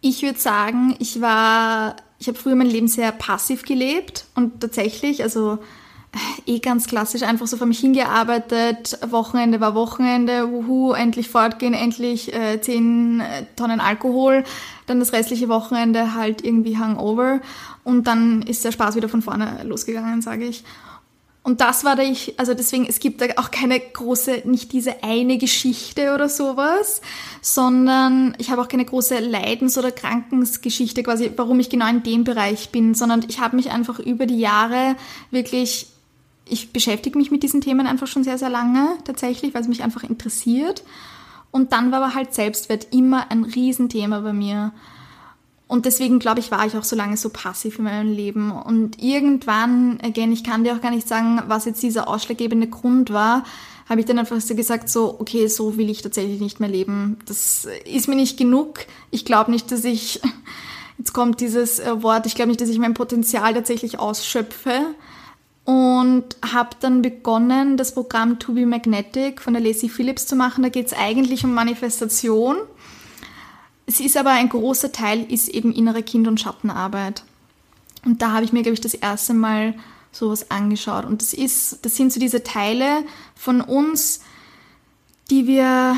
Ich 0.00 0.22
würde 0.22 0.38
sagen, 0.38 0.96
ich 0.98 1.20
war, 1.20 1.96
ich 2.18 2.28
habe 2.28 2.36
früher 2.36 2.54
mein 2.54 2.66
Leben 2.66 2.88
sehr 2.88 3.12
passiv 3.12 3.62
gelebt 3.62 4.26
und 4.34 4.60
tatsächlich, 4.60 5.22
also 5.22 5.58
äh, 6.46 6.52
eh 6.56 6.58
ganz 6.58 6.86
klassisch 6.86 7.22
einfach 7.22 7.46
so 7.46 7.56
vor 7.56 7.66
mich 7.66 7.78
hingearbeitet. 7.78 8.98
Wochenende 9.08 9.60
war 9.60 9.74
Wochenende, 9.74 10.50
wuhu, 10.50 10.92
endlich 10.92 11.28
fortgehen, 11.28 11.72
endlich 11.72 12.34
äh, 12.34 12.60
10 12.60 13.20
äh, 13.20 13.46
Tonnen 13.56 13.80
Alkohol. 13.80 14.44
Dann 14.86 15.00
das 15.00 15.12
restliche 15.12 15.48
Wochenende 15.48 16.14
halt 16.14 16.44
irgendwie 16.44 16.76
Hangover. 16.76 17.40
Und 17.82 18.06
dann 18.06 18.42
ist 18.42 18.64
der 18.64 18.72
Spaß 18.72 18.96
wieder 18.96 19.08
von 19.08 19.22
vorne 19.22 19.62
losgegangen, 19.64 20.20
sage 20.20 20.44
ich. 20.44 20.64
Und 21.44 21.60
das 21.60 21.84
war 21.84 21.94
da 21.94 22.02
ich, 22.02 22.40
also 22.40 22.54
deswegen, 22.54 22.86
es 22.86 23.00
gibt 23.00 23.20
da 23.20 23.26
auch 23.36 23.50
keine 23.50 23.78
große, 23.78 24.44
nicht 24.46 24.72
diese 24.72 25.04
eine 25.04 25.36
Geschichte 25.36 26.14
oder 26.14 26.30
sowas, 26.30 27.02
sondern 27.42 28.34
ich 28.38 28.50
habe 28.50 28.62
auch 28.62 28.68
keine 28.68 28.86
große 28.86 29.18
Leidens- 29.18 29.76
oder 29.76 29.92
Krankensgeschichte 29.92 31.02
quasi, 31.02 31.30
warum 31.36 31.60
ich 31.60 31.68
genau 31.68 31.86
in 31.86 32.02
dem 32.02 32.24
Bereich 32.24 32.70
bin, 32.70 32.94
sondern 32.94 33.26
ich 33.28 33.40
habe 33.40 33.56
mich 33.56 33.70
einfach 33.70 33.98
über 33.98 34.24
die 34.24 34.40
Jahre 34.40 34.96
wirklich, 35.30 35.88
ich 36.48 36.72
beschäftige 36.72 37.18
mich 37.18 37.30
mit 37.30 37.42
diesen 37.42 37.60
Themen 37.60 37.86
einfach 37.86 38.06
schon 38.06 38.24
sehr, 38.24 38.38
sehr 38.38 38.50
lange 38.50 38.96
tatsächlich, 39.04 39.52
weil 39.52 39.60
es 39.60 39.68
mich 39.68 39.82
einfach 39.82 40.02
interessiert. 40.02 40.82
Und 41.50 41.72
dann 41.72 41.92
war 41.92 42.02
aber 42.02 42.14
halt 42.14 42.32
Selbstwert 42.32 42.88
immer 42.90 43.30
ein 43.30 43.44
Riesenthema 43.44 44.20
bei 44.20 44.32
mir. 44.32 44.72
Und 45.74 45.86
deswegen, 45.86 46.20
glaube 46.20 46.38
ich, 46.38 46.52
war 46.52 46.64
ich 46.64 46.76
auch 46.76 46.84
so 46.84 46.94
lange 46.94 47.16
so 47.16 47.30
passiv 47.30 47.80
in 47.80 47.84
meinem 47.86 48.12
Leben. 48.14 48.52
Und 48.52 49.02
irgendwann, 49.02 49.98
again, 50.04 50.30
ich 50.30 50.44
kann 50.44 50.62
dir 50.62 50.72
auch 50.72 50.80
gar 50.80 50.92
nicht 50.92 51.08
sagen, 51.08 51.42
was 51.48 51.64
jetzt 51.64 51.82
dieser 51.82 52.06
ausschlaggebende 52.06 52.68
Grund 52.68 53.12
war, 53.12 53.42
habe 53.88 53.98
ich 53.98 54.06
dann 54.06 54.20
einfach 54.20 54.40
so 54.40 54.54
gesagt, 54.54 54.88
so, 54.88 55.16
okay, 55.18 55.48
so 55.48 55.76
will 55.76 55.90
ich 55.90 56.00
tatsächlich 56.00 56.40
nicht 56.40 56.60
mehr 56.60 56.68
leben. 56.68 57.18
Das 57.26 57.66
ist 57.92 58.06
mir 58.06 58.14
nicht 58.14 58.38
genug. 58.38 58.86
Ich 59.10 59.24
glaube 59.24 59.50
nicht, 59.50 59.72
dass 59.72 59.82
ich, 59.82 60.20
jetzt 60.98 61.12
kommt 61.12 61.40
dieses 61.40 61.80
äh, 61.80 62.00
Wort, 62.04 62.26
ich 62.26 62.36
glaube 62.36 62.50
nicht, 62.50 62.60
dass 62.60 62.68
ich 62.68 62.78
mein 62.78 62.94
Potenzial 62.94 63.52
tatsächlich 63.52 63.98
ausschöpfe. 63.98 64.94
Und 65.64 66.36
habe 66.52 66.76
dann 66.78 67.02
begonnen, 67.02 67.76
das 67.76 67.94
Programm 67.94 68.38
To 68.38 68.52
Be 68.52 68.64
Magnetic 68.64 69.42
von 69.42 69.54
der 69.54 69.62
Lacey 69.62 69.88
Phillips 69.88 70.28
zu 70.28 70.36
machen. 70.36 70.62
Da 70.62 70.68
geht 70.68 70.86
es 70.86 70.92
eigentlich 70.92 71.42
um 71.42 71.52
Manifestation. 71.52 72.58
Es 73.86 74.00
ist 74.00 74.16
aber 74.16 74.30
ein 74.30 74.48
großer 74.48 74.92
Teil, 74.92 75.30
ist 75.30 75.48
eben 75.48 75.72
innere 75.72 76.02
Kind- 76.02 76.26
und 76.26 76.40
Schattenarbeit. 76.40 77.24
Und 78.04 78.22
da 78.22 78.32
habe 78.32 78.44
ich 78.44 78.52
mir, 78.52 78.62
glaube 78.62 78.74
ich, 78.74 78.80
das 78.80 78.94
erste 78.94 79.34
Mal 79.34 79.74
sowas 80.12 80.50
angeschaut. 80.50 81.04
Und 81.04 81.22
das 81.22 81.34
ist, 81.34 81.84
das 81.84 81.96
sind 81.96 82.12
so 82.12 82.20
diese 82.20 82.42
Teile 82.42 83.04
von 83.34 83.60
uns, 83.60 84.20
die 85.30 85.46
wir 85.46 85.96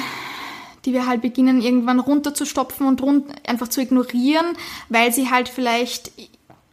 die 0.84 0.92
wir 0.92 1.06
halt 1.06 1.20
beginnen 1.20 1.60
irgendwann 1.60 1.98
runterzustopfen 1.98 2.86
und 2.86 3.02
run 3.02 3.24
einfach 3.44 3.66
zu 3.66 3.80
ignorieren, 3.80 4.46
weil 4.88 5.12
sie 5.12 5.28
halt 5.28 5.48
vielleicht 5.48 6.12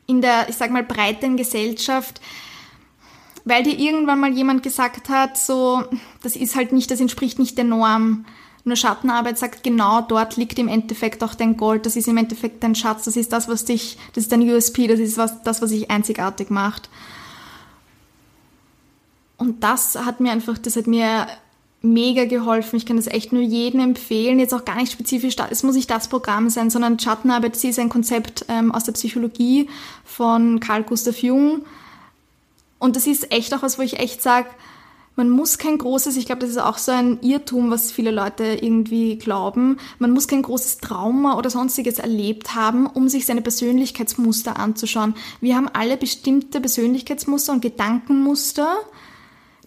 in 0.06 0.22
der, 0.22 0.50
ich 0.50 0.56
sag 0.56 0.70
mal, 0.70 0.84
breiten 0.84 1.36
Gesellschaft 1.36 2.22
weil 3.46 3.64
dir 3.64 3.78
irgendwann 3.78 4.20
mal 4.20 4.32
jemand 4.32 4.64
gesagt 4.64 5.10
hat, 5.10 5.38
so, 5.38 5.84
das 6.22 6.36
ist 6.36 6.56
halt 6.56 6.72
nicht, 6.72 6.90
das 6.92 7.00
entspricht 7.00 7.40
nicht 7.40 7.58
der 7.58 7.66
Norm. 7.66 8.26
Nur 8.66 8.78
Schattenarbeit 8.78 9.38
sagt, 9.38 9.64
genau 9.64 10.02
dort 10.02 10.38
liegt 10.38 10.58
im 10.58 10.70
Endeffekt 10.70 11.24
auch 11.24 11.36
dein 11.36 11.58
Gold, 11.58 11.86
das 11.86 11.98
ist 11.98 12.08
im 12.08 12.16
Endeffekt 12.16 12.64
dein 12.64 12.76
Schatz, 12.76 13.04
das 13.04 13.18
ist 13.18 13.34
das, 13.34 13.50
was 13.50 13.66
dich, 13.66 13.98
das 14.14 14.24
ist 14.24 14.32
dein 14.32 14.42
USP, 14.42 14.88
das 14.88 15.00
ist 15.00 15.18
was, 15.18 15.44
das, 15.44 15.62
was 15.62 15.72
dich 15.72 15.92
einzigartig 15.92 16.50
macht. 16.50 16.90
Und 19.38 19.64
das 19.64 19.96
hat 19.96 20.22
mir 20.22 20.32
einfach, 20.32 20.58
das 20.58 20.78
hat 20.78 20.88
mir 20.88 21.28
mega 21.82 22.24
geholfen. 22.24 22.78
Ich 22.78 22.86
kann 22.86 22.96
das 22.96 23.08
echt 23.08 23.34
nur 23.34 23.42
jedem 23.42 23.82
empfehlen. 23.82 24.40
Jetzt 24.40 24.54
auch 24.54 24.64
gar 24.64 24.78
nicht 24.78 24.94
spezifisch, 24.94 25.36
es 25.50 25.64
muss 25.64 25.76
nicht 25.76 25.90
das 25.90 26.08
Programm 26.08 26.50
sein, 26.50 26.70
sondern 26.70 26.98
Schattenarbeit, 26.98 27.58
sie 27.58 27.70
ist 27.70 27.80
ein 27.80 27.90
Konzept 27.90 28.46
ähm, 28.48 28.72
aus 28.72 28.86
der 28.86 28.94
Psychologie 28.94 29.70
von 30.06 30.62
Carl 30.62 30.84
Gustav 30.84 31.18
Jung. 31.18 31.66
Und 32.80 32.96
das 32.96 33.06
ist 33.06 33.32
echt 33.32 33.54
auch 33.54 33.62
was, 33.62 33.78
wo 33.78 33.82
ich 33.82 34.00
echt 34.00 34.22
sage, 34.22 34.48
man 35.16 35.30
muss 35.30 35.58
kein 35.58 35.78
großes, 35.78 36.18
ich 36.18 36.26
glaube, 36.26 36.42
das 36.42 36.50
ist 36.50 36.58
auch 36.58 36.78
so 36.78 36.92
ein 36.92 37.20
Irrtum, 37.22 37.70
was 37.70 37.92
viele 37.92 38.12
Leute 38.12 38.44
irgendwie 38.44 39.18
glauben, 39.18 39.78
man 40.00 40.12
muss 40.12 40.28
kein 40.28 40.42
großes 40.42 40.80
Trauma 40.80 41.38
oder 41.38 41.50
sonstiges 41.50 42.00
erlebt 42.00 42.56
haben, 42.56 42.88
um 42.88 43.08
sich 43.10 43.26
seine 43.26 43.42
Persönlichkeitsmuster 43.42 44.58
anzuschauen. 44.58 45.14
Wir 45.40 45.56
haben 45.56 45.70
alle 45.72 45.98
bestimmte 45.98 46.60
Persönlichkeitsmuster 46.60 47.54
und 47.54 47.62
Gedankenmuster, 47.62 48.76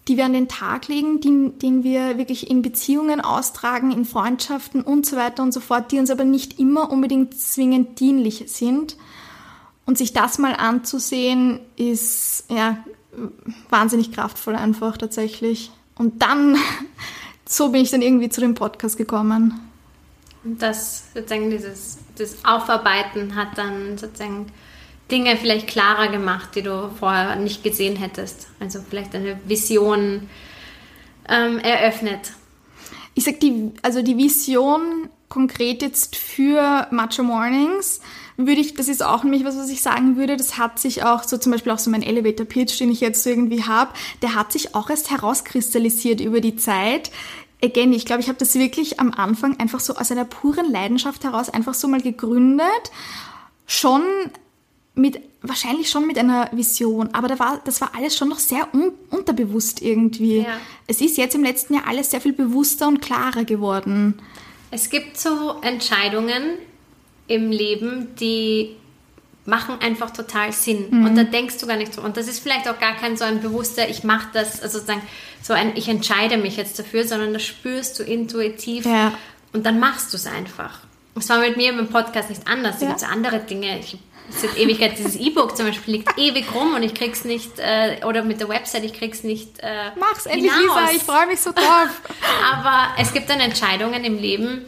die 0.07 0.17
wir 0.17 0.25
an 0.25 0.33
den 0.33 0.47
Tag 0.47 0.87
legen, 0.87 1.21
die, 1.21 1.51
den 1.57 1.83
wir 1.83 2.17
wirklich 2.17 2.49
in 2.49 2.61
Beziehungen 2.61 3.21
austragen, 3.21 3.91
in 3.91 4.05
Freundschaften 4.05 4.81
und 4.81 5.05
so 5.05 5.15
weiter 5.15 5.43
und 5.43 5.53
so 5.53 5.59
fort, 5.59 5.91
die 5.91 5.99
uns 5.99 6.09
aber 6.09 6.23
nicht 6.23 6.59
immer 6.59 6.91
unbedingt 6.91 7.37
zwingend 7.39 7.99
dienlich 7.99 8.45
sind. 8.47 8.97
Und 9.85 9.97
sich 9.97 10.11
das 10.11 10.37
mal 10.37 10.53
anzusehen, 10.53 11.61
ist 11.77 12.45
ja 12.49 12.83
wahnsinnig 13.69 14.11
kraftvoll 14.11 14.55
einfach 14.55 14.97
tatsächlich. 14.97 15.71
Und 15.95 16.21
dann, 16.21 16.57
so 17.45 17.69
bin 17.69 17.81
ich 17.81 17.91
dann 17.91 18.01
irgendwie 18.01 18.29
zu 18.29 18.41
dem 18.41 18.53
Podcast 18.53 18.97
gekommen. 18.97 19.59
Und 20.43 20.61
das 20.61 21.05
sozusagen 21.13 21.49
dieses 21.49 21.97
das 22.17 22.45
Aufarbeiten 22.45 23.35
hat 23.35 23.57
dann 23.57 23.97
sozusagen 23.97 24.47
Dinge 25.11 25.37
vielleicht 25.37 25.67
klarer 25.67 26.09
gemacht, 26.09 26.49
die 26.55 26.63
du 26.63 26.89
vorher 26.99 27.35
nicht 27.35 27.63
gesehen 27.63 27.95
hättest. 27.95 28.47
Also 28.59 28.79
vielleicht 28.87 29.15
eine 29.15 29.39
Vision 29.45 30.29
ähm, 31.29 31.59
eröffnet. 31.59 32.33
Ich 33.13 33.23
sag 33.23 33.39
die, 33.39 33.71
also 33.81 34.01
die 34.01 34.17
Vision 34.17 35.09
konkret 35.29 35.81
jetzt 35.81 36.15
für 36.15 36.87
Macho 36.91 37.23
Mornings 37.23 38.01
würde 38.37 38.61
ich, 38.61 38.75
das 38.75 38.87
ist 38.87 39.03
auch 39.03 39.23
nämlich 39.23 39.43
was, 39.43 39.57
was 39.57 39.69
ich 39.69 39.81
sagen 39.81 40.15
würde, 40.15 40.37
das 40.37 40.57
hat 40.57 40.79
sich 40.79 41.03
auch, 41.03 41.23
so 41.23 41.37
zum 41.37 41.51
Beispiel 41.51 41.71
auch 41.71 41.79
so 41.79 41.89
mein 41.89 42.03
Elevator 42.03 42.45
Pitch, 42.45 42.79
den 42.79 42.91
ich 42.91 43.01
jetzt 43.01 43.23
so 43.23 43.31
irgendwie 43.31 43.63
habe, 43.63 43.91
der 44.21 44.35
hat 44.35 44.51
sich 44.51 44.75
auch 44.75 44.89
erst 44.89 45.09
herauskristallisiert 45.09 46.21
über 46.21 46.39
die 46.39 46.55
Zeit. 46.55 47.11
Again, 47.63 47.91
ich 47.91 48.05
glaube, 48.05 48.21
ich 48.21 48.27
habe 48.27 48.37
das 48.37 48.53
wirklich 48.53 48.99
am 48.99 49.11
Anfang 49.11 49.59
einfach 49.59 49.79
so 49.79 49.95
aus 49.95 50.11
einer 50.11 50.25
puren 50.25 50.71
Leidenschaft 50.71 51.23
heraus 51.23 51.49
einfach 51.49 51.73
so 51.73 51.87
mal 51.87 52.01
gegründet. 52.01 52.91
Schon 53.65 54.03
mit, 54.93 55.19
wahrscheinlich 55.41 55.89
schon 55.89 56.05
mit 56.05 56.19
einer 56.19 56.49
Vision, 56.51 57.09
aber 57.13 57.27
da 57.27 57.39
war, 57.39 57.59
das 57.65 57.81
war 57.81 57.91
alles 57.95 58.15
schon 58.15 58.29
noch 58.29 58.39
sehr 58.39 58.71
un, 58.73 58.91
unterbewusst 59.09 59.81
irgendwie. 59.81 60.41
Ja. 60.41 60.59
Es 60.85 61.01
ist 61.01 61.17
jetzt 61.17 61.33
im 61.33 61.43
letzten 61.43 61.73
Jahr 61.73 61.87
alles 61.87 62.11
sehr 62.11 62.21
viel 62.21 62.33
bewusster 62.33 62.87
und 62.87 63.01
klarer 63.01 63.45
geworden. 63.45 64.21
Es 64.69 64.89
gibt 64.89 65.17
so 65.17 65.55
Entscheidungen, 65.61 66.57
im 67.27 67.51
Leben, 67.51 68.15
die 68.19 68.75
machen 69.45 69.79
einfach 69.81 70.11
total 70.11 70.51
Sinn. 70.51 70.87
Mhm. 70.89 71.05
Und 71.05 71.15
da 71.15 71.23
denkst 71.23 71.57
du 71.57 71.67
gar 71.67 71.77
nicht 71.77 71.93
so. 71.93 72.01
Und 72.01 72.17
das 72.17 72.27
ist 72.27 72.39
vielleicht 72.39 72.67
auch 72.67 72.79
gar 72.79 72.95
kein 72.95 73.15
so 73.15 73.23
ein 73.23 73.41
bewusster, 73.41 73.87
ich 73.89 74.03
mache 74.03 74.27
das, 74.33 74.61
also 74.61 74.79
sozusagen 74.79 75.01
so 75.41 75.53
ein, 75.53 75.75
ich 75.75 75.87
entscheide 75.87 76.37
mich 76.37 76.57
jetzt 76.57 76.77
dafür, 76.79 77.07
sondern 77.07 77.33
das 77.33 77.43
spürst 77.43 77.97
du 77.97 78.03
intuitiv 78.03 78.85
ja. 78.85 79.13
und 79.53 79.65
dann 79.65 79.79
machst 79.79 80.11
du 80.13 80.17
es 80.17 80.27
einfach. 80.27 80.79
Das 81.15 81.29
war 81.29 81.39
mit 81.39 81.57
mir 81.57 81.69
im 81.69 81.87
Podcast 81.87 82.29
nicht 82.29 82.47
anders. 82.47 82.75
Es 82.75 82.81
ja. 82.81 82.87
gibt 82.89 82.99
so 82.99 83.05
andere 83.05 83.39
Dinge. 83.39 83.79
Ich 83.79 83.97
seit 84.29 84.57
Ewigkeit 84.57 84.97
dieses 84.97 85.15
E-Book 85.15 85.55
zum 85.55 85.67
Beispiel 85.67 85.95
liegt 85.95 86.17
ewig 86.17 86.53
rum 86.53 86.75
und 86.75 86.83
ich 86.83 86.93
krieg's 86.93 87.23
nicht, 87.23 87.59
äh, 87.59 88.03
oder 88.05 88.23
mit 88.23 88.39
der 88.39 88.49
Website, 88.49 88.83
ich 88.83 88.93
krieg's 88.93 89.23
nicht. 89.23 89.59
Äh, 89.59 89.91
Mach's 89.97 90.25
endlich, 90.25 90.51
Lisa, 90.51 90.91
ich 90.93 91.03
freue 91.03 91.27
mich 91.27 91.39
so 91.39 91.51
drauf. 91.51 91.89
Aber 92.53 92.89
es 92.99 93.13
gibt 93.13 93.29
dann 93.29 93.39
Entscheidungen 93.39 94.03
im 94.03 94.19
Leben, 94.19 94.65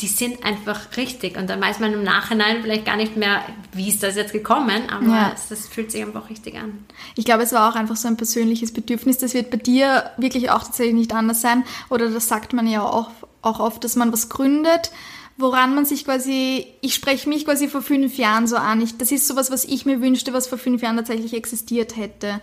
die 0.00 0.08
sind 0.08 0.44
einfach 0.44 0.96
richtig. 0.96 1.36
Und 1.36 1.48
dann 1.50 1.60
weiß 1.60 1.80
man 1.80 1.92
im 1.92 2.02
Nachhinein 2.02 2.62
vielleicht 2.62 2.86
gar 2.86 2.96
nicht 2.96 3.16
mehr, 3.16 3.42
wie 3.72 3.88
ist 3.88 4.02
das 4.02 4.16
jetzt 4.16 4.32
gekommen, 4.32 4.88
aber 4.90 5.06
ja. 5.06 5.32
es, 5.34 5.48
das 5.48 5.68
fühlt 5.68 5.92
sich 5.92 6.02
einfach 6.02 6.30
richtig 6.30 6.56
an. 6.56 6.84
Ich 7.14 7.24
glaube, 7.24 7.42
es 7.42 7.52
war 7.52 7.70
auch 7.70 7.76
einfach 7.76 7.96
so 7.96 8.08
ein 8.08 8.16
persönliches 8.16 8.72
Bedürfnis. 8.72 9.18
Das 9.18 9.34
wird 9.34 9.50
bei 9.50 9.58
dir 9.58 10.10
wirklich 10.16 10.50
auch 10.50 10.64
tatsächlich 10.64 10.94
nicht 10.94 11.14
anders 11.14 11.40
sein. 11.40 11.64
Oder 11.90 12.10
das 12.10 12.28
sagt 12.28 12.52
man 12.52 12.66
ja 12.66 12.82
auch, 12.82 13.10
auch 13.42 13.60
oft, 13.60 13.84
dass 13.84 13.96
man 13.96 14.12
was 14.12 14.28
gründet, 14.28 14.90
woran 15.36 15.74
man 15.74 15.84
sich 15.84 16.04
quasi, 16.04 16.66
ich 16.80 16.94
spreche 16.94 17.28
mich 17.28 17.44
quasi 17.44 17.68
vor 17.68 17.82
fünf 17.82 18.16
Jahren 18.16 18.46
so 18.46 18.56
an. 18.56 18.80
Ich, 18.80 18.96
das 18.96 19.12
ist 19.12 19.26
sowas, 19.26 19.50
was 19.50 19.64
ich 19.64 19.84
mir 19.84 20.00
wünschte, 20.00 20.32
was 20.32 20.46
vor 20.46 20.58
fünf 20.58 20.82
Jahren 20.82 20.96
tatsächlich 20.96 21.34
existiert 21.34 21.96
hätte. 21.96 22.40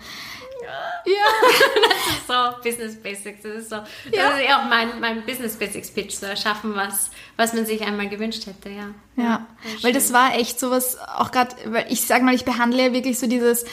Ja. 1.06 1.14
das 1.90 2.18
ist 2.18 2.28
so 2.28 2.64
Business 2.64 2.96
Basics. 3.02 3.42
Das 3.44 3.52
ist 3.54 3.70
so, 3.70 3.76
ja. 3.76 3.84
das 4.12 4.40
ist 4.40 4.50
auch 4.50 4.70
mein, 4.70 5.00
mein 5.00 5.26
Business 5.26 5.56
Basics 5.56 5.92
Pitch, 5.92 6.16
so 6.16 6.26
erschaffen, 6.26 6.76
was, 6.76 7.12
was 7.38 7.54
man 7.54 7.66
sich 7.66 7.82
einmal 7.82 8.10
gewünscht 8.10 8.46
hätte, 8.46 8.70
ja. 8.70 8.90
Ja, 9.16 9.24
ja 9.24 9.48
weil 9.82 9.94
das 9.94 10.14
war 10.14 10.36
echt 10.36 10.60
sowas, 10.60 10.98
auch 11.18 11.32
gerade, 11.32 11.56
weil 11.66 11.86
ich 11.90 12.02
sag 12.02 12.22
mal, 12.22 12.36
ich 12.36 12.46
behandle 12.46 12.86
ja 12.86 12.94
wirklich 12.94 13.20
so 13.20 13.28
dieses 13.28 13.66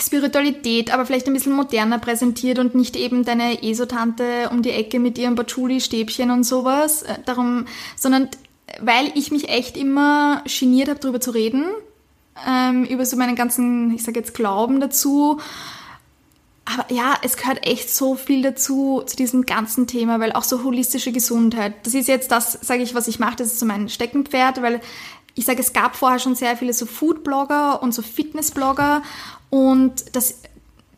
Spiritualität, 0.00 0.92
aber 0.92 1.06
vielleicht 1.06 1.26
ein 1.26 1.32
bisschen 1.32 1.52
moderner 1.52 1.98
präsentiert 1.98 2.58
und 2.58 2.74
nicht 2.74 2.96
eben 2.96 3.24
deine 3.24 3.62
ESO-Tante 3.62 4.50
um 4.50 4.62
die 4.62 4.72
Ecke 4.72 4.98
mit 4.98 5.18
ihrem 5.18 5.36
Patchouli-Stäbchen 5.36 6.30
und 6.30 6.44
sowas, 6.44 7.02
äh, 7.02 7.14
darum, 7.24 7.66
sondern 7.96 8.28
weil 8.80 9.10
ich 9.14 9.30
mich 9.30 9.48
echt 9.48 9.76
immer 9.76 10.44
geniert 10.44 10.88
habe, 10.88 11.00
darüber 11.00 11.20
zu 11.20 11.30
reden, 11.30 11.64
ähm, 12.48 12.84
über 12.84 13.06
so 13.06 13.16
meinen 13.16 13.36
ganzen, 13.36 13.92
ich 13.94 14.02
sage 14.02 14.20
jetzt 14.20 14.34
Glauben 14.34 14.80
dazu. 14.80 15.40
Aber 16.64 16.92
ja, 16.92 17.16
es 17.22 17.36
gehört 17.36 17.66
echt 17.66 17.90
so 17.90 18.14
viel 18.14 18.42
dazu, 18.42 19.02
zu 19.04 19.16
diesem 19.16 19.46
ganzen 19.46 19.86
Thema, 19.86 20.20
weil 20.20 20.32
auch 20.32 20.44
so 20.44 20.62
holistische 20.62 21.10
Gesundheit, 21.10 21.74
das 21.84 21.94
ist 21.94 22.06
jetzt 22.06 22.30
das, 22.30 22.52
sage 22.52 22.82
ich, 22.82 22.94
was 22.94 23.08
ich 23.08 23.18
mache, 23.18 23.36
das 23.36 23.48
ist 23.48 23.58
so 23.58 23.66
mein 23.66 23.88
Steckenpferd, 23.88 24.62
weil 24.62 24.80
ich 25.34 25.44
sage, 25.44 25.60
es 25.60 25.72
gab 25.72 25.96
vorher 25.96 26.18
schon 26.18 26.34
sehr 26.34 26.56
viele 26.56 26.72
so 26.72 26.86
Food-Blogger 26.86 27.82
und 27.82 27.92
so 27.92 28.02
Fitness-Blogger 28.02 29.02
und 29.48 30.14
das, 30.14 30.42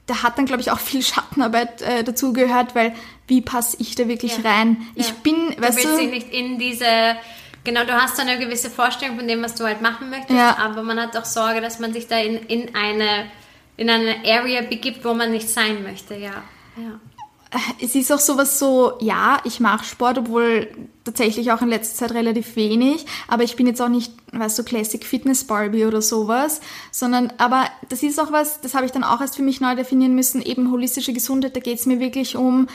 da 0.07 0.23
hat 0.23 0.37
dann, 0.37 0.47
glaube 0.47 0.63
ich, 0.63 0.71
auch 0.71 0.79
viel 0.79 1.03
Schattenarbeit 1.03 1.81
äh, 1.83 2.05
dazu 2.05 2.33
gehört, 2.33 2.75
weil 2.75 2.95
wie 3.27 3.41
passe 3.41 3.77
ich 3.81 3.95
da 3.95 4.09
wirklich 4.09 4.39
ja. 4.39 4.51
rein? 4.51 4.87
Ich 4.95 5.09
ja. 5.09 5.15
bin, 5.23 5.53
du 5.57 5.63
weißt 5.63 5.79
willst 5.79 6.01
du, 6.01 6.07
nicht 6.07 6.33
in 6.33 6.59
diese 6.59 7.17
Genau, 7.65 7.85
du 7.85 7.93
hast 7.93 8.19
eine 8.19 8.39
gewisse 8.39 8.71
Vorstellung 8.71 9.17
von 9.17 9.29
dem, 9.29 9.43
was 9.43 9.55
du 9.55 9.65
halt 9.65 9.81
machen 9.81 10.11
möchtest, 10.11 10.39
ja. 10.39 10.57
aber 10.59 10.83
man 10.83 11.01
hat 11.01 11.17
auch 11.17 11.25
Sorge, 11.25 11.61
dass 11.61 11.79
man 11.79 11.93
sich 11.93 12.09
da 12.09 12.19
in, 12.19 12.37
in, 12.47 12.75
eine, 12.75 13.27
in 13.77 13.89
eine 13.89 14.17
Area 14.25 14.63
begibt, 14.63 15.05
wo 15.05 15.15
man 15.15 15.31
nicht 15.31 15.49
sein 15.49 15.83
möchte, 15.83 16.15
ja. 16.15 16.43
ja. 16.77 17.01
Es 17.81 17.95
ist 17.95 18.11
auch 18.11 18.19
sowas 18.19 18.59
so, 18.59 18.95
ja, 19.01 19.39
ich 19.45 19.61
mache 19.61 19.85
Sport, 19.85 20.19
obwohl 20.19 20.69
tatsächlich 21.05 21.53
auch 21.53 21.61
in 21.61 21.69
letzter 21.69 21.97
Zeit 21.97 22.17
relativ 22.17 22.57
wenig, 22.57 23.05
aber 23.29 23.45
ich 23.45 23.57
bin 23.57 23.67
jetzt 23.67 23.81
auch 23.81 23.89
nicht, 23.89 24.13
weißt 24.33 24.59
du, 24.59 24.65
Classic 24.65 25.05
Fitness 25.05 25.45
Barbie 25.45 25.85
oder 25.85 26.01
sowas, 26.01 26.63
sondern, 26.91 27.33
aber 27.39 27.67
das 27.91 28.03
ist 28.03 28.19
auch 28.19 28.33
was, 28.33 28.61
das 28.63 28.75
habe 28.75 28.87
ich 28.87 28.93
dann 28.93 29.05
auch 29.05 29.21
erst 29.21 29.37
für 29.37 29.43
mich 29.43 29.61
neu 29.61 29.77
definieren 29.77 30.15
müssen, 30.15 30.43
eben 30.43 30.73
holistische 30.73 31.13
Gesundheit, 31.13 31.55
da 31.55 31.61
geht 31.61 31.79
es 31.79 31.87
mir 31.87 32.01
wirklich 32.01 32.37
um, 32.37 32.69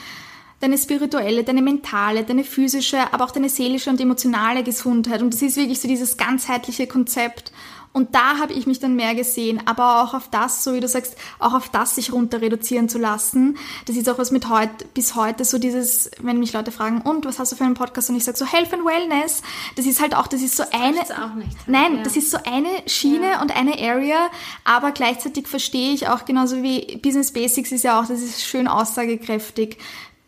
deine 0.59 0.77
spirituelle, 0.77 1.43
deine 1.43 1.61
mentale, 1.61 2.23
deine 2.23 2.43
physische, 2.43 3.13
aber 3.13 3.25
auch 3.25 3.31
deine 3.31 3.49
seelische 3.49 3.89
und 3.89 4.01
emotionale 4.01 4.63
Gesundheit. 4.63 5.21
Und 5.21 5.33
das 5.33 5.41
ist 5.41 5.57
wirklich 5.57 5.79
so 5.79 5.87
dieses 5.87 6.17
ganzheitliche 6.17 6.87
Konzept. 6.87 7.51
Und 7.97 8.13
da 8.13 8.37
habe 8.37 8.53
ich 8.53 8.67
mich 8.67 8.79
dann 8.79 8.95
mehr 8.95 9.15
gesehen, 9.15 9.59
aber 9.65 10.03
auch 10.03 10.13
auf 10.13 10.29
das, 10.29 10.63
so 10.63 10.75
wie 10.75 10.79
du 10.79 10.87
sagst, 10.87 11.15
auch 11.39 11.55
auf 11.55 11.69
das 11.69 11.95
sich 11.95 12.13
runter 12.13 12.41
reduzieren 12.41 12.89
zu 12.89 12.99
lassen. 12.99 13.57
Das 13.87 13.95
ist 13.95 14.07
auch 14.07 14.19
was 14.19 14.29
mit 14.29 14.49
heute, 14.49 14.85
bis 14.93 15.15
heute 15.15 15.43
so 15.45 15.57
dieses, 15.57 16.11
wenn 16.21 16.37
mich 16.37 16.53
Leute 16.53 16.71
fragen, 16.71 17.01
und 17.01 17.25
was 17.25 17.39
hast 17.39 17.53
du 17.53 17.55
für 17.55 17.63
einen 17.63 17.73
Podcast? 17.73 18.11
Und 18.11 18.15
ich 18.15 18.23
sage 18.23 18.37
so 18.37 18.45
Health 18.45 18.71
and 18.71 18.85
Wellness. 18.85 19.41
Das 19.77 19.87
ist 19.87 19.99
halt 19.99 20.15
auch, 20.15 20.27
das 20.27 20.43
ist 20.43 20.57
so 20.57 20.63
das 20.63 20.79
eine, 20.79 20.99
auch 20.99 21.33
nicht. 21.33 21.57
nein, 21.65 21.97
ja. 21.97 22.03
das 22.03 22.15
ist 22.15 22.29
so 22.29 22.37
eine 22.45 22.69
Schiene 22.85 23.31
ja. 23.31 23.41
und 23.41 23.55
eine 23.55 23.79
Area, 23.79 24.29
aber 24.63 24.91
gleichzeitig 24.91 25.47
verstehe 25.47 25.93
ich 25.93 26.07
auch 26.07 26.25
genauso 26.25 26.61
wie 26.61 26.97
Business 26.97 27.31
Basics 27.31 27.71
ist 27.71 27.83
ja 27.83 27.99
auch, 27.99 28.05
das 28.05 28.21
ist 28.21 28.43
schön 28.43 28.67
aussagekräftig 28.67 29.77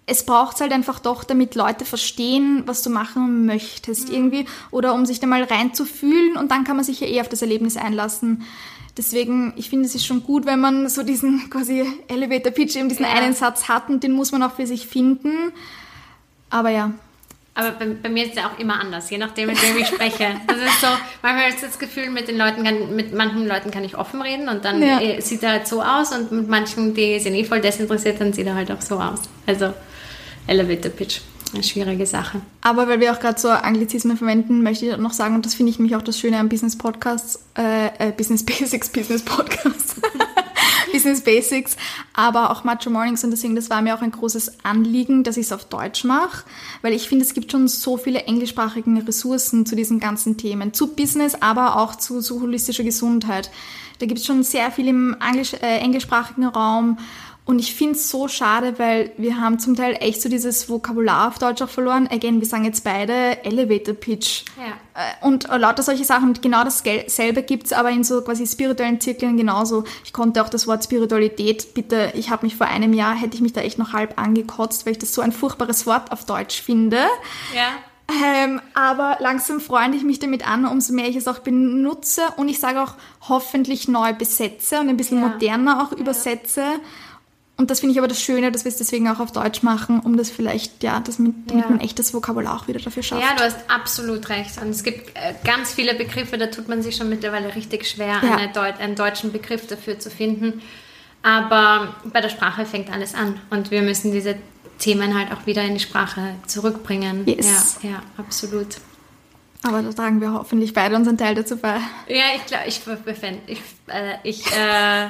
es 0.09 0.25
braucht 0.25 0.59
halt 0.59 0.71
einfach 0.71 0.99
doch, 0.99 1.23
damit 1.23 1.55
Leute 1.55 1.85
verstehen, 1.85 2.63
was 2.65 2.81
du 2.81 2.89
machen 2.89 3.45
möchtest 3.45 4.09
mhm. 4.09 4.15
irgendwie 4.15 4.45
oder 4.71 4.93
um 4.93 5.05
sich 5.05 5.19
da 5.19 5.27
mal 5.27 5.43
reinzufühlen 5.43 6.35
und 6.35 6.51
dann 6.51 6.63
kann 6.63 6.75
man 6.75 6.85
sich 6.85 6.99
ja 6.99 7.07
eh 7.07 7.21
auf 7.21 7.29
das 7.29 7.41
Erlebnis 7.41 7.77
einlassen. 7.77 8.43
Deswegen, 8.97 9.53
ich 9.55 9.69
finde, 9.69 9.85
es 9.85 9.95
ist 9.95 10.05
schon 10.05 10.23
gut, 10.23 10.45
wenn 10.45 10.59
man 10.59 10.89
so 10.89 11.03
diesen 11.03 11.49
quasi 11.49 11.85
Elevator 12.07 12.51
Pitch, 12.51 12.75
eben 12.75 12.89
diesen 12.89 13.05
ja. 13.05 13.11
einen 13.11 13.33
Satz 13.33 13.69
hat 13.69 13.89
und 13.89 14.03
den 14.03 14.11
muss 14.11 14.31
man 14.31 14.43
auch 14.43 14.55
für 14.55 14.67
sich 14.67 14.87
finden. 14.87 15.53
Aber 16.49 16.69
ja, 16.69 16.91
Aber 17.53 17.71
bei, 17.71 17.85
bei, 17.87 18.09
mir 18.09 18.23
ist 18.23 18.31
es 18.31 18.35
ja 18.37 18.49
auch 18.49 18.57
immer 18.59 18.79
anders, 18.79 19.09
je 19.09 19.17
nachdem, 19.17 19.47
mit 19.47 19.61
wem 19.61 19.77
ich 19.77 19.87
spreche. 19.87 20.41
Das 20.47 20.57
ist 20.57 20.81
so, 20.81 20.87
manchmal 21.21 21.49
ist 21.49 21.61
das 21.61 21.77
Gefühl, 21.77 22.09
mit 22.09 22.27
den 22.27 22.37
Leuten 22.37 22.63
kann, 22.63 22.95
mit 22.95 23.13
manchen 23.13 23.47
Leuten 23.47 23.69
kann 23.69 23.83
ich 23.83 23.97
offen 23.97 24.21
reden 24.21 24.49
und 24.49 24.65
dann 24.65 24.81
ja. 24.81 24.99
Eh, 24.99 25.19
sieht 25.21 25.43
er 25.43 25.51
halt 25.51 25.67
so 25.67 25.81
aus 25.83 26.11
und 26.11 26.31
mit 26.31 26.47
manchen, 26.47 26.93
die 26.93 27.19
sind 27.19 27.35
eh 27.35 27.43
voll 27.43 27.61
desinteressiert, 27.61 28.19
dann 28.19 28.33
sieht 28.33 28.47
er 28.47 28.55
halt 28.55 28.71
auch 28.71 28.81
so 28.81 28.99
aus. 28.99 29.21
Also 29.45 29.73
Elevator 30.49 30.91
Pitch. 30.91 31.21
Eine 31.53 31.63
schwierige 31.63 32.05
Sache. 32.05 32.41
Aber 32.61 32.87
weil 32.87 32.99
wir 32.99 33.11
auch 33.11 33.19
gerade 33.19 33.39
so 33.39 33.49
Anglizismen 33.49 34.17
verwenden, 34.17 34.61
möchte 34.61 34.85
ich 34.85 34.97
noch 34.97 35.13
sagen, 35.13 35.33
und 35.33 35.45
das 35.45 35.55
finde 35.55 35.71
ich 35.71 35.79
mich 35.79 35.95
auch 35.95 36.01
das 36.01 36.19
Schöne 36.19 36.37
am 36.37 36.47
Business 36.47 36.77
Podcasts, 36.77 37.39
äh, 37.57 37.87
äh, 38.09 38.11
Business 38.11 38.43
Basics, 38.45 38.89
Business 38.89 39.23
Podcasts. 39.23 39.95
Business 40.91 41.21
Basics, 41.21 41.77
aber 42.13 42.51
auch 42.51 42.63
Macho 42.63 42.89
Mornings 42.89 43.23
und 43.23 43.31
deswegen, 43.31 43.55
das 43.55 43.69
war 43.69 43.81
mir 43.81 43.95
auch 43.95 44.01
ein 44.01 44.11
großes 44.11 44.63
Anliegen, 44.65 45.23
dass 45.23 45.37
ich 45.37 45.45
es 45.45 45.51
auf 45.51 45.65
Deutsch 45.65 46.03
mache, 46.03 46.45
weil 46.81 46.93
ich 46.93 47.07
finde, 47.07 47.25
es 47.25 47.33
gibt 47.33 47.51
schon 47.51 47.67
so 47.67 47.97
viele 47.97 48.23
englischsprachige 48.23 49.07
Ressourcen 49.07 49.65
zu 49.65 49.75
diesen 49.75 49.99
ganzen 49.99 50.37
Themen, 50.37 50.73
zu 50.73 50.95
Business, 50.95 51.35
aber 51.35 51.77
auch 51.77 51.95
zu, 51.95 52.21
zu 52.21 52.41
holistischer 52.41 52.83
Gesundheit. 52.83 53.51
Da 53.99 54.05
gibt 54.05 54.19
es 54.19 54.25
schon 54.25 54.43
sehr 54.43 54.71
viel 54.71 54.87
im 54.87 55.15
Englisch, 55.25 55.53
äh, 55.53 55.77
englischsprachigen 55.77 56.45
Raum 56.45 56.97
und 57.49 57.57
ich 57.57 57.73
finde 57.73 57.95
es 57.95 58.11
so 58.11 58.27
schade, 58.27 58.77
weil 58.77 59.11
wir 59.17 59.41
haben 59.41 59.57
zum 59.57 59.75
Teil 59.75 59.97
echt 60.01 60.21
so 60.21 60.29
dieses 60.29 60.69
Vokabular 60.69 61.29
auf 61.29 61.39
Deutsch 61.39 61.63
auch 61.63 61.69
verloren. 61.69 62.07
Again, 62.07 62.39
wir 62.41 62.45
sagen 62.45 62.63
jetzt 62.63 62.83
beide 62.83 63.43
Elevator 63.43 63.95
Pitch. 63.95 64.43
Ja. 64.55 64.73
Äh, 64.93 65.25
und 65.25 65.47
lauter 65.47 65.81
solche 65.81 66.05
Sachen. 66.05 66.27
Und 66.27 66.43
genau 66.43 66.63
dasselbe 66.63 67.41
gibt 67.41 67.65
es 67.65 67.73
aber 67.73 67.89
in 67.89 68.03
so 68.03 68.21
quasi 68.21 68.45
spirituellen 68.45 69.01
Zirkeln 69.01 69.35
genauso. 69.35 69.83
Ich 70.05 70.13
konnte 70.13 70.43
auch 70.43 70.49
das 70.49 70.67
Wort 70.67 70.83
Spiritualität, 70.83 71.73
bitte, 71.73 72.11
ich 72.13 72.29
habe 72.29 72.45
mich 72.45 72.55
vor 72.55 72.67
einem 72.67 72.93
Jahr, 72.93 73.15
hätte 73.15 73.33
ich 73.33 73.41
mich 73.41 73.53
da 73.53 73.61
echt 73.61 73.79
noch 73.79 73.93
halb 73.93 74.21
angekotzt, 74.21 74.85
weil 74.85 74.91
ich 74.91 74.99
das 74.99 75.15
so 75.15 75.23
ein 75.23 75.31
furchtbares 75.31 75.87
Wort 75.87 76.11
auf 76.11 76.25
Deutsch 76.25 76.61
finde. 76.61 76.99
Ja. 77.55 77.69
Ähm, 78.23 78.61
aber 78.75 79.17
langsam 79.21 79.59
freunde 79.59 79.97
ich 79.97 80.03
mich 80.03 80.19
damit 80.19 80.47
an, 80.47 80.65
umso 80.65 80.93
mehr 80.93 81.07
ich 81.07 81.15
es 81.15 81.27
auch 81.27 81.39
benutze 81.39 82.21
und 82.37 82.47
ich 82.47 82.59
sage 82.59 82.81
auch 82.81 82.93
hoffentlich 83.27 83.87
neu 83.87 84.13
besetze 84.13 84.79
und 84.79 84.89
ein 84.89 84.97
bisschen 84.97 85.19
ja. 85.19 85.29
moderner 85.29 85.83
auch 85.83 85.91
übersetze. 85.91 86.63
Und 87.59 87.69
das 87.69 87.81
finde 87.81 87.91
ich 87.91 87.99
aber 87.99 88.07
das 88.07 88.21
Schöne, 88.21 88.53
dass 88.53 88.63
wir 88.63 88.69
es 88.69 88.77
deswegen 88.77 89.09
auch 89.09 89.19
auf 89.19 89.33
Deutsch 89.33 89.63
machen, 89.63 89.99
um 89.99 90.15
das 90.15 90.29
vielleicht, 90.29 90.81
ja, 90.81 91.01
das 91.01 91.19
mit, 91.19 91.33
damit 91.47 91.65
ja. 91.65 91.69
man 91.69 91.81
echtes 91.81 92.13
Vokabular 92.13 92.55
auch 92.55 92.69
wieder 92.69 92.79
dafür 92.79 93.03
schafft. 93.03 93.21
Ja, 93.21 93.35
du 93.35 93.43
hast 93.43 93.57
absolut 93.69 94.29
recht. 94.29 94.61
Und 94.61 94.69
es 94.69 94.81
gibt 94.81 95.09
äh, 95.09 95.33
ganz 95.43 95.73
viele 95.73 95.93
Begriffe, 95.93 96.37
da 96.37 96.47
tut 96.47 96.69
man 96.69 96.81
sich 96.81 96.95
schon 96.95 97.09
mittlerweile 97.09 97.53
richtig 97.53 97.85
schwer, 97.85 98.21
ja. 98.23 98.47
Deut 98.47 98.79
einen 98.79 98.95
deutschen 98.95 99.33
Begriff 99.33 99.67
dafür 99.67 99.99
zu 99.99 100.09
finden. 100.09 100.61
Aber 101.21 101.95
bei 102.05 102.21
der 102.21 102.29
Sprache 102.29 102.65
fängt 102.65 102.93
alles 102.93 103.13
an. 103.13 103.41
Und 103.49 103.71
wir 103.71 103.81
müssen 103.81 104.13
diese 104.13 104.37
Themen 104.77 105.19
halt 105.19 105.33
auch 105.33 105.45
wieder 105.45 105.61
in 105.63 105.73
die 105.73 105.81
Sprache 105.81 106.35
zurückbringen. 106.47 107.27
Yes. 107.27 107.79
Ja, 107.83 107.89
ja, 107.89 108.03
absolut. 108.15 108.77
Aber 109.63 109.81
da 109.81 109.91
tragen 109.91 110.21
wir 110.21 110.31
hoffentlich 110.31 110.73
beide 110.73 110.95
unseren 110.95 111.17
Teil 111.17 111.35
dazu 111.35 111.57
bei. 111.57 111.81
Ja, 112.07 112.23
ich 112.37 112.45
glaube, 112.45 112.63
ich, 112.67 112.81
ich, 113.47 113.61
äh, 113.87 114.15
ich 114.23 114.45
äh, 114.53 115.09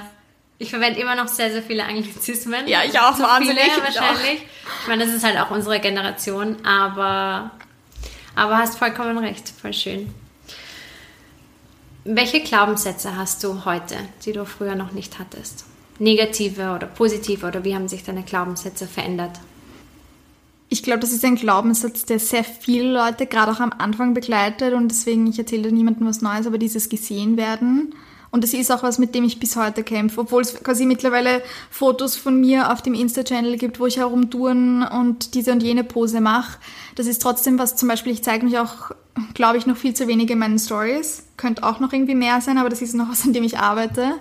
ich 0.59 0.69
verwende 0.69 0.99
immer 0.99 1.15
noch 1.15 1.29
sehr, 1.29 1.51
sehr 1.51 1.63
viele 1.63 1.85
Anglizismen. 1.85 2.67
Ja, 2.67 2.83
ich 2.83 2.99
auch, 2.99 3.15
Zu 3.15 3.23
wahnsinnig. 3.23 3.63
Viele, 3.63 3.85
wahrscheinlich. 3.85 4.33
Ich, 4.33 4.43
ich 4.81 4.87
meine, 4.87 5.05
das 5.05 5.13
ist 5.13 5.23
halt 5.23 5.37
auch 5.39 5.51
unsere 5.51 5.79
Generation, 5.79 6.57
aber, 6.65 7.51
aber 8.35 8.57
hast 8.57 8.77
vollkommen 8.77 9.17
recht, 9.17 9.49
voll 9.49 9.73
schön. 9.73 10.13
Welche 12.03 12.41
Glaubenssätze 12.41 13.15
hast 13.15 13.43
du 13.43 13.63
heute, 13.65 13.95
die 14.25 14.33
du 14.33 14.45
früher 14.45 14.75
noch 14.75 14.91
nicht 14.91 15.17
hattest? 15.17 15.65
Negative 15.97 16.73
oder 16.75 16.87
positive 16.87 17.45
oder 17.45 17.63
wie 17.63 17.75
haben 17.75 17.87
sich 17.87 18.03
deine 18.03 18.23
Glaubenssätze 18.23 18.87
verändert? 18.87 19.39
Ich 20.67 20.83
glaube, 20.83 20.99
das 20.99 21.11
ist 21.11 21.25
ein 21.25 21.35
Glaubenssatz, 21.35 22.05
der 22.05 22.19
sehr 22.19 22.43
viele 22.43 22.91
Leute 22.91 23.25
gerade 23.25 23.51
auch 23.51 23.59
am 23.59 23.73
Anfang 23.77 24.13
begleitet 24.13 24.73
und 24.73 24.89
deswegen, 24.89 25.27
ich 25.27 25.39
erzähle 25.39 25.71
niemandem 25.71 26.07
was 26.07 26.21
Neues, 26.21 26.47
aber 26.47 26.57
dieses 26.57 26.89
gesehen 26.89 27.37
werden 27.37 27.93
und 28.31 28.43
das 28.43 28.53
ist 28.53 28.71
auch 28.71 28.83
was, 28.83 28.99
mit 28.99 29.15
dem 29.15 29.23
ich 29.23 29.39
bis 29.39 29.55
heute 29.55 29.83
kämpfe, 29.83 30.21
obwohl 30.21 30.41
es 30.41 30.53
quasi 30.63 30.85
mittlerweile 30.85 31.41
Fotos 31.71 32.15
von 32.15 32.39
mir 32.39 32.71
auf 32.71 32.81
dem 32.81 32.93
Insta-Channel 32.93 33.57
gibt, 33.57 33.79
wo 33.79 33.87
ich 33.87 33.97
herumtouren 33.97 34.83
und 34.83 35.33
diese 35.33 35.51
und 35.51 35.63
jene 35.63 35.83
Pose 35.83 36.21
mache. 36.21 36.59
Das 36.95 37.07
ist 37.07 37.21
trotzdem 37.21 37.57
was, 37.57 37.75
zum 37.75 37.89
Beispiel, 37.89 38.13
ich 38.13 38.23
zeige 38.23 38.45
mich 38.45 38.59
auch, 38.59 38.91
glaube 39.33 39.57
ich, 39.57 39.65
noch 39.65 39.77
viel 39.77 39.95
zu 39.95 40.07
wenig 40.07 40.29
in 40.29 40.39
meinen 40.39 40.59
Stories. 40.59 41.23
Könnte 41.37 41.63
auch 41.63 41.79
noch 41.79 41.91
irgendwie 41.91 42.15
mehr 42.15 42.39
sein, 42.41 42.57
aber 42.57 42.69
das 42.69 42.81
ist 42.81 42.93
noch 42.93 43.09
was, 43.09 43.23
an 43.25 43.33
dem 43.33 43.43
ich 43.43 43.57
arbeite. 43.57 44.13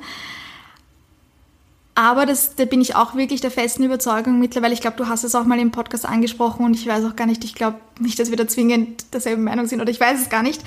Aber 1.95 2.27
das, 2.27 2.55
da 2.55 2.65
bin 2.65 2.81
ich 2.81 2.95
auch 2.95 3.17
wirklich 3.17 3.41
der 3.41 3.51
festen 3.51 3.83
Überzeugung 3.83 4.39
mittlerweile. 4.39 4.73
Ich 4.73 4.81
glaube, 4.81 4.97
du 4.97 5.09
hast 5.09 5.25
es 5.25 5.35
auch 5.35 5.45
mal 5.45 5.59
im 5.59 5.73
Podcast 5.73 6.07
angesprochen 6.07 6.65
und 6.65 6.75
ich 6.75 6.87
weiß 6.87 7.05
auch 7.05 7.17
gar 7.17 7.27
nicht, 7.27 7.43
ich 7.43 7.57
glaube 7.57 7.81
nicht, 8.01 8.19
dass 8.19 8.31
wir 8.31 8.37
da 8.37 8.47
zwingend 8.47 9.13
derselben 9.13 9.45
Meinung 9.45 9.67
sind 9.67 9.81
oder 9.81 9.91
ich 9.91 10.01
weiß 10.01 10.21
es 10.21 10.31
gar 10.31 10.43
nicht 10.43 10.63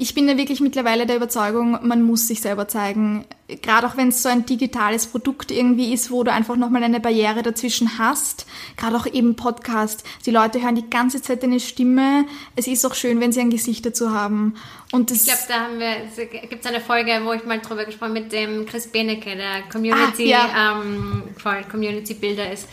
ich 0.00 0.14
bin 0.14 0.26
ja 0.26 0.38
wirklich 0.38 0.60
mittlerweile 0.60 1.04
der 1.04 1.16
Überzeugung, 1.16 1.78
man 1.86 2.02
muss 2.02 2.26
sich 2.26 2.40
selber 2.40 2.66
zeigen. 2.66 3.26
Gerade 3.60 3.86
auch 3.86 3.98
wenn 3.98 4.08
es 4.08 4.22
so 4.22 4.30
ein 4.30 4.46
digitales 4.46 5.06
Produkt 5.06 5.50
irgendwie 5.50 5.92
ist, 5.92 6.10
wo 6.10 6.24
du 6.24 6.32
einfach 6.32 6.56
nochmal 6.56 6.82
eine 6.82 7.00
Barriere 7.00 7.42
dazwischen 7.42 7.98
hast. 7.98 8.46
Gerade 8.78 8.96
auch 8.96 9.04
eben 9.04 9.36
Podcast. 9.36 10.02
Die 10.24 10.30
Leute 10.30 10.62
hören 10.62 10.74
die 10.74 10.88
ganze 10.88 11.20
Zeit 11.20 11.42
deine 11.42 11.60
Stimme. 11.60 12.24
Es 12.56 12.66
ist 12.66 12.86
auch 12.86 12.94
schön, 12.94 13.20
wenn 13.20 13.30
sie 13.30 13.40
ein 13.40 13.50
Gesicht 13.50 13.84
dazu 13.84 14.10
haben. 14.10 14.54
Und 14.90 15.10
ich 15.10 15.24
glaube, 15.24 15.40
da 15.48 15.60
haben 15.64 15.78
wir, 15.78 16.26
gibt 16.48 16.64
es 16.64 16.66
eine 16.66 16.80
Folge, 16.80 17.20
wo 17.24 17.34
ich 17.34 17.44
mal 17.44 17.60
drüber 17.60 17.84
gesprochen 17.84 18.14
mit 18.14 18.32
dem 18.32 18.64
Chris 18.64 18.86
Benecke, 18.86 19.36
der 19.36 19.68
Community, 19.70 20.32
ah, 20.32 20.48
ja. 20.48 20.80
ähm, 20.82 21.24
Community 21.70 22.14
Builder 22.14 22.50
ist. 22.50 22.66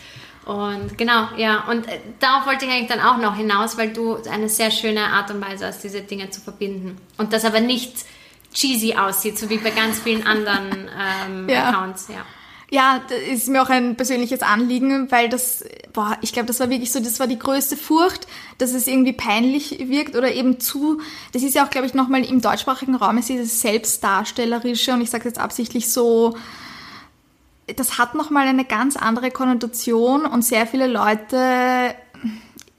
Und 0.48 0.96
genau, 0.96 1.28
ja. 1.36 1.64
Und 1.68 1.86
äh, 1.86 2.00
darauf 2.20 2.46
wollte 2.46 2.64
ich 2.64 2.72
eigentlich 2.72 2.88
dann 2.88 3.00
auch 3.00 3.18
noch 3.18 3.36
hinaus, 3.36 3.76
weil 3.76 3.92
du 3.92 4.16
eine 4.30 4.48
sehr 4.48 4.70
schöne 4.70 5.02
Art 5.02 5.30
und 5.30 5.42
Weise 5.42 5.66
hast, 5.66 5.84
diese 5.84 6.00
Dinge 6.00 6.30
zu 6.30 6.40
verbinden. 6.40 6.96
Und 7.18 7.34
das 7.34 7.44
aber 7.44 7.60
nicht 7.60 7.92
cheesy 8.54 8.94
aussieht, 8.94 9.38
so 9.38 9.50
wie 9.50 9.58
bei 9.58 9.70
ganz 9.70 9.98
vielen 9.98 10.26
anderen 10.26 10.88
ähm, 11.28 11.48
ja. 11.50 11.68
Accounts, 11.68 12.08
ja. 12.08 12.24
Ja, 12.70 13.00
das 13.08 13.18
ist 13.18 13.48
mir 13.48 13.62
auch 13.62 13.68
ein 13.68 13.96
persönliches 13.96 14.40
Anliegen, 14.40 15.10
weil 15.10 15.28
das, 15.28 15.64
boah, 15.92 16.16
ich 16.22 16.32
glaube, 16.32 16.46
das 16.46 16.60
war 16.60 16.70
wirklich 16.70 16.92
so, 16.92 17.00
das 17.00 17.20
war 17.20 17.26
die 17.26 17.38
größte 17.38 17.76
Furcht, 17.76 18.26
dass 18.56 18.72
es 18.72 18.86
irgendwie 18.86 19.12
peinlich 19.12 19.78
wirkt 19.88 20.16
oder 20.16 20.32
eben 20.32 20.60
zu, 20.60 21.00
das 21.32 21.42
ist 21.42 21.54
ja 21.54 21.66
auch, 21.66 21.70
glaube 21.70 21.86
ich, 21.86 21.94
nochmal 21.94 22.24
im 22.24 22.40
deutschsprachigen 22.40 22.94
Raum, 22.94 23.18
ist 23.18 23.28
dieses 23.28 23.60
Selbstdarstellerische 23.60 24.92
und 24.92 25.02
ich 25.02 25.10
sage 25.10 25.26
jetzt 25.26 25.38
absichtlich 25.38 25.90
so, 25.90 26.36
das 27.76 27.98
hat 27.98 28.14
nochmal 28.14 28.46
eine 28.46 28.64
ganz 28.64 28.96
andere 28.96 29.30
Konnotation 29.30 30.26
und 30.26 30.44
sehr 30.44 30.66
viele 30.66 30.86
Leute 30.86 31.94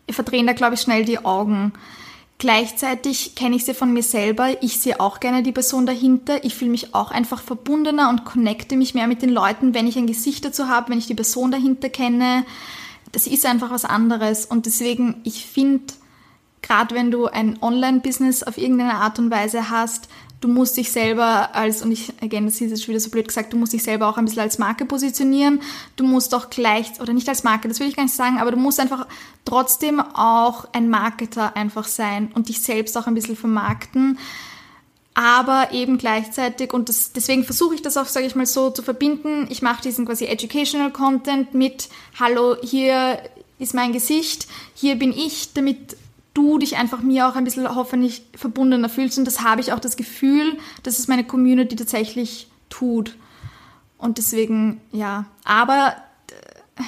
verdrehen 0.10 0.48
da, 0.48 0.54
glaube 0.54 0.76
ich, 0.76 0.82
schnell 0.82 1.06
die 1.06 1.24
Augen. 1.24 1.74
Gleichzeitig 2.40 3.36
kenne 3.36 3.58
ich 3.58 3.66
sie 3.66 3.74
von 3.74 3.92
mir 3.92 4.02
selber. 4.02 4.64
Ich 4.64 4.80
sehe 4.80 5.00
auch 5.02 5.20
gerne 5.20 5.44
die 5.44 5.52
Person 5.52 5.86
dahinter. 5.86 6.44
Ich 6.46 6.56
fühle 6.56 6.72
mich 6.72 6.96
auch 6.96 7.12
einfach 7.12 7.42
verbundener 7.42 8.10
und 8.10 8.24
connecte 8.24 8.78
mich 8.78 8.94
mehr 8.94 9.08
mit 9.08 9.22
den 9.22 9.30
Leuten, 9.30 9.74
wenn 9.74 9.88
ich 9.88 9.98
ein 9.98 10.08
Gesicht 10.08 10.46
dazu 10.46 10.70
habe, 10.70 10.90
wenn 10.90 11.00
ich 11.00 11.08
die 11.08 11.16
Person 11.16 11.52
dahinter 11.52 11.90
kenne. 11.90 12.46
Das 13.12 13.28
ist 13.28 13.46
einfach 13.46 13.72
was 13.72 13.84
anderes. 13.84 14.46
Und 14.46 14.68
deswegen, 14.68 15.20
ich 15.26 15.46
finde, 15.46 15.94
gerade 16.62 16.96
wenn 16.96 17.12
du 17.12 17.26
ein 17.26 17.62
Online-Business 17.62 18.44
auf 18.44 18.58
irgendeine 18.58 18.96
Art 18.96 19.20
und 19.20 19.32
Weise 19.32 19.70
hast, 19.70 20.08
du 20.42 20.48
musst 20.48 20.78
dich 20.78 20.92
selber 20.92 21.54
als, 21.54 21.82
und 21.82 21.92
ich, 21.92 22.14
again, 22.22 22.46
das 22.46 22.56
ist 22.56 22.62
jetzt 22.62 22.84
schon 22.84 22.94
wieder 22.94 23.00
so 23.00 23.10
blöd 23.10 23.28
gesagt, 23.28 23.52
du 23.52 23.58
musst 23.58 23.74
dich 23.74 23.84
selber 23.84 24.08
auch 24.08 24.18
ein 24.18 24.26
bisschen 24.26 24.42
als 24.42 24.58
Marke 24.58 24.86
positionieren. 24.86 25.62
Du 25.96 26.06
musst 26.06 26.34
auch 26.34 26.50
gleich, 26.50 27.00
oder 27.02 27.14
nicht 27.14 27.28
als 27.28 27.44
Marke, 27.44 27.68
das 27.68 27.80
will 27.80 27.88
ich 27.88 27.96
gar 27.96 28.04
nicht 28.04 28.16
sagen, 28.16 28.38
aber 28.40 28.52
du 28.52 28.58
musst 28.58 28.80
einfach 28.80 29.06
trotzdem 29.44 30.00
auch 30.00 30.66
ein 30.72 30.90
Marketer 30.90 31.56
einfach 31.56 31.88
sein 31.88 32.32
und 32.34 32.50
dich 32.50 32.62
selbst 32.62 32.98
auch 32.98 33.08
ein 33.08 33.16
bisschen 33.16 33.36
vermarkten. 33.36 34.18
Aber 35.14 35.74
eben 35.74 35.98
gleichzeitig, 35.98 36.72
und 36.72 36.88
das, 36.88 37.12
deswegen 37.12 37.44
versuche 37.44 37.76
ich 37.76 37.82
das 37.82 37.98
auch, 37.98 38.06
sage 38.06 38.26
ich 38.26 38.36
mal 38.36 38.46
so, 38.46 38.70
zu 38.70 38.82
verbinden. 38.82 39.48
Ich 39.50 39.62
mache 39.62 39.82
diesen 39.82 40.06
quasi 40.06 40.26
Educational 40.26 40.92
Content 40.92 41.54
mit, 41.54 41.90
hallo, 42.18 42.56
hier 42.62 43.20
ist 43.58 43.74
mein 43.74 43.92
Gesicht, 43.92 44.48
hier 44.74 44.96
bin 44.96 45.12
ich, 45.12 45.52
damit 45.54 45.98
du 46.40 46.58
dich 46.58 46.78
einfach 46.78 47.02
mir 47.02 47.28
auch 47.28 47.36
ein 47.36 47.44
bisschen 47.44 47.68
hoffentlich 47.76 48.24
verbundener 48.36 48.90
fühlst. 48.90 49.18
Und 49.18 49.26
das 49.26 49.42
habe 49.42 49.62
ich 49.62 49.74
auch 49.74 49.80
das 49.80 49.98
Gefühl, 49.98 50.58
dass 50.84 51.00
es 51.00 51.08
meine 51.08 51.26
Community 51.26 51.76
tatsächlich 51.76 52.48
tut. 52.70 53.16
Und 53.98 54.18
deswegen, 54.18 54.80
ja, 54.92 55.26
aber 55.44 55.96
äh, 56.78 56.84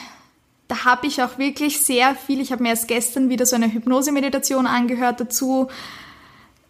da 0.69 0.85
habe 0.85 1.07
ich 1.07 1.21
auch 1.21 1.37
wirklich 1.37 1.81
sehr 1.81 2.15
viel. 2.15 2.39
Ich 2.39 2.53
habe 2.53 2.63
mir 2.63 2.69
erst 2.69 2.87
gestern 2.87 3.29
wieder 3.29 3.45
so 3.45 3.57
eine 3.57 3.71
Hypnose-Meditation 3.71 4.65
angehört 4.65 5.19
dazu. 5.19 5.67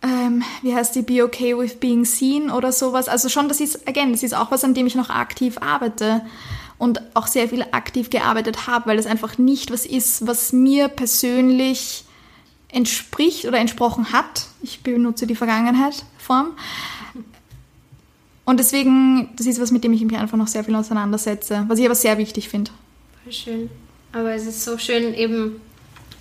Ähm, 0.02 0.44
wie 0.64 0.74
heißt 0.74 0.96
die 0.96 1.04
Be 1.04 1.24
Okay 1.24 1.56
with 1.56 1.76
Being 1.76 2.06
Seen 2.06 2.50
oder 2.50 2.72
sowas. 2.72 3.08
Also 3.08 3.30
schon, 3.30 3.48
das 3.48 3.60
ist, 3.60 3.88
again, 3.88 4.12
das 4.12 4.24
ist 4.24 4.34
auch 4.34 4.50
was, 4.50 4.64
an 4.64 4.74
dem 4.74 4.88
ich 4.88 4.96
noch 4.96 5.12
aktiv 5.12 5.60
arbeite 5.60 6.24
und 6.80 7.16
auch 7.16 7.28
sehr 7.28 7.48
viel 7.48 7.64
aktiv 7.74 8.10
gearbeitet 8.10 8.66
habe, 8.66 8.88
weil 8.88 8.98
das 8.98 9.06
einfach 9.06 9.38
nicht 9.38 9.70
was 9.72 9.86
ist, 9.86 10.26
was 10.26 10.52
mir 10.52 10.88
persönlich 10.88 12.06
entspricht 12.72 13.46
oder 13.46 13.60
entsprochen 13.60 14.12
hat. 14.12 14.48
Ich 14.62 14.82
benutze 14.82 15.28
die 15.28 15.36
Vergangenheit-Form. 15.36 16.52
Und 18.46 18.60
deswegen, 18.60 19.30
das 19.36 19.46
ist 19.46 19.62
was, 19.62 19.72
mit 19.72 19.84
dem 19.84 19.94
ich 19.94 20.02
mich 20.02 20.18
einfach 20.18 20.38
noch 20.38 20.48
sehr 20.48 20.64
viel 20.64 20.76
auseinandersetze, 20.76 21.66
was 21.68 21.80
ich 21.80 21.86
aber 21.86 21.96
sehr 21.96 22.18
wichtig 22.18 22.50
finde. 22.50 22.72
Voll 23.24 23.34
schön. 23.34 23.70
Aber 24.14 24.34
es 24.34 24.46
ist 24.46 24.64
so 24.64 24.78
schön, 24.78 25.14
eben 25.14 25.62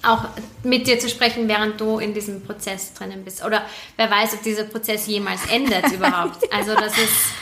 auch 0.02 0.24
mit 0.62 0.86
dir 0.86 0.98
zu 0.98 1.08
sprechen, 1.08 1.48
während 1.48 1.80
du 1.80 1.98
in 1.98 2.14
diesem 2.14 2.42
Prozess 2.42 2.94
drinnen 2.94 3.24
bist. 3.24 3.44
Oder 3.44 3.62
wer 3.96 4.10
weiß, 4.10 4.34
ob 4.34 4.42
dieser 4.42 4.64
Prozess 4.64 5.06
jemals 5.06 5.40
endet 5.50 5.92
überhaupt. 5.92 6.52
Also 6.52 6.74
das 6.74 6.96
ist, 6.96 7.32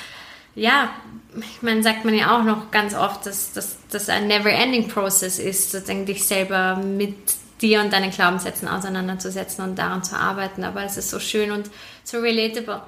ja, 0.54 0.90
ich 1.36 1.62
meine, 1.62 1.82
sagt 1.82 2.04
man 2.04 2.14
ja 2.14 2.36
auch 2.36 2.44
noch 2.44 2.70
ganz 2.70 2.94
oft, 2.94 3.26
dass 3.26 3.52
das 3.90 4.08
ein 4.08 4.26
never-ending 4.26 4.88
Process 4.88 5.38
ist, 5.38 5.70
sozusagen 5.70 6.06
dich 6.06 6.24
selber 6.24 6.76
mit 6.76 7.16
dir 7.60 7.80
und 7.80 7.92
deinen 7.92 8.10
Glaubenssätzen 8.10 8.68
auseinanderzusetzen 8.68 9.64
und 9.64 9.78
daran 9.78 10.04
zu 10.04 10.16
arbeiten. 10.16 10.64
Aber 10.64 10.82
es 10.84 10.96
ist 10.96 11.10
so 11.10 11.18
schön 11.18 11.50
und 11.50 11.70
so 12.04 12.18
relatable. 12.20 12.82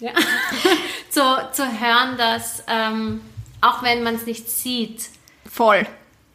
Ja. 0.00 0.12
zu, 1.10 1.20
zu 1.52 1.64
hören, 1.64 2.16
dass 2.16 2.62
ähm, 2.68 3.20
auch 3.60 3.82
wenn 3.82 4.02
man 4.02 4.14
es 4.14 4.26
nicht 4.26 4.48
sieht, 4.48 5.08
voll, 5.50 5.86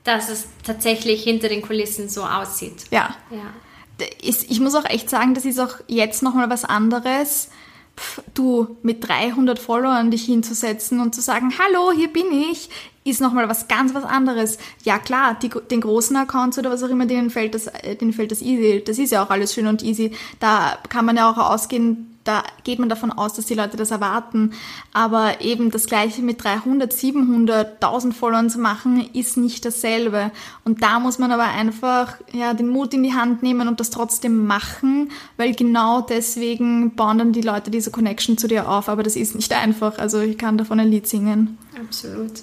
dass 0.04 0.30
es 0.30 0.47
tatsächlich 0.63 1.23
hinter 1.23 1.49
den 1.49 1.62
Kulissen 1.62 2.10
so 2.10 2.23
aussieht. 2.23 2.86
Ja. 2.91 3.15
ja. 3.30 4.08
Ich 4.21 4.60
muss 4.60 4.76
auch 4.76 4.86
echt 4.86 5.10
sagen, 5.10 5.34
das 5.34 5.45
ist 5.45 5.60
auch 5.60 5.76
jetzt 5.88 6.23
nochmal 6.23 6.49
was 6.49 6.65
anderes. 6.65 7.49
Pff, 7.97 8.21
du 8.34 8.76
mit 8.82 9.08
300 9.08 9.60
Followern 9.60 10.12
dich 10.12 10.26
hinzusetzen 10.26 10.99
und 10.99 11.15
zu 11.15 11.21
sagen, 11.21 11.54
hallo, 11.58 11.91
hier 11.95 12.12
bin 12.12 12.32
ich, 12.32 12.69
ist 13.04 13.22
nochmal 13.22 13.50
was 13.50 13.68
ganz 13.68 13.94
was 13.94 14.04
anderes. 14.04 14.58
Ja 14.84 15.00
klar, 15.00 15.38
die, 15.42 15.50
den 15.50 15.82
großen 15.82 16.16
Accounts 16.16 16.58
oder 16.58 16.72
was 16.72 16.84
auch 16.84 16.89
immer, 16.89 17.06
denen 17.06 17.30
fällt, 17.30 17.56
das, 17.56 17.68
äh, 17.68 17.96
denen 17.96 18.13
fällt 18.13 18.32
das 18.32 18.42
easy. 18.42 18.84
Das 18.86 18.98
ist 18.98 19.12
ja 19.12 19.24
auch 19.24 19.30
alles 19.30 19.54
schön 19.54 19.68
und 19.68 19.84
easy. 19.84 20.12
Da 20.39 20.78
kann 20.89 21.06
man 21.06 21.18
ja 21.18 21.30
auch 21.30 21.38
ausgehen, 21.38 22.13
da 22.24 22.44
geht 22.63 22.80
man 22.80 22.88
davon 22.88 23.12
aus, 23.12 23.34
dass 23.34 23.46
die 23.46 23.54
Leute 23.54 23.76
das 23.76 23.92
erwarten. 23.92 24.52
Aber 24.94 25.42
eben 25.42 25.72
das 25.72 25.88
Gleiche 25.88 26.22
mit 26.22 26.44
300, 26.44 26.92
700, 26.94 27.84
1000 27.84 28.16
Followern 28.16 28.50
zu 28.50 28.60
machen, 28.60 29.10
ist 29.13 29.36
nicht 29.36 29.66
dasselbe. 29.66 30.32
Und 30.63 30.84
da 30.84 31.00
muss 31.00 31.20
man 31.20 31.32
aber 31.32 31.44
einfach 31.44 32.16
ja, 32.32 32.54
den 32.54 32.70
Mut 32.70 32.94
in 32.94 33.04
die 33.04 33.13
Hand 33.13 33.44
nehmen 33.44 33.68
und 33.68 33.80
das 33.80 33.89
trotzdem 33.89 34.46
machen, 34.46 35.12
weil 35.36 35.54
genau 35.54 36.02
deswegen 36.02 36.96
bauen 36.96 37.18
dann 37.18 37.34
die 37.34 37.42
Leute 37.42 37.72
diese 37.72 37.92
Connection 37.92 38.38
zu 38.38 38.48
dir 38.48 38.70
auf. 38.70 38.88
Aber 38.88 39.04
das 39.04 39.16
ist 39.16 39.36
nicht 39.36 39.52
einfach. 39.52 39.98
Also 39.98 40.22
ich 40.22 40.38
kann 40.38 40.58
davon 40.58 40.80
ein 40.80 40.89
Lied 40.89 41.08
singen. 41.08 41.58
Absolut. 41.78 42.42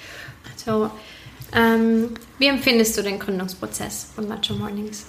So, 0.65 0.91
ähm, 1.53 2.11
wie 2.39 2.47
empfindest 2.47 2.97
du 2.97 3.03
den 3.03 3.19
Gründungsprozess 3.19 4.09
von 4.15 4.29
Macho 4.29 4.55
Mornings? 4.55 5.07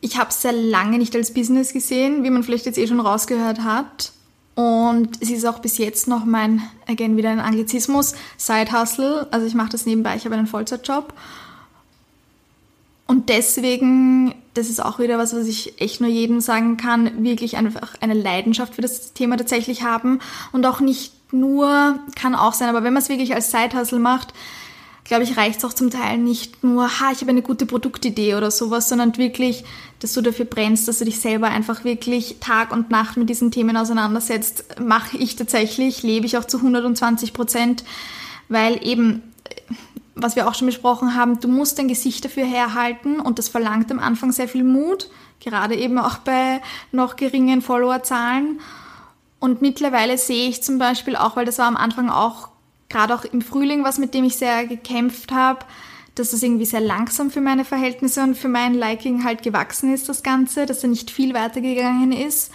Ich 0.00 0.18
habe 0.18 0.30
es 0.30 0.42
sehr 0.42 0.52
lange 0.52 0.98
nicht 0.98 1.16
als 1.16 1.32
Business 1.32 1.72
gesehen, 1.72 2.24
wie 2.24 2.30
man 2.30 2.42
vielleicht 2.42 2.66
jetzt 2.66 2.78
eh 2.78 2.86
schon 2.86 3.00
rausgehört 3.00 3.60
hat. 3.60 4.12
Und 4.54 5.20
es 5.20 5.30
ist 5.30 5.46
auch 5.46 5.58
bis 5.58 5.78
jetzt 5.78 6.06
noch 6.06 6.24
mein, 6.24 6.62
again 6.86 7.16
wieder 7.16 7.30
ein 7.30 7.40
Anglizismus, 7.40 8.14
Side 8.36 8.70
Hustle. 8.72 9.26
Also 9.30 9.46
ich 9.46 9.54
mache 9.54 9.70
das 9.70 9.86
nebenbei, 9.86 10.14
ich 10.16 10.24
habe 10.24 10.36
einen 10.36 10.46
Vollzeitjob. 10.46 11.12
Und 13.06 13.28
deswegen, 13.28 14.34
das 14.54 14.70
ist 14.70 14.82
auch 14.82 14.98
wieder 14.98 15.18
was, 15.18 15.34
was 15.34 15.46
ich 15.46 15.80
echt 15.80 16.00
nur 16.00 16.08
jedem 16.08 16.40
sagen 16.40 16.76
kann, 16.76 17.24
wirklich 17.24 17.56
einfach 17.56 17.94
eine 18.00 18.14
Leidenschaft 18.14 18.76
für 18.76 18.82
das 18.82 19.12
Thema 19.12 19.36
tatsächlich 19.36 19.82
haben 19.82 20.20
und 20.52 20.64
auch 20.64 20.80
nicht 20.80 21.13
nur, 21.30 21.98
kann 22.14 22.34
auch 22.34 22.52
sein, 22.52 22.68
aber 22.68 22.84
wenn 22.84 22.92
man 22.92 23.02
es 23.02 23.08
wirklich 23.08 23.34
als 23.34 23.50
Side 23.50 23.78
Hustle 23.78 23.98
macht, 23.98 24.32
glaube 25.04 25.24
ich, 25.24 25.36
reicht 25.36 25.58
es 25.58 25.64
auch 25.64 25.74
zum 25.74 25.90
Teil 25.90 26.18
nicht 26.18 26.64
nur, 26.64 26.88
ha, 26.88 27.10
ich 27.12 27.20
habe 27.20 27.30
eine 27.30 27.42
gute 27.42 27.66
Produktidee 27.66 28.34
oder 28.34 28.50
sowas, 28.50 28.88
sondern 28.88 29.16
wirklich, 29.18 29.64
dass 30.00 30.14
du 30.14 30.22
dafür 30.22 30.46
brennst, 30.46 30.88
dass 30.88 30.98
du 30.98 31.04
dich 31.04 31.20
selber 31.20 31.48
einfach 31.48 31.84
wirklich 31.84 32.38
Tag 32.40 32.72
und 32.72 32.90
Nacht 32.90 33.18
mit 33.18 33.28
diesen 33.28 33.50
Themen 33.50 33.76
auseinandersetzt. 33.76 34.80
Mache 34.80 35.18
ich 35.18 35.36
tatsächlich, 35.36 36.02
lebe 36.02 36.26
ich 36.26 36.38
auch 36.38 36.46
zu 36.46 36.56
120 36.56 37.34
Prozent, 37.34 37.84
weil 38.48 38.84
eben, 38.86 39.22
was 40.14 40.36
wir 40.36 40.48
auch 40.48 40.54
schon 40.54 40.66
besprochen 40.66 41.14
haben, 41.14 41.38
du 41.38 41.48
musst 41.48 41.78
dein 41.78 41.88
Gesicht 41.88 42.24
dafür 42.24 42.46
herhalten 42.46 43.20
und 43.20 43.38
das 43.38 43.48
verlangt 43.48 43.92
am 43.92 43.98
Anfang 43.98 44.32
sehr 44.32 44.48
viel 44.48 44.64
Mut, 44.64 45.10
gerade 45.38 45.74
eben 45.74 45.98
auch 45.98 46.18
bei 46.18 46.62
noch 46.92 47.16
geringen 47.16 47.60
Followerzahlen. 47.60 48.58
Und 49.44 49.60
mittlerweile 49.60 50.16
sehe 50.16 50.48
ich 50.48 50.62
zum 50.62 50.78
Beispiel 50.78 51.16
auch, 51.16 51.36
weil 51.36 51.44
das 51.44 51.58
war 51.58 51.66
am 51.66 51.76
Anfang 51.76 52.08
auch 52.08 52.48
gerade 52.88 53.14
auch 53.14 53.26
im 53.26 53.42
Frühling 53.42 53.84
was, 53.84 53.98
mit 53.98 54.14
dem 54.14 54.24
ich 54.24 54.36
sehr 54.36 54.66
gekämpft 54.66 55.32
habe, 55.32 55.66
dass 56.14 56.32
es 56.32 56.42
irgendwie 56.42 56.64
sehr 56.64 56.80
langsam 56.80 57.30
für 57.30 57.42
meine 57.42 57.66
Verhältnisse 57.66 58.22
und 58.22 58.38
für 58.38 58.48
mein 58.48 58.72
Liking 58.72 59.22
halt 59.22 59.42
gewachsen 59.42 59.92
ist, 59.92 60.08
das 60.08 60.22
Ganze, 60.22 60.64
dass 60.64 60.82
er 60.82 60.88
nicht 60.88 61.10
viel 61.10 61.34
weitergegangen 61.34 62.12
ist. 62.12 62.52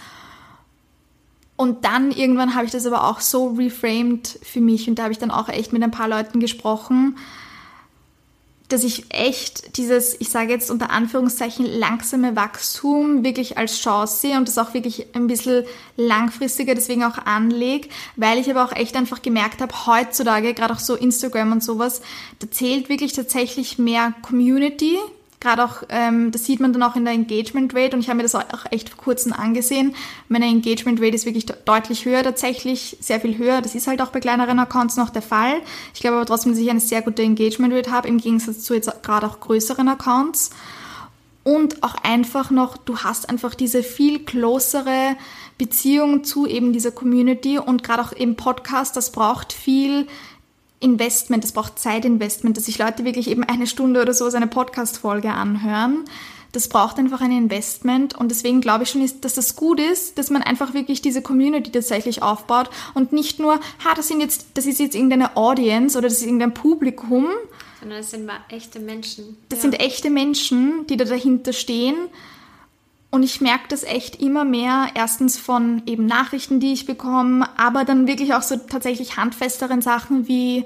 Und 1.54 1.84
dann 1.84 2.10
irgendwann 2.10 2.56
habe 2.56 2.64
ich 2.64 2.72
das 2.72 2.86
aber 2.86 3.04
auch 3.04 3.20
so 3.20 3.50
reframed 3.50 4.40
für 4.42 4.60
mich 4.60 4.88
und 4.88 4.98
da 4.98 5.04
habe 5.04 5.12
ich 5.12 5.18
dann 5.20 5.30
auch 5.30 5.48
echt 5.48 5.72
mit 5.72 5.84
ein 5.84 5.92
paar 5.92 6.08
Leuten 6.08 6.40
gesprochen, 6.40 7.16
dass 8.72 8.84
ich 8.84 9.04
echt 9.10 9.76
dieses, 9.76 10.20
ich 10.20 10.30
sage 10.30 10.52
jetzt 10.52 10.70
unter 10.70 10.90
Anführungszeichen, 10.90 11.66
langsame 11.66 12.36
Wachstum 12.36 13.24
wirklich 13.24 13.58
als 13.58 13.78
Chance 13.80 14.18
sehe 14.20 14.36
und 14.36 14.48
das 14.48 14.58
auch 14.58 14.74
wirklich 14.74 15.14
ein 15.14 15.26
bisschen 15.26 15.64
langfristiger 15.96 16.74
deswegen 16.74 17.04
auch 17.04 17.18
anlege, 17.18 17.88
weil 18.16 18.38
ich 18.38 18.50
aber 18.50 18.64
auch 18.64 18.72
echt 18.72 18.96
einfach 18.96 19.22
gemerkt 19.22 19.60
habe, 19.60 19.86
heutzutage, 19.86 20.54
gerade 20.54 20.74
auch 20.74 20.78
so 20.78 20.94
Instagram 20.94 21.52
und 21.52 21.62
sowas, 21.62 22.00
da 22.38 22.50
zählt 22.50 22.88
wirklich 22.88 23.12
tatsächlich 23.12 23.78
mehr 23.78 24.14
Community 24.22 24.98
Gerade 25.40 25.64
auch, 25.64 25.82
ähm, 25.88 26.30
das 26.32 26.44
sieht 26.44 26.60
man 26.60 26.74
dann 26.74 26.82
auch 26.82 26.96
in 26.96 27.06
der 27.06 27.14
Engagement 27.14 27.74
Rate 27.74 27.96
und 27.96 28.02
ich 28.02 28.08
habe 28.08 28.18
mir 28.18 28.24
das 28.24 28.34
auch 28.34 28.44
echt 28.70 28.90
vor 28.90 29.02
kurzem 29.02 29.32
angesehen. 29.32 29.94
Meine 30.28 30.44
Engagement 30.44 31.00
Rate 31.00 31.14
ist 31.14 31.24
wirklich 31.24 31.46
deutlich 31.46 32.04
höher 32.04 32.22
tatsächlich, 32.22 32.98
sehr 33.00 33.22
viel 33.22 33.38
höher. 33.38 33.62
Das 33.62 33.74
ist 33.74 33.86
halt 33.86 34.02
auch 34.02 34.10
bei 34.10 34.20
kleineren 34.20 34.58
Accounts 34.58 34.96
noch 34.96 35.08
der 35.08 35.22
Fall. 35.22 35.54
Ich 35.94 36.00
glaube 36.00 36.18
aber 36.18 36.26
trotzdem, 36.26 36.52
dass 36.52 36.60
ich 36.60 36.68
eine 36.68 36.80
sehr 36.80 37.00
gute 37.00 37.22
Engagement 37.22 37.72
Rate 37.72 37.90
habe, 37.90 38.08
im 38.08 38.18
Gegensatz 38.18 38.60
zu 38.60 38.74
jetzt 38.74 39.02
gerade 39.02 39.26
auch 39.26 39.40
größeren 39.40 39.88
Accounts. 39.88 40.50
Und 41.42 41.82
auch 41.82 41.94
einfach 42.02 42.50
noch, 42.50 42.76
du 42.76 42.98
hast 42.98 43.30
einfach 43.30 43.54
diese 43.54 43.82
viel 43.82 44.26
closere 44.26 45.16
Beziehung 45.56 46.22
zu 46.22 46.46
eben 46.46 46.74
dieser 46.74 46.90
Community 46.90 47.58
und 47.58 47.82
gerade 47.82 48.02
auch 48.02 48.12
im 48.12 48.36
Podcast, 48.36 48.94
das 48.94 49.10
braucht 49.10 49.54
viel 49.54 50.06
Investment, 50.80 51.44
es 51.44 51.52
braucht 51.52 51.78
Zeitinvestment, 51.78 52.56
dass 52.56 52.64
sich 52.64 52.78
Leute 52.78 53.04
wirklich 53.04 53.28
eben 53.28 53.44
eine 53.44 53.66
Stunde 53.66 54.00
oder 54.00 54.14
so 54.14 54.24
eine 54.26 54.46
Podcast-Folge 54.46 55.30
anhören. 55.30 56.04
Das 56.52 56.68
braucht 56.68 56.98
einfach 56.98 57.20
ein 57.20 57.30
Investment 57.30 58.16
und 58.16 58.30
deswegen 58.30 58.60
glaube 58.60 58.82
ich 58.82 58.90
schon, 58.90 59.08
dass 59.20 59.34
das 59.34 59.54
gut 59.54 59.78
ist, 59.78 60.18
dass 60.18 60.30
man 60.30 60.42
einfach 60.42 60.74
wirklich 60.74 61.00
diese 61.00 61.22
Community 61.22 61.70
tatsächlich 61.70 62.22
aufbaut 62.22 62.70
und 62.94 63.12
nicht 63.12 63.38
nur, 63.38 63.54
ha, 63.54 63.94
das 63.94 64.08
sind 64.08 64.20
jetzt, 64.20 64.46
das 64.54 64.66
ist 64.66 64.80
jetzt 64.80 64.96
irgendeine 64.96 65.36
Audience 65.36 65.96
oder 65.96 66.08
das 66.08 66.18
ist 66.18 66.24
irgendein 66.24 66.54
Publikum. 66.54 67.28
Sondern 67.78 67.98
das 67.98 68.10
sind 68.10 68.28
echte 68.48 68.80
Menschen. 68.80 69.36
Das 69.48 69.60
ja. 69.60 69.62
sind 69.62 69.80
echte 69.80 70.10
Menschen, 70.10 70.86
die 70.88 70.96
da 70.96 71.04
dahinter 71.04 71.52
stehen 71.52 71.94
und 73.10 73.22
ich 73.24 73.40
merke 73.40 73.64
das 73.68 73.82
echt 73.82 74.22
immer 74.22 74.44
mehr, 74.44 74.88
erstens 74.94 75.36
von 75.36 75.82
eben 75.86 76.06
Nachrichten, 76.06 76.60
die 76.60 76.72
ich 76.72 76.86
bekomme, 76.86 77.48
aber 77.58 77.84
dann 77.84 78.06
wirklich 78.06 78.34
auch 78.34 78.42
so 78.42 78.56
tatsächlich 78.56 79.16
handfesteren 79.16 79.82
Sachen 79.82 80.28
wie 80.28 80.64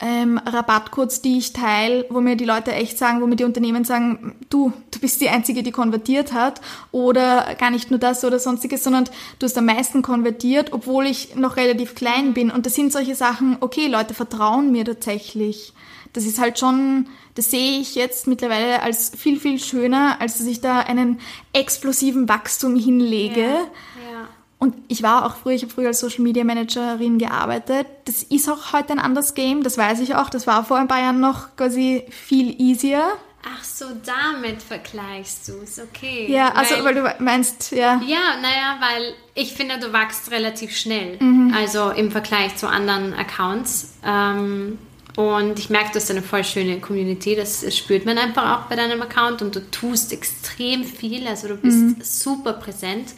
ähm, 0.00 0.38
Rabattcodes, 0.44 1.22
die 1.22 1.38
ich 1.38 1.52
teile, 1.52 2.04
wo 2.10 2.20
mir 2.20 2.36
die 2.36 2.44
Leute 2.44 2.72
echt 2.72 2.98
sagen, 2.98 3.22
wo 3.22 3.26
mir 3.26 3.36
die 3.36 3.44
Unternehmen 3.44 3.84
sagen, 3.84 4.34
du, 4.50 4.72
du 4.90 4.98
bist 4.98 5.20
die 5.20 5.28
Einzige, 5.28 5.62
die 5.62 5.70
konvertiert 5.70 6.32
hat 6.32 6.60
oder 6.92 7.54
gar 7.58 7.70
nicht 7.70 7.90
nur 7.90 8.00
das 8.00 8.24
oder 8.24 8.38
sonstiges, 8.38 8.84
sondern 8.84 9.04
du 9.38 9.46
hast 9.46 9.56
am 9.56 9.66
meisten 9.66 10.02
konvertiert, 10.02 10.72
obwohl 10.72 11.06
ich 11.06 11.36
noch 11.36 11.56
relativ 11.56 11.94
klein 11.94 12.34
bin. 12.34 12.50
Und 12.50 12.66
das 12.66 12.74
sind 12.74 12.92
solche 12.92 13.14
Sachen, 13.14 13.56
okay, 13.60 13.86
Leute 13.86 14.12
vertrauen 14.12 14.70
mir 14.72 14.84
tatsächlich. 14.84 15.72
Das 16.16 16.24
ist 16.24 16.38
halt 16.38 16.58
schon 16.58 17.06
das 17.36 17.50
sehe 17.50 17.80
ich 17.80 17.94
jetzt 17.94 18.26
mittlerweile 18.26 18.82
als 18.82 19.12
viel, 19.14 19.38
viel 19.38 19.60
schöner, 19.60 20.16
als 20.20 20.38
dass 20.38 20.46
ich 20.46 20.62
da 20.62 20.80
einen 20.80 21.20
explosiven 21.52 22.28
Wachstum 22.28 22.76
hinlege. 22.76 23.42
Ja, 23.42 23.50
ja. 23.50 24.28
Und 24.58 24.74
ich 24.88 25.02
war 25.02 25.26
auch 25.26 25.36
früher, 25.36 25.52
ich 25.52 25.62
habe 25.62 25.72
früher 25.72 25.88
als 25.88 26.00
Social 26.00 26.22
Media 26.22 26.44
Managerin 26.44 27.18
gearbeitet. 27.18 27.86
Das 28.06 28.22
ist 28.22 28.48
auch 28.48 28.72
heute 28.72 28.94
ein 28.94 28.98
anderes 28.98 29.34
Game, 29.34 29.62
das 29.62 29.76
weiß 29.76 30.00
ich 30.00 30.14
auch. 30.14 30.30
Das 30.30 30.46
war 30.46 30.64
vor 30.64 30.78
ein 30.78 30.88
paar 30.88 31.00
Jahren 31.00 31.20
noch 31.20 31.54
quasi 31.56 32.04
viel 32.08 32.58
easier. 32.58 33.04
Ach 33.44 33.62
so, 33.62 33.84
damit 34.06 34.62
vergleichst 34.62 35.46
du 35.48 35.60
es, 35.62 35.78
okay. 35.78 36.26
Ja, 36.32 36.52
also 36.54 36.82
weil, 36.82 36.84
weil, 36.84 37.16
du 37.16 37.22
meinst, 37.22 37.70
ja. 37.70 38.00
Ja, 38.04 38.40
naja, 38.40 38.78
weil 38.80 39.14
ich 39.34 39.52
finde, 39.52 39.78
du 39.78 39.92
wachst 39.92 40.30
relativ 40.30 40.74
schnell. 40.74 41.18
Mhm. 41.20 41.54
Also 41.54 41.90
im 41.90 42.10
Vergleich 42.10 42.56
zu 42.56 42.66
anderen 42.66 43.12
Accounts. 43.12 43.98
Ähm, 44.02 44.78
und 45.16 45.58
ich 45.58 45.70
merke, 45.70 45.92
du 45.92 45.94
hast 45.96 46.10
eine 46.10 46.22
voll 46.22 46.44
schöne 46.44 46.78
Community. 46.78 47.34
Das 47.34 47.64
spürt 47.74 48.04
man 48.04 48.18
einfach 48.18 48.58
auch 48.58 48.68
bei 48.68 48.76
deinem 48.76 49.00
Account 49.00 49.40
und 49.40 49.56
du 49.56 49.60
tust 49.70 50.12
extrem 50.12 50.84
viel. 50.84 51.26
Also 51.26 51.48
du 51.48 51.56
bist 51.56 51.78
mhm. 51.78 51.96
super 52.02 52.52
präsent. 52.52 53.14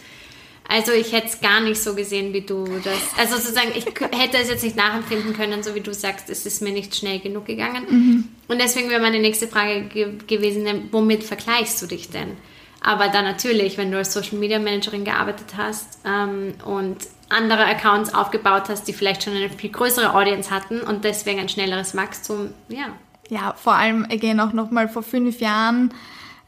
Also 0.69 0.93
ich 0.93 1.13
hätte 1.13 1.27
es 1.27 1.41
gar 1.41 1.61
nicht 1.61 1.83
so 1.83 1.95
gesehen, 1.95 2.33
wie 2.33 2.43
du 2.43 2.65
das. 2.85 3.19
Also 3.19 3.37
sozusagen, 3.37 3.73
ich 3.75 3.87
hätte 3.87 4.37
es 4.37 4.49
jetzt 4.49 4.63
nicht 4.63 4.77
nachempfinden 4.77 5.35
können, 5.35 5.63
so 5.63 5.75
wie 5.75 5.81
du 5.81 5.93
sagst, 5.93 6.31
es 6.31 6.47
ist 6.47 6.63
mir 6.63 6.73
nicht 6.73 6.95
schnell 6.95 7.19
genug 7.19 7.47
gegangen. 7.47 7.87
Mhm. 7.89 8.29
Und 8.47 8.61
deswegen 8.61 8.91
wäre 8.91 9.01
meine 9.01 9.19
nächste 9.19 9.49
Frage 9.49 9.85
ge 9.89 10.19
gewesen, 10.27 10.89
womit 10.93 11.25
vergleichst 11.25 11.83
du 11.83 11.87
dich 11.87 12.11
denn? 12.11 12.37
Aber 12.81 13.09
dann 13.09 13.25
natürlich, 13.25 13.77
wenn 13.77 13.91
du 13.91 13.99
als 13.99 14.13
Social 14.13 14.39
Media 14.39 14.61
Managerin 14.61 15.05
gearbeitet 15.05 15.55
hast 15.57 15.99
ähm, 16.05 16.55
und 16.65 16.99
andere 17.29 17.65
Accounts 17.67 18.15
aufgebaut 18.15 18.65
hast, 18.69 18.89
die 18.89 18.93
vielleicht 18.93 19.23
schon 19.23 19.35
eine 19.35 19.51
viel 19.51 19.71
größere 19.71 20.15
Audience 20.15 20.51
hatten 20.51 20.81
und 20.81 21.05
deswegen 21.05 21.41
ein 21.41 21.49
schnelleres 21.49 21.97
Wachstum, 21.97 22.51
ja. 22.69 22.87
Ja, 23.29 23.55
vor 23.57 23.75
allem, 23.75 24.07
again, 24.11 24.41
auch 24.41 24.53
nochmal 24.53 24.89
vor 24.89 25.03
fünf 25.03 25.41
Jahren 25.41 25.93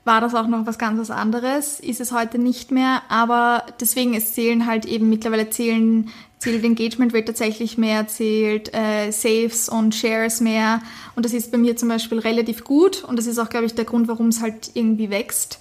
war 0.05 0.21
das 0.23 0.35
auch 0.35 0.47
noch 0.47 0.67
was 0.67 0.79
ganz 0.79 0.99
was 0.99 1.11
anderes, 1.11 1.79
ist 1.79 2.01
es 2.01 2.11
heute 2.11 2.39
nicht 2.39 2.71
mehr, 2.71 3.03
aber 3.09 3.65
deswegen 3.81 4.15
es 4.15 4.33
zählen 4.33 4.67
halt 4.67 4.87
eben 4.87 5.11
mittlerweile 5.11 5.51
zählen 5.51 6.11
zählt 6.39 6.65
Engagement 6.65 7.15
Rate 7.15 7.27
tatsächlich 7.27 7.77
mehr, 7.77 8.09
zählt 8.09 8.73
äh, 8.75 9.11
Saves 9.11 9.69
und 9.69 9.95
Shares 9.95 10.41
mehr 10.41 10.81
und 11.15 11.27
das 11.27 11.35
ist 11.35 11.53
bei 11.53 11.59
mir 11.59 11.77
zum 11.77 11.91
Beispiel 11.91 12.19
relativ 12.19 12.65
gut 12.65 13.05
und 13.05 13.19
das 13.19 13.27
ist 13.27 13.39
auch, 13.39 13.51
glaube 13.51 13.67
ich, 13.67 13.75
der 13.75 13.85
Grund, 13.85 14.09
warum 14.09 14.29
es 14.29 14.41
halt 14.41 14.71
irgendwie 14.75 15.11
wächst. 15.11 15.61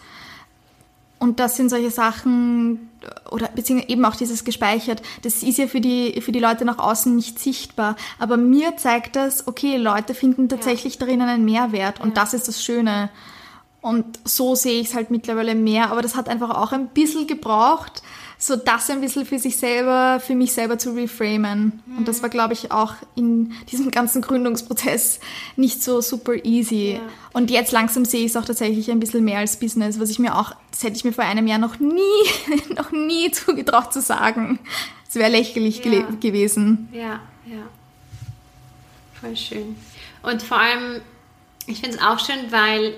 Und 1.20 1.42
das 1.42 1.58
sind 1.58 1.70
solche 1.70 1.92
Sachen, 1.92 2.89
oder 3.30 3.48
beziehungsweise 3.50 3.90
eben 3.90 4.06
auch 4.06 4.16
dieses 4.16 4.44
gespeichert, 4.44 5.02
das 5.22 5.44
ist 5.44 5.58
ja 5.58 5.68
für 5.68 5.82
die, 5.82 6.22
für 6.22 6.32
die 6.32 6.40
Leute 6.40 6.66
nach 6.66 6.80
außen 6.80 7.16
nicht 7.16 7.40
sichtbar. 7.40 7.96
Aber 8.18 8.38
mir 8.38 8.78
zeigt 8.78 9.16
das, 9.16 9.48
okay, 9.48 9.78
Leute 9.78 10.14
finden 10.14 10.50
tatsächlich 10.50 10.96
ja. 10.96 11.00
darin 11.02 11.22
einen 11.22 11.46
Mehrwert 11.46 12.00
und 12.02 12.10
ja. 12.10 12.14
das 12.16 12.34
ist 12.34 12.48
das 12.48 12.64
Schöne. 12.64 13.10
Und 13.82 14.20
so 14.26 14.56
sehe 14.56 14.82
ich 14.82 14.90
es 14.90 14.96
halt 14.96 15.10
mittlerweile 15.10 15.56
mehr, 15.56 15.92
aber 15.92 16.02
das 16.02 16.16
hat 16.16 16.28
einfach 16.28 16.50
auch 16.50 16.74
ein 16.74 16.90
bisschen 16.90 17.28
gebraucht, 17.28 18.02
so 18.42 18.56
das 18.56 18.90
ein 18.90 19.02
bisschen 19.02 19.26
für 19.26 19.38
sich 19.38 19.58
selber, 19.58 20.22
für 20.26 20.34
mich 20.34 20.54
selber 20.54 20.78
zu 20.78 20.92
reframen. 20.92 21.82
Mhm. 21.86 21.98
Und 21.98 22.08
das 22.08 22.22
war, 22.22 22.30
glaube 22.30 22.54
ich, 22.54 22.72
auch 22.72 22.94
in 23.16 23.54
diesem 23.70 23.92
ganzen 23.92 24.22
Gründungsprozess 24.22 25.20
nicht 25.58 25.84
so 25.84 26.00
super 26.00 26.34
easy. 26.46 26.94
Ja. 26.94 27.02
Und 27.34 27.52
jetzt 27.52 27.74
langsam 27.74 28.06
sehe 28.06 28.22
ich 28.22 28.32
es 28.32 28.38
auch 28.38 28.46
tatsächlich 28.46 28.90
ein 28.92 29.02
bisschen 29.02 29.26
mehr 29.26 29.40
als 29.40 29.60
Business, 29.60 30.00
was 30.00 30.10
ich 30.10 30.20
mir 30.20 30.38
auch, 30.38 30.54
das 30.72 30.84
hätte 30.84 30.96
ich 30.96 31.04
mir 31.04 31.12
vor 31.12 31.26
einem 31.26 31.48
Jahr 31.48 31.60
noch 31.60 31.80
nie, 31.80 32.00
noch 32.76 32.92
nie 32.94 33.30
zugetraut 33.32 33.92
zu 33.92 34.02
sagen. 34.02 34.60
Es 35.08 35.16
wäre 35.16 35.32
lächerlich 35.32 35.84
ja. 35.84 36.08
gewesen. 36.22 36.88
Ja, 36.94 37.20
ja. 37.46 37.68
Voll 39.20 39.36
schön. 39.36 39.76
Und 40.24 40.42
vor 40.42 40.60
allem, 40.60 41.02
ich 41.68 41.82
finde 41.82 41.98
es 41.98 42.02
auch 42.02 42.20
schön, 42.20 42.52
weil 42.52 42.94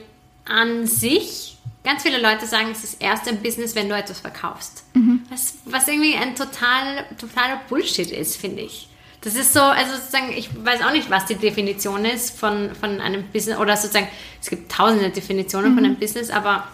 an 0.51 0.85
sich 0.85 1.51
Ganz 1.83 2.03
viele 2.03 2.21
Leute 2.21 2.45
sagen, 2.45 2.69
es 2.71 2.83
ist 2.83 3.01
erst 3.01 3.27
ein 3.27 3.41
Business, 3.41 3.73
wenn 3.73 3.89
du 3.89 3.95
etwas 3.95 4.19
verkaufst. 4.19 4.83
Mhm. 4.93 5.23
Was, 5.31 5.55
was 5.65 5.87
irgendwie 5.87 6.13
ein 6.15 6.35
total, 6.35 7.05
totaler 7.19 7.59
Bullshit 7.69 8.11
ist, 8.11 8.37
finde 8.37 8.61
ich. 8.61 8.87
Das 9.21 9.35
ist 9.35 9.53
so, 9.53 9.61
also 9.61 9.95
sozusagen, 9.95 10.31
ich 10.31 10.49
weiß 10.63 10.83
auch 10.83 10.91
nicht, 10.91 11.09
was 11.09 11.25
die 11.25 11.35
Definition 11.35 12.05
ist 12.05 12.39
von, 12.39 12.75
von 12.75 13.01
einem 13.01 13.23
Business, 13.31 13.57
oder 13.57 13.75
sozusagen, 13.77 14.07
es 14.39 14.49
gibt 14.49 14.71
tausende 14.71 15.09
Definitionen 15.09 15.71
mhm. 15.71 15.75
von 15.75 15.85
einem 15.85 15.95
Business, 15.95 16.29
aber 16.29 16.67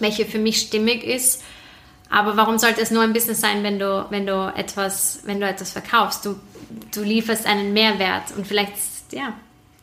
welche 0.00 0.26
für 0.26 0.38
mich 0.38 0.60
stimmig 0.60 1.02
ist. 1.02 1.42
Aber 2.10 2.36
warum 2.36 2.58
sollte 2.58 2.82
es 2.82 2.90
nur 2.90 3.02
ein 3.02 3.14
Business 3.14 3.40
sein, 3.40 3.62
wenn 3.62 3.78
du, 3.78 4.06
wenn 4.10 4.26
du 4.26 4.52
etwas, 4.54 5.20
wenn 5.24 5.40
du 5.40 5.46
etwas 5.46 5.70
verkaufst? 5.70 6.26
Du, 6.26 6.38
du 6.94 7.02
lieferst 7.02 7.46
einen 7.46 7.72
Mehrwert 7.72 8.36
und 8.36 8.46
vielleicht, 8.46 8.74
ja. 9.12 9.32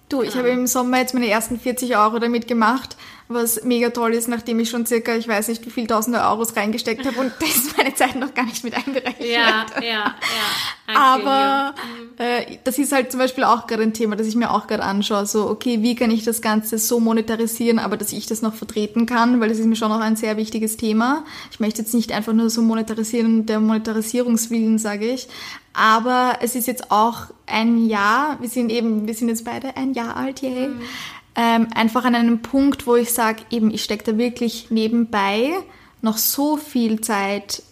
Du, 0.09 0.21
ich 0.23 0.35
habe 0.35 0.49
im 0.49 0.67
Sommer 0.67 0.99
jetzt 0.99 1.13
meine 1.13 1.27
ersten 1.27 1.59
40 1.59 1.95
Euro 1.95 2.17
damit 2.17 2.47
gemacht 2.47 2.95
was 3.31 3.63
mega 3.63 3.91
toll 3.91 4.15
ist, 4.15 4.27
nachdem 4.27 4.59
ich 4.59 4.71
schon 4.71 4.87
circa, 4.87 5.15
ich 5.15 5.27
weiß 5.27 5.49
nicht, 5.49 5.63
wie 5.63 5.69
viel 5.69 5.85
tausende 5.85 6.19
Euros 6.19 6.55
reingesteckt 6.55 7.05
habe 7.05 7.19
und 7.19 7.31
das 7.39 7.49
ist 7.49 7.77
meine 7.77 7.93
Zeit 7.93 8.15
noch 8.15 8.33
gar 8.33 8.45
nicht 8.45 8.63
mit 8.63 8.73
einberechnet. 8.73 9.29
Ja, 9.29 9.67
ja, 9.81 9.83
ja. 9.83 10.95
Aber 10.95 11.75
äh, 12.17 12.57
das 12.63 12.79
ist 12.79 12.91
halt 12.91 13.11
zum 13.11 13.19
Beispiel 13.19 13.43
auch 13.43 13.67
gerade 13.67 13.83
ein 13.83 13.93
Thema, 13.93 14.15
das 14.15 14.25
ich 14.25 14.35
mir 14.35 14.49
auch 14.49 14.65
gerade 14.65 14.81
anschaue. 14.81 15.27
So, 15.27 15.47
okay, 15.47 15.83
wie 15.83 15.93
kann 15.93 16.09
ich 16.09 16.23
das 16.23 16.41
Ganze 16.41 16.79
so 16.79 16.99
monetarisieren, 16.99 17.77
aber 17.77 17.97
dass 17.97 18.11
ich 18.13 18.25
das 18.25 18.41
noch 18.41 18.55
vertreten 18.55 19.05
kann, 19.05 19.39
weil 19.39 19.49
das 19.49 19.59
ist 19.59 19.67
mir 19.67 19.75
schon 19.75 19.89
noch 19.89 19.99
ein 19.99 20.15
sehr 20.15 20.35
wichtiges 20.35 20.75
Thema. 20.77 21.23
Ich 21.51 21.59
möchte 21.59 21.83
jetzt 21.83 21.93
nicht 21.93 22.11
einfach 22.11 22.33
nur 22.33 22.49
so 22.49 22.63
monetarisieren, 22.63 23.45
der 23.45 23.59
Monetarisierungswillen, 23.59 24.79
sage 24.79 25.05
ich. 25.05 25.27
Aber 25.73 26.39
es 26.41 26.55
ist 26.55 26.65
jetzt 26.65 26.89
auch 26.89 27.27
ein 27.45 27.87
Jahr, 27.87 28.37
wir 28.41 28.49
sind 28.49 28.71
eben, 28.71 29.05
wir 29.05 29.13
sind 29.13 29.29
jetzt 29.29 29.45
beide 29.45 29.77
ein 29.77 29.93
Jahr 29.93 30.17
alt, 30.17 30.41
yay. 30.41 30.69
Mhm 30.69 30.81
ähm, 31.35 31.67
einfach 31.75 32.05
an 32.05 32.15
einem 32.15 32.41
Punkt, 32.41 32.87
wo 32.87 32.95
ich 32.95 33.13
sage, 33.13 33.43
eben, 33.49 33.71
ich 33.71 33.83
stecke 33.83 34.11
da 34.11 34.17
wirklich 34.17 34.71
nebenbei 34.71 35.51
noch 36.01 36.17
so 36.17 36.57
viel 36.57 37.01
Zeit 37.01 37.63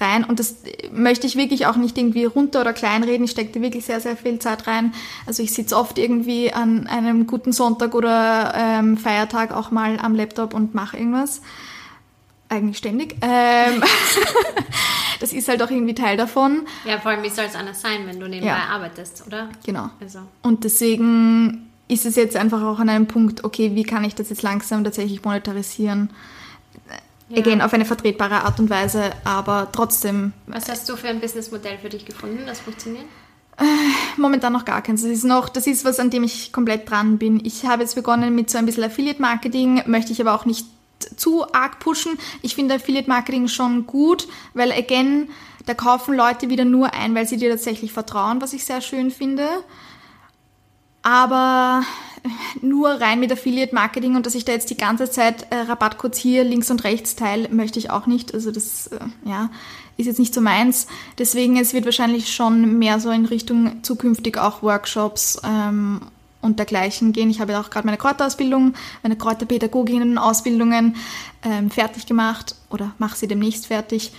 rein 0.00 0.24
und 0.24 0.38
das 0.38 0.56
möchte 0.92 1.26
ich 1.26 1.36
wirklich 1.36 1.66
auch 1.66 1.76
nicht 1.76 1.96
irgendwie 1.96 2.24
runter 2.24 2.60
oder 2.60 2.72
kleinreden. 2.72 3.24
Ich 3.24 3.30
stecke 3.30 3.52
da 3.52 3.60
wirklich 3.60 3.86
sehr, 3.86 4.00
sehr 4.00 4.16
viel 4.16 4.38
Zeit 4.38 4.66
rein. 4.66 4.92
Also 5.26 5.42
ich 5.42 5.52
sitze 5.52 5.76
oft 5.76 5.98
irgendwie 5.98 6.52
an 6.52 6.86
einem 6.86 7.26
guten 7.26 7.52
Sonntag 7.52 7.94
oder 7.94 8.52
ähm, 8.54 8.98
Feiertag 8.98 9.52
auch 9.52 9.70
mal 9.70 9.98
am 9.98 10.14
Laptop 10.14 10.52
und 10.52 10.74
mache 10.74 10.98
irgendwas. 10.98 11.40
Eigentlich 12.50 12.78
ständig. 12.78 13.16
Ähm, 13.20 13.82
das 15.20 15.32
ist 15.32 15.48
halt 15.48 15.62
auch 15.62 15.70
irgendwie 15.70 15.94
Teil 15.94 16.16
davon. 16.16 16.66
Ja, 16.84 16.98
vor 16.98 17.10
allem, 17.10 17.22
wie 17.22 17.30
soll 17.30 17.44
es 17.44 17.54
anders 17.54 17.80
sein, 17.80 18.06
wenn 18.06 18.20
du 18.20 18.28
nebenbei 18.28 18.56
ja. 18.56 18.68
arbeitest, 18.70 19.24
oder? 19.26 19.48
Genau. 19.64 19.90
Also. 20.00 20.20
Und 20.42 20.64
deswegen 20.64 21.67
ist 21.88 22.04
es 22.04 22.16
jetzt 22.16 22.36
einfach 22.36 22.62
auch 22.62 22.78
an 22.78 22.88
einem 22.88 23.06
Punkt, 23.06 23.44
okay, 23.44 23.74
wie 23.74 23.82
kann 23.82 24.04
ich 24.04 24.14
das 24.14 24.28
jetzt 24.28 24.42
langsam 24.42 24.84
tatsächlich 24.84 25.24
monetarisieren? 25.24 26.10
Ja. 27.30 27.38
Again, 27.38 27.60
auf 27.60 27.74
eine 27.74 27.84
vertretbare 27.84 28.44
Art 28.44 28.60
und 28.60 28.70
Weise, 28.70 29.10
aber 29.24 29.68
trotzdem. 29.72 30.32
Was 30.46 30.68
hast 30.68 30.88
du 30.88 30.96
für 30.96 31.08
ein 31.08 31.20
Businessmodell 31.20 31.78
für 31.78 31.88
dich 31.88 32.04
gefunden, 32.04 32.44
das 32.46 32.60
funktioniert? 32.60 33.04
Äh, 33.58 33.64
momentan 34.16 34.52
noch 34.52 34.64
gar 34.64 34.82
keins. 34.82 35.02
Das 35.02 35.10
ist 35.10 35.24
noch, 35.24 35.48
das 35.48 35.66
ist 35.66 35.84
was, 35.84 35.98
an 35.98 36.10
dem 36.10 36.24
ich 36.24 36.52
komplett 36.52 36.88
dran 36.88 37.18
bin. 37.18 37.44
Ich 37.44 37.66
habe 37.66 37.82
jetzt 37.82 37.96
begonnen 37.96 38.34
mit 38.34 38.48
so 38.50 38.56
ein 38.56 38.66
bisschen 38.66 38.84
Affiliate-Marketing, 38.84 39.82
möchte 39.86 40.12
ich 40.12 40.20
aber 40.20 40.34
auch 40.34 40.46
nicht 40.46 40.66
zu 41.16 41.52
arg 41.52 41.80
pushen. 41.80 42.18
Ich 42.42 42.54
finde 42.54 42.76
Affiliate-Marketing 42.76 43.48
schon 43.48 43.86
gut, 43.86 44.26
weil 44.54 44.72
again, 44.72 45.28
da 45.66 45.74
kaufen 45.74 46.14
Leute 46.14 46.48
wieder 46.48 46.64
nur 46.64 46.94
ein, 46.94 47.14
weil 47.14 47.28
sie 47.28 47.36
dir 47.36 47.50
tatsächlich 47.50 47.92
vertrauen, 47.92 48.40
was 48.40 48.52
ich 48.52 48.64
sehr 48.64 48.80
schön 48.80 49.10
finde 49.10 49.48
aber 51.08 51.86
nur 52.60 52.90
rein 53.00 53.18
mit 53.18 53.32
Affiliate 53.32 53.74
Marketing 53.74 54.14
und 54.14 54.26
dass 54.26 54.34
ich 54.34 54.44
da 54.44 54.52
jetzt 54.52 54.68
die 54.68 54.76
ganze 54.76 55.10
Zeit 55.10 55.46
äh, 55.48 55.56
Rabattcodes 55.56 56.18
hier 56.18 56.44
links 56.44 56.70
und 56.70 56.84
rechts 56.84 57.16
teile, 57.16 57.48
möchte 57.48 57.78
ich 57.78 57.90
auch 57.90 58.06
nicht. 58.06 58.34
Also 58.34 58.50
das 58.50 58.88
äh, 58.88 58.98
ja, 59.24 59.48
ist 59.96 60.04
jetzt 60.04 60.18
nicht 60.18 60.34
so 60.34 60.42
meins. 60.42 60.86
Deswegen 61.16 61.56
es 61.56 61.72
wird 61.72 61.86
wahrscheinlich 61.86 62.34
schon 62.34 62.78
mehr 62.78 63.00
so 63.00 63.10
in 63.10 63.24
Richtung 63.24 63.82
zukünftig 63.82 64.36
auch 64.36 64.62
Workshops 64.62 65.40
ähm, 65.44 66.02
und 66.42 66.58
dergleichen 66.58 67.12
gehen. 67.12 67.30
Ich 67.30 67.40
habe 67.40 67.52
ja 67.52 67.60
auch 67.62 67.70
gerade 67.70 67.86
meine 67.86 67.96
Kräuterausbildung, 67.96 68.74
meine 69.02 69.16
Kräuterpädagoginnen-Ausbildungen 69.16 70.96
ähm, 71.42 71.70
fertig 71.70 72.04
gemacht 72.04 72.54
oder 72.68 72.92
mache 72.98 73.16
sie 73.16 73.28
demnächst 73.28 73.68
fertig 73.68 74.12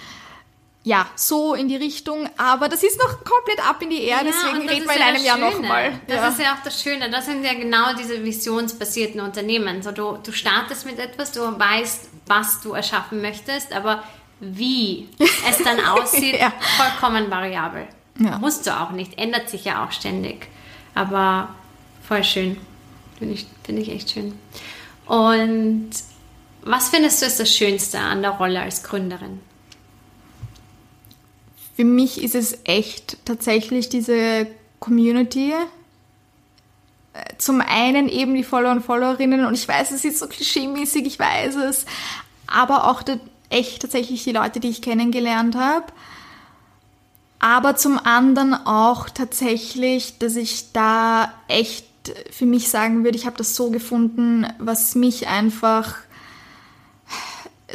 ja, 0.90 1.06
so 1.16 1.54
in 1.54 1.68
die 1.68 1.76
Richtung, 1.76 2.28
aber 2.36 2.68
das 2.68 2.82
ist 2.82 2.98
noch 2.98 3.24
komplett 3.24 3.64
ab 3.64 3.80
in 3.84 3.92
die 3.92 4.02
Erde, 4.02 4.30
ja, 4.30 4.32
deswegen 4.32 4.68
reden 4.68 4.88
wir 4.88 4.96
in 4.96 5.02
einem 5.04 5.24
Jahr 5.24 5.38
nochmal. 5.38 5.92
Das 6.08 6.18
ja. 6.18 6.28
ist 6.30 6.40
ja 6.40 6.54
auch 6.56 6.64
das 6.64 6.82
Schöne, 6.82 7.12
das 7.12 7.28
sind 7.28 7.46
ja 7.46 7.54
genau 7.54 7.94
diese 7.94 8.24
visionsbasierten 8.24 9.22
Unternehmen. 9.22 9.84
So, 9.84 9.92
du, 9.92 10.18
du 10.18 10.32
startest 10.32 10.88
mit 10.88 10.98
etwas, 10.98 11.32
du 11.32 11.42
weißt, 11.42 12.10
was 12.26 12.62
du 12.62 12.74
erschaffen 12.74 13.22
möchtest, 13.22 13.72
aber 13.72 14.04
wie 14.40 15.08
es 15.48 15.60
dann 15.64 15.80
aussieht, 15.86 16.40
vollkommen 16.78 17.30
variabel. 17.30 17.88
Ja. 18.18 18.40
Musst 18.40 18.66
du 18.66 18.72
auch 18.72 18.90
nicht, 18.90 19.20
ändert 19.20 19.48
sich 19.48 19.66
ja 19.66 19.86
auch 19.86 19.92
ständig. 19.92 20.48
Aber 20.96 21.50
voll 22.08 22.24
schön. 22.24 22.58
Finde 23.20 23.36
ich, 23.36 23.46
find 23.64 23.78
ich 23.78 23.92
echt 23.92 24.10
schön. 24.10 24.40
Und 25.06 25.92
was 26.64 26.90
findest 26.90 27.22
du 27.22 27.28
ist 27.28 27.40
das 27.40 27.56
Schönste 27.56 28.00
an 28.00 28.24
der 28.24 28.32
Rolle 28.32 28.60
als 28.60 28.82
Gründerin? 28.82 29.40
Für 31.80 31.86
mich 31.86 32.21
ist 32.21 32.36
es 32.36 32.57
echt 32.65 33.19
tatsächlich 33.23 33.88
diese 33.88 34.47
Community. 34.82 35.53
Äh, 37.13 37.23
zum 37.38 37.61
einen 37.61 38.09
eben 38.09 38.36
die 38.36 38.43
Follower 38.43 38.73
und 38.73 38.82
Followerinnen 38.82 39.45
und 39.45 39.53
ich 39.53 39.65
weiß, 39.65 39.91
es 39.91 40.03
ist 40.03 40.19
so 40.19 40.27
klischeemäßig, 40.27 41.05
ich 41.05 41.17
weiß 41.17 41.55
es, 41.55 41.86
aber 42.47 42.89
auch 42.89 43.01
echt 43.49 43.82
tatsächlich 43.82 44.25
die 44.25 44.34
Leute, 44.34 44.59
die 44.59 44.67
ich 44.67 44.82
kennengelernt 44.82 45.55
habe. 45.55 45.86
Aber 47.39 47.77
zum 47.77 47.97
anderen 47.97 48.53
auch 48.53 49.09
tatsächlich, 49.09 50.17
dass 50.17 50.36
ich 50.36 50.73
da 50.73 51.32
echt 51.47 51.86
für 52.30 52.45
mich 52.45 52.67
sagen 52.67 53.05
würde, 53.05 53.17
ich 53.17 53.25
habe 53.25 53.38
das 53.38 53.55
so 53.55 53.71
gefunden, 53.71 54.45
was 54.59 54.95
mich 54.95 55.30
einfach 55.30 55.95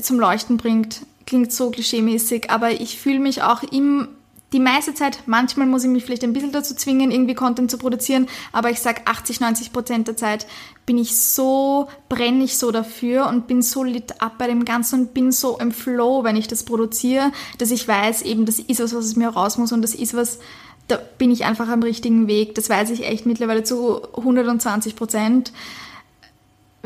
zum 0.00 0.18
Leuchten 0.18 0.56
bringt 0.56 1.00
klingt 1.26 1.52
so 1.52 1.70
klischeemäßig, 1.70 2.50
aber 2.50 2.70
ich 2.70 2.98
fühle 2.98 3.18
mich 3.18 3.42
auch 3.42 3.62
im 3.62 4.08
die 4.52 4.60
meiste 4.60 4.94
Zeit, 4.94 5.24
manchmal 5.26 5.66
muss 5.66 5.82
ich 5.82 5.90
mich 5.90 6.04
vielleicht 6.04 6.22
ein 6.22 6.32
bisschen 6.32 6.52
dazu 6.52 6.76
zwingen, 6.76 7.10
irgendwie 7.10 7.34
Content 7.34 7.72
zu 7.72 7.76
produzieren, 7.76 8.28
aber 8.52 8.70
ich 8.70 8.78
sage 8.78 9.00
80, 9.04 9.40
90 9.40 9.72
Prozent 9.72 10.06
der 10.06 10.16
Zeit 10.16 10.46
bin 10.86 10.96
ich 10.96 11.16
so, 11.18 11.88
brenne 12.08 12.44
ich 12.44 12.56
so 12.56 12.70
dafür 12.70 13.26
und 13.26 13.48
bin 13.48 13.62
so 13.62 13.82
lit 13.82 14.22
ab 14.22 14.34
bei 14.38 14.46
dem 14.46 14.64
Ganzen 14.64 15.00
und 15.00 15.14
bin 15.14 15.32
so 15.32 15.58
im 15.58 15.72
Flow, 15.72 16.22
wenn 16.22 16.36
ich 16.36 16.46
das 16.46 16.62
produziere, 16.62 17.32
dass 17.58 17.72
ich 17.72 17.88
weiß, 17.88 18.22
eben, 18.22 18.46
das 18.46 18.60
ist 18.60 18.78
was, 18.78 18.94
was 18.94 19.06
es 19.06 19.16
mir 19.16 19.28
raus 19.28 19.58
muss 19.58 19.72
und 19.72 19.82
das 19.82 19.92
ist 19.92 20.14
was, 20.14 20.38
da 20.86 21.00
bin 21.18 21.32
ich 21.32 21.44
einfach 21.44 21.68
am 21.68 21.82
richtigen 21.82 22.28
Weg. 22.28 22.54
Das 22.54 22.70
weiß 22.70 22.90
ich 22.90 23.06
echt 23.06 23.26
mittlerweile 23.26 23.64
zu 23.64 24.02
120 24.16 24.94
Prozent 24.94 25.52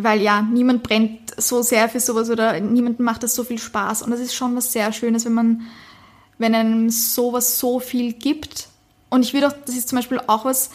weil 0.00 0.22
ja, 0.22 0.42
niemand 0.42 0.84
brennt 0.84 1.27
so 1.38 1.62
sehr 1.62 1.88
für 1.88 2.00
sowas 2.00 2.30
oder 2.30 2.58
niemandem 2.60 3.04
macht 3.04 3.22
das 3.22 3.34
so 3.34 3.44
viel 3.44 3.58
Spaß. 3.58 4.02
Und 4.02 4.10
das 4.10 4.20
ist 4.20 4.34
schon 4.34 4.54
was 4.56 4.72
sehr 4.72 4.92
Schönes, 4.92 5.24
wenn 5.24 5.34
man, 5.34 5.62
wenn 6.38 6.54
einem 6.54 6.90
sowas 6.90 7.58
so 7.58 7.80
viel 7.80 8.12
gibt. 8.12 8.68
Und 9.10 9.22
ich 9.22 9.32
würde 9.32 9.48
auch, 9.48 9.54
das 9.64 9.76
ist 9.76 9.88
zum 9.88 9.96
Beispiel 9.96 10.20
auch 10.26 10.44
was, 10.44 10.70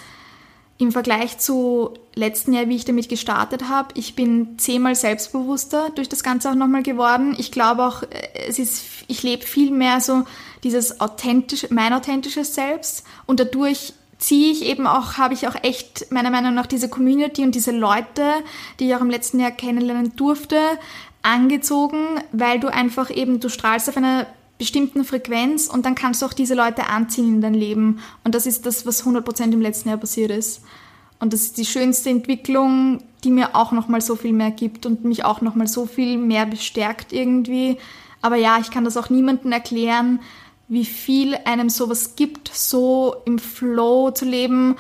im 0.78 0.92
Vergleich 0.92 1.38
zu 1.38 1.94
letzten 2.16 2.54
Jahr, 2.54 2.68
wie 2.68 2.76
ich 2.76 2.86
damit 2.86 3.10
gestartet 3.10 3.70
habe, 3.70 3.90
ich 3.96 4.16
bin 4.16 4.58
zehnmal 4.58 4.96
selbstbewusster 4.96 5.90
durch 5.96 6.10
das 6.10 6.24
Ganze 6.24 6.50
auch 6.50 6.56
nochmal 6.56 6.84
geworden. 6.84 7.36
Ich 7.38 7.52
glaube 7.52 7.84
auch, 7.84 8.04
äh, 8.04 8.48
es 8.48 8.60
ist, 8.60 8.84
ich 9.08 9.24
lebe 9.24 9.46
viel 9.46 9.72
mehr 9.72 10.00
so 10.02 10.24
dieses 10.64 11.00
authentische, 11.00 11.68
mein 11.72 11.94
authentisches 11.94 12.56
Selbst 12.56 13.04
und 13.26 13.40
dadurch 13.40 13.94
ziehe 14.24 14.54
ich 14.54 14.64
eben 14.64 14.88
auch, 14.88 15.18
habe 15.18 15.34
ich 15.34 15.50
auch 15.50 15.56
echt 15.64 16.10
meiner 16.10 16.32
Meinung 16.32 16.54
nach 16.54 16.66
diese 16.66 16.88
Community 16.88 17.44
und 17.44 17.56
diese 17.56 17.72
Leute, 17.72 18.32
die 18.80 18.88
ich 18.88 18.96
auch 18.96 19.02
im 19.02 19.10
letzten 19.10 19.38
Jahr 19.42 19.52
kennenlernen 19.52 20.16
durfte, 20.16 20.58
angezogen, 21.24 22.22
weil 22.32 22.62
du 22.62 22.70
einfach 22.70 23.10
eben, 23.10 23.42
du 23.42 23.50
strahlst 23.50 23.90
auf 23.90 23.98
einer 23.98 24.26
bestimmten 24.58 25.04
Frequenz 25.04 25.68
und 25.68 25.86
dann 25.86 25.96
kannst 25.96 26.22
du 26.22 26.26
auch 26.26 26.32
diese 26.32 26.56
Leute 26.56 26.88
anziehen 26.88 27.36
in 27.36 27.42
dein 27.42 27.54
Leben. 27.54 28.00
Und 28.24 28.34
das 28.34 28.46
ist 28.46 28.66
das, 28.66 28.86
was 28.86 29.06
100% 29.06 29.52
im 29.52 29.62
letzten 29.62 29.90
Jahr 29.90 29.98
passiert 29.98 30.32
ist. 30.32 30.62
Und 31.20 31.34
das 31.34 31.42
ist 31.42 31.58
die 31.58 31.66
schönste 31.66 32.10
Entwicklung, 32.10 33.04
die 33.26 33.32
mir 33.32 33.58
auch 33.58 33.74
nochmal 33.74 34.00
so 34.00 34.16
viel 34.16 34.32
mehr 34.32 34.52
gibt 34.52 34.86
und 34.86 35.04
mich 35.04 35.26
auch 35.26 35.42
nochmal 35.42 35.68
so 35.68 35.86
viel 35.86 36.18
mehr 36.18 36.46
bestärkt 36.46 37.12
irgendwie. 37.12 37.78
Aber 38.22 38.38
ja, 38.38 38.58
ich 38.62 38.72
kann 38.72 38.86
das 38.86 38.96
auch 38.96 39.10
niemandem 39.10 39.52
erklären, 39.52 40.22
wie 40.74 40.86
viel 40.86 41.36
einem 41.46 41.70
sowas 41.70 42.16
gibt, 42.16 42.50
so 42.54 43.16
im 43.26 43.38
Flow 43.38 44.10
zu 44.12 44.26
leben. 44.26 44.76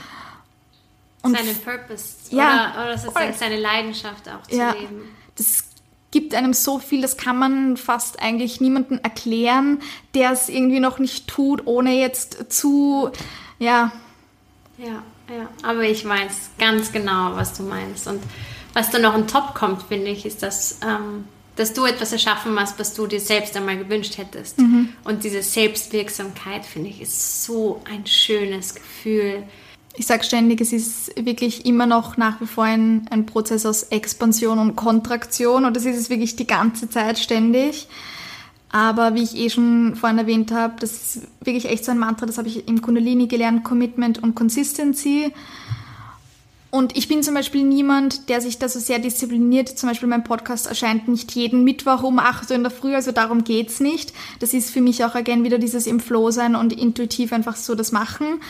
Und 1.21 1.37
Seinen 1.37 1.55
Purpose 1.57 2.15
ja, 2.31 2.73
oder, 2.73 2.83
oder 2.83 2.97
sozusagen 2.97 3.33
seine 3.33 3.59
Leidenschaft 3.59 4.27
auch 4.27 4.45
zu 4.47 4.57
ja, 4.57 4.71
leben. 4.71 5.03
Das 5.35 5.63
gibt 6.09 6.33
einem 6.35 6.53
so 6.53 6.79
viel, 6.79 7.01
das 7.01 7.15
kann 7.15 7.37
man 7.37 7.77
fast 7.77 8.19
eigentlich 8.21 8.59
niemandem 8.59 8.99
erklären, 9.03 9.81
der 10.15 10.31
es 10.31 10.49
irgendwie 10.49 10.79
noch 10.79 10.99
nicht 10.99 11.27
tut, 11.27 11.65
ohne 11.65 11.93
jetzt 11.99 12.51
zu, 12.51 13.11
ja. 13.59 13.91
Ja, 14.77 15.03
ja, 15.29 15.47
aber 15.61 15.83
ich 15.83 16.07
weiß 16.07 16.51
ganz 16.57 16.91
genau, 16.91 17.35
was 17.35 17.53
du 17.53 17.63
meinst. 17.63 18.07
Und 18.07 18.21
was 18.73 18.89
dann 18.89 19.03
noch 19.03 19.13
on 19.13 19.27
top 19.27 19.53
kommt, 19.53 19.83
finde 19.83 20.09
ich, 20.09 20.25
ist, 20.25 20.43
dass 20.43 20.79
ähm, 20.83 21.25
dass 21.55 21.73
du 21.73 21.85
etwas 21.85 22.11
erschaffen 22.11 22.59
hast, 22.59 22.79
was 22.79 22.93
du 22.93 23.05
dir 23.07 23.19
selbst 23.19 23.55
einmal 23.55 23.77
gewünscht 23.77 24.17
hättest. 24.17 24.59
Mhm. 24.59 24.89
Und 25.03 25.23
diese 25.23 25.43
Selbstwirksamkeit, 25.43 26.65
finde 26.65 26.89
ich, 26.89 27.01
ist 27.01 27.43
so 27.43 27.81
ein 27.89 28.05
schönes 28.05 28.75
Gefühl. 28.75 29.43
Ich 29.95 30.07
sage 30.07 30.23
ständig, 30.23 30.59
es 30.59 30.73
ist 30.73 31.11
wirklich 31.23 31.67
immer 31.67 31.85
noch 31.85 32.17
nach 32.17 32.41
wie 32.41 32.47
vor 32.47 32.63
ein, 32.63 33.05
ein 33.11 33.27
Prozess 33.27 33.65
aus 33.65 33.83
Expansion 33.83 34.57
und 34.57 34.75
Kontraktion 34.75 35.65
und 35.65 35.75
das 35.75 35.85
ist 35.85 35.97
es 35.97 36.09
wirklich 36.09 36.35
die 36.35 36.47
ganze 36.47 36.89
Zeit 36.89 37.19
ständig. 37.19 37.87
Aber 38.71 39.13
wie 39.13 39.21
ich 39.21 39.35
eh 39.35 39.51
schon 39.51 39.95
vorhin 39.95 40.17
erwähnt 40.17 40.51
habe, 40.51 40.73
das 40.79 40.93
ist 40.93 41.27
wirklich 41.41 41.65
echt 41.65 41.85
so 41.85 41.91
ein 41.91 41.99
Mantra, 41.99 42.25
das 42.25 42.39
habe 42.39 42.47
ich 42.47 42.67
im 42.67 42.81
Kundalini 42.81 43.27
gelernt, 43.27 43.63
Commitment 43.63 44.23
und 44.23 44.33
Consistency. 44.33 45.31
Und 46.73 46.97
ich 46.97 47.07
bin 47.07 47.21
zum 47.21 47.35
Beispiel 47.35 47.63
niemand, 47.63 48.29
der 48.29 48.41
sich 48.41 48.57
da 48.57 48.67
so 48.67 48.79
sehr 48.79 48.97
diszipliniert. 48.97 49.69
Zum 49.69 49.89
Beispiel 49.89 50.09
mein 50.09 50.23
Podcast 50.23 50.65
erscheint 50.65 51.07
nicht 51.07 51.31
jeden 51.33 51.63
Mittwoch 51.63 52.01
um 52.01 52.17
8 52.17 52.49
Uhr 52.49 52.55
in 52.55 52.63
der 52.63 52.71
Früh, 52.71 52.95
also 52.95 53.11
darum 53.11 53.43
geht's 53.43 53.79
nicht. 53.79 54.11
Das 54.39 54.55
ist 54.55 54.71
für 54.71 54.81
mich 54.81 55.05
auch 55.05 55.13
again 55.13 55.43
wieder 55.43 55.59
dieses 55.59 55.85
im 55.85 55.99
Flow 55.99 56.31
sein 56.31 56.55
und 56.55 56.73
intuitiv 56.73 57.31
einfach 57.31 57.57
so 57.57 57.75
das 57.75 57.91
machen 57.91 58.41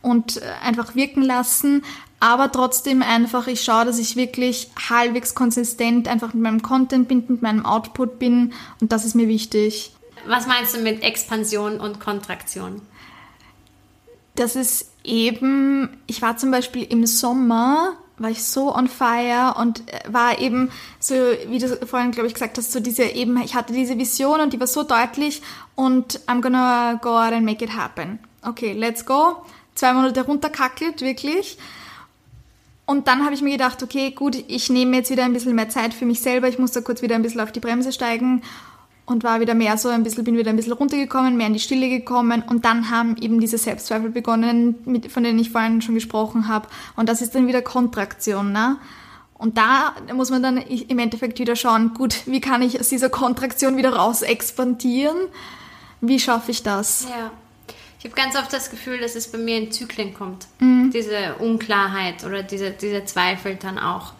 und 0.00 0.36
äh, 0.36 0.42
einfach 0.62 0.94
wirken 0.94 1.22
lassen. 1.22 1.82
Aber 2.20 2.52
trotzdem 2.52 3.02
einfach, 3.02 3.48
ich 3.48 3.64
schaue, 3.64 3.84
dass 3.84 3.98
ich 3.98 4.14
wirklich 4.14 4.70
halbwegs 4.88 5.34
konsistent 5.34 6.06
einfach 6.06 6.34
mit 6.34 6.42
meinem 6.44 6.62
Content 6.62 7.08
bin, 7.08 7.24
mit 7.26 7.42
meinem 7.42 7.66
Output 7.66 8.20
bin 8.20 8.52
und 8.80 8.92
das 8.92 9.04
ist 9.04 9.16
mir 9.16 9.26
wichtig. 9.26 9.92
Was 10.28 10.46
meinst 10.46 10.76
du 10.76 10.82
mit 10.82 11.02
Expansion 11.02 11.80
und 11.80 11.98
Kontraktion? 11.98 12.80
Das 14.36 14.54
ist 14.54 14.91
eben, 15.04 15.88
ich 16.06 16.22
war 16.22 16.36
zum 16.36 16.50
Beispiel 16.50 16.84
im 16.84 17.06
Sommer, 17.06 17.96
war 18.18 18.30
ich 18.30 18.44
so 18.44 18.74
on 18.74 18.88
fire 18.88 19.54
und 19.58 19.82
war 20.08 20.38
eben 20.38 20.70
so, 21.00 21.14
wie 21.48 21.58
du 21.58 21.68
vorhin, 21.86 22.12
glaube 22.12 22.28
ich, 22.28 22.34
gesagt 22.34 22.58
hast, 22.58 22.72
so 22.72 22.80
diese 22.80 23.04
eben, 23.04 23.40
ich 23.42 23.54
hatte 23.54 23.72
diese 23.72 23.98
Vision 23.98 24.40
und 24.40 24.52
die 24.52 24.60
war 24.60 24.66
so 24.66 24.82
deutlich 24.82 25.42
und 25.74 26.20
I'm 26.26 26.40
gonna 26.40 26.94
go 27.02 27.10
out 27.10 27.32
and 27.32 27.44
make 27.44 27.64
it 27.64 27.76
happen. 27.76 28.18
Okay, 28.42 28.72
let's 28.72 29.04
go. 29.04 29.36
Zwei 29.74 29.92
Monate 29.92 30.22
runterkackelt, 30.22 31.00
wirklich. 31.00 31.58
Und 32.84 33.08
dann 33.08 33.24
habe 33.24 33.34
ich 33.34 33.42
mir 33.42 33.52
gedacht, 33.52 33.82
okay, 33.82 34.10
gut, 34.10 34.36
ich 34.48 34.68
nehme 34.68 34.96
jetzt 34.96 35.10
wieder 35.10 35.24
ein 35.24 35.32
bisschen 35.32 35.54
mehr 35.54 35.68
Zeit 35.68 35.94
für 35.94 36.04
mich 36.04 36.20
selber. 36.20 36.48
Ich 36.48 36.58
muss 36.58 36.72
da 36.72 36.80
kurz 36.80 37.00
wieder 37.00 37.14
ein 37.14 37.22
bisschen 37.22 37.40
auf 37.40 37.52
die 37.52 37.60
Bremse 37.60 37.92
steigen 37.92 38.42
und 39.04 39.24
war 39.24 39.40
wieder 39.40 39.54
mehr 39.54 39.76
so 39.76 39.88
ein 39.88 40.02
bisschen, 40.02 40.24
bin 40.24 40.36
wieder 40.36 40.50
ein 40.50 40.56
bisschen 40.56 40.72
runtergekommen, 40.72 41.36
mehr 41.36 41.48
in 41.48 41.54
die 41.54 41.60
Stille 41.60 41.88
gekommen 41.88 42.42
und 42.48 42.64
dann 42.64 42.90
haben 42.90 43.16
eben 43.20 43.40
diese 43.40 43.58
Selbstzweifel 43.58 44.10
begonnen, 44.10 44.76
mit, 44.84 45.10
von 45.10 45.24
denen 45.24 45.38
ich 45.38 45.50
vorhin 45.50 45.82
schon 45.82 45.94
gesprochen 45.94 46.48
habe. 46.48 46.68
Und 46.96 47.08
das 47.08 47.20
ist 47.20 47.34
dann 47.34 47.46
wieder 47.46 47.62
Kontraktion, 47.62 48.52
ne? 48.52 48.78
Und 49.34 49.58
da 49.58 49.96
muss 50.14 50.30
man 50.30 50.40
dann 50.40 50.56
im 50.58 50.98
Endeffekt 51.00 51.40
wieder 51.40 51.56
schauen, 51.56 51.94
gut, 51.94 52.26
wie 52.26 52.40
kann 52.40 52.62
ich 52.62 52.78
aus 52.78 52.90
dieser 52.90 53.10
Kontraktion 53.10 53.76
wieder 53.76 53.92
raus 53.92 54.22
expandieren? 54.22 55.16
Wie 56.00 56.20
schaffe 56.20 56.52
ich 56.52 56.62
das? 56.62 57.08
Ja. 57.10 57.32
Ich 57.98 58.04
habe 58.04 58.14
ganz 58.14 58.36
oft 58.36 58.52
das 58.52 58.70
Gefühl, 58.70 58.98
dass 58.98 59.16
es 59.16 59.30
bei 59.30 59.38
mir 59.38 59.58
in 59.58 59.72
Zyklen 59.72 60.14
kommt. 60.14 60.46
Mhm. 60.60 60.90
Diese 60.92 61.34
Unklarheit 61.40 62.24
oder 62.24 62.42
diese, 62.42 62.70
diese 62.70 63.04
Zweifel 63.04 63.56
dann 63.56 63.78
auch. 63.78 64.12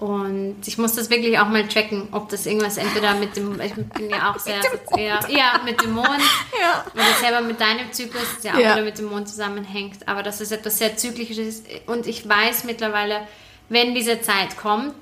Und 0.00 0.56
ich 0.64 0.78
muss 0.78 0.94
das 0.94 1.10
wirklich 1.10 1.38
auch 1.38 1.48
mal 1.48 1.68
checken, 1.68 2.08
ob 2.12 2.30
das 2.30 2.46
irgendwas 2.46 2.78
entweder 2.78 3.14
mit 3.16 3.36
dem, 3.36 3.60
ich 3.60 3.74
bin 3.74 4.08
ja 4.08 4.30
auch 4.30 4.38
sehr, 4.38 4.62
sehr 4.94 5.20
ja, 5.28 5.60
mit 5.62 5.82
dem 5.82 5.92
Mond, 5.92 6.08
ja. 6.58 6.86
oder 6.94 7.12
selber 7.20 7.42
mit 7.42 7.60
deinem 7.60 7.92
Zyklus, 7.92 8.40
der 8.42 8.54
auch 8.54 8.58
ja. 8.58 8.72
wieder 8.72 8.84
mit 8.84 8.96
dem 8.96 9.10
Mond 9.10 9.28
zusammenhängt, 9.28 10.08
aber 10.08 10.22
das 10.22 10.40
ist 10.40 10.52
etwas 10.52 10.78
sehr 10.78 10.96
Zyklisches. 10.96 11.64
Und 11.84 12.06
ich 12.06 12.26
weiß 12.26 12.64
mittlerweile, 12.64 13.26
wenn 13.68 13.94
diese 13.94 14.22
Zeit 14.22 14.56
kommt, 14.56 14.94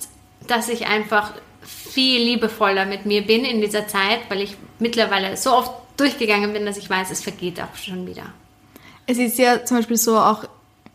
dass 0.49 0.69
ich 0.69 0.89
einfach 0.89 1.31
viel 1.65 2.21
liebevoller 2.21 2.85
mit 2.85 3.07
mir 3.07 3.23
bin 3.23 3.45
in 3.45 3.61
dieser 3.61 3.87
Zeit, 3.87 4.19
weil 4.31 4.41
ich 4.41 4.57
mittlerweile 4.81 5.37
so 5.37 5.53
oft 5.53 5.71
durchgegangen 5.97 6.53
bin, 6.53 6.67
dass 6.67 6.77
ich 6.77 6.91
weiß, 6.91 7.13
es 7.13 7.23
vergeht 7.23 7.61
auch 7.61 7.77
schon 7.77 8.05
wieder. 8.09 8.25
Es 9.07 9.19
ist 9.19 9.39
ja 9.39 9.65
zum 9.65 9.77
Beispiel 9.77 9.97
so 9.97 10.19
auch 10.19 10.43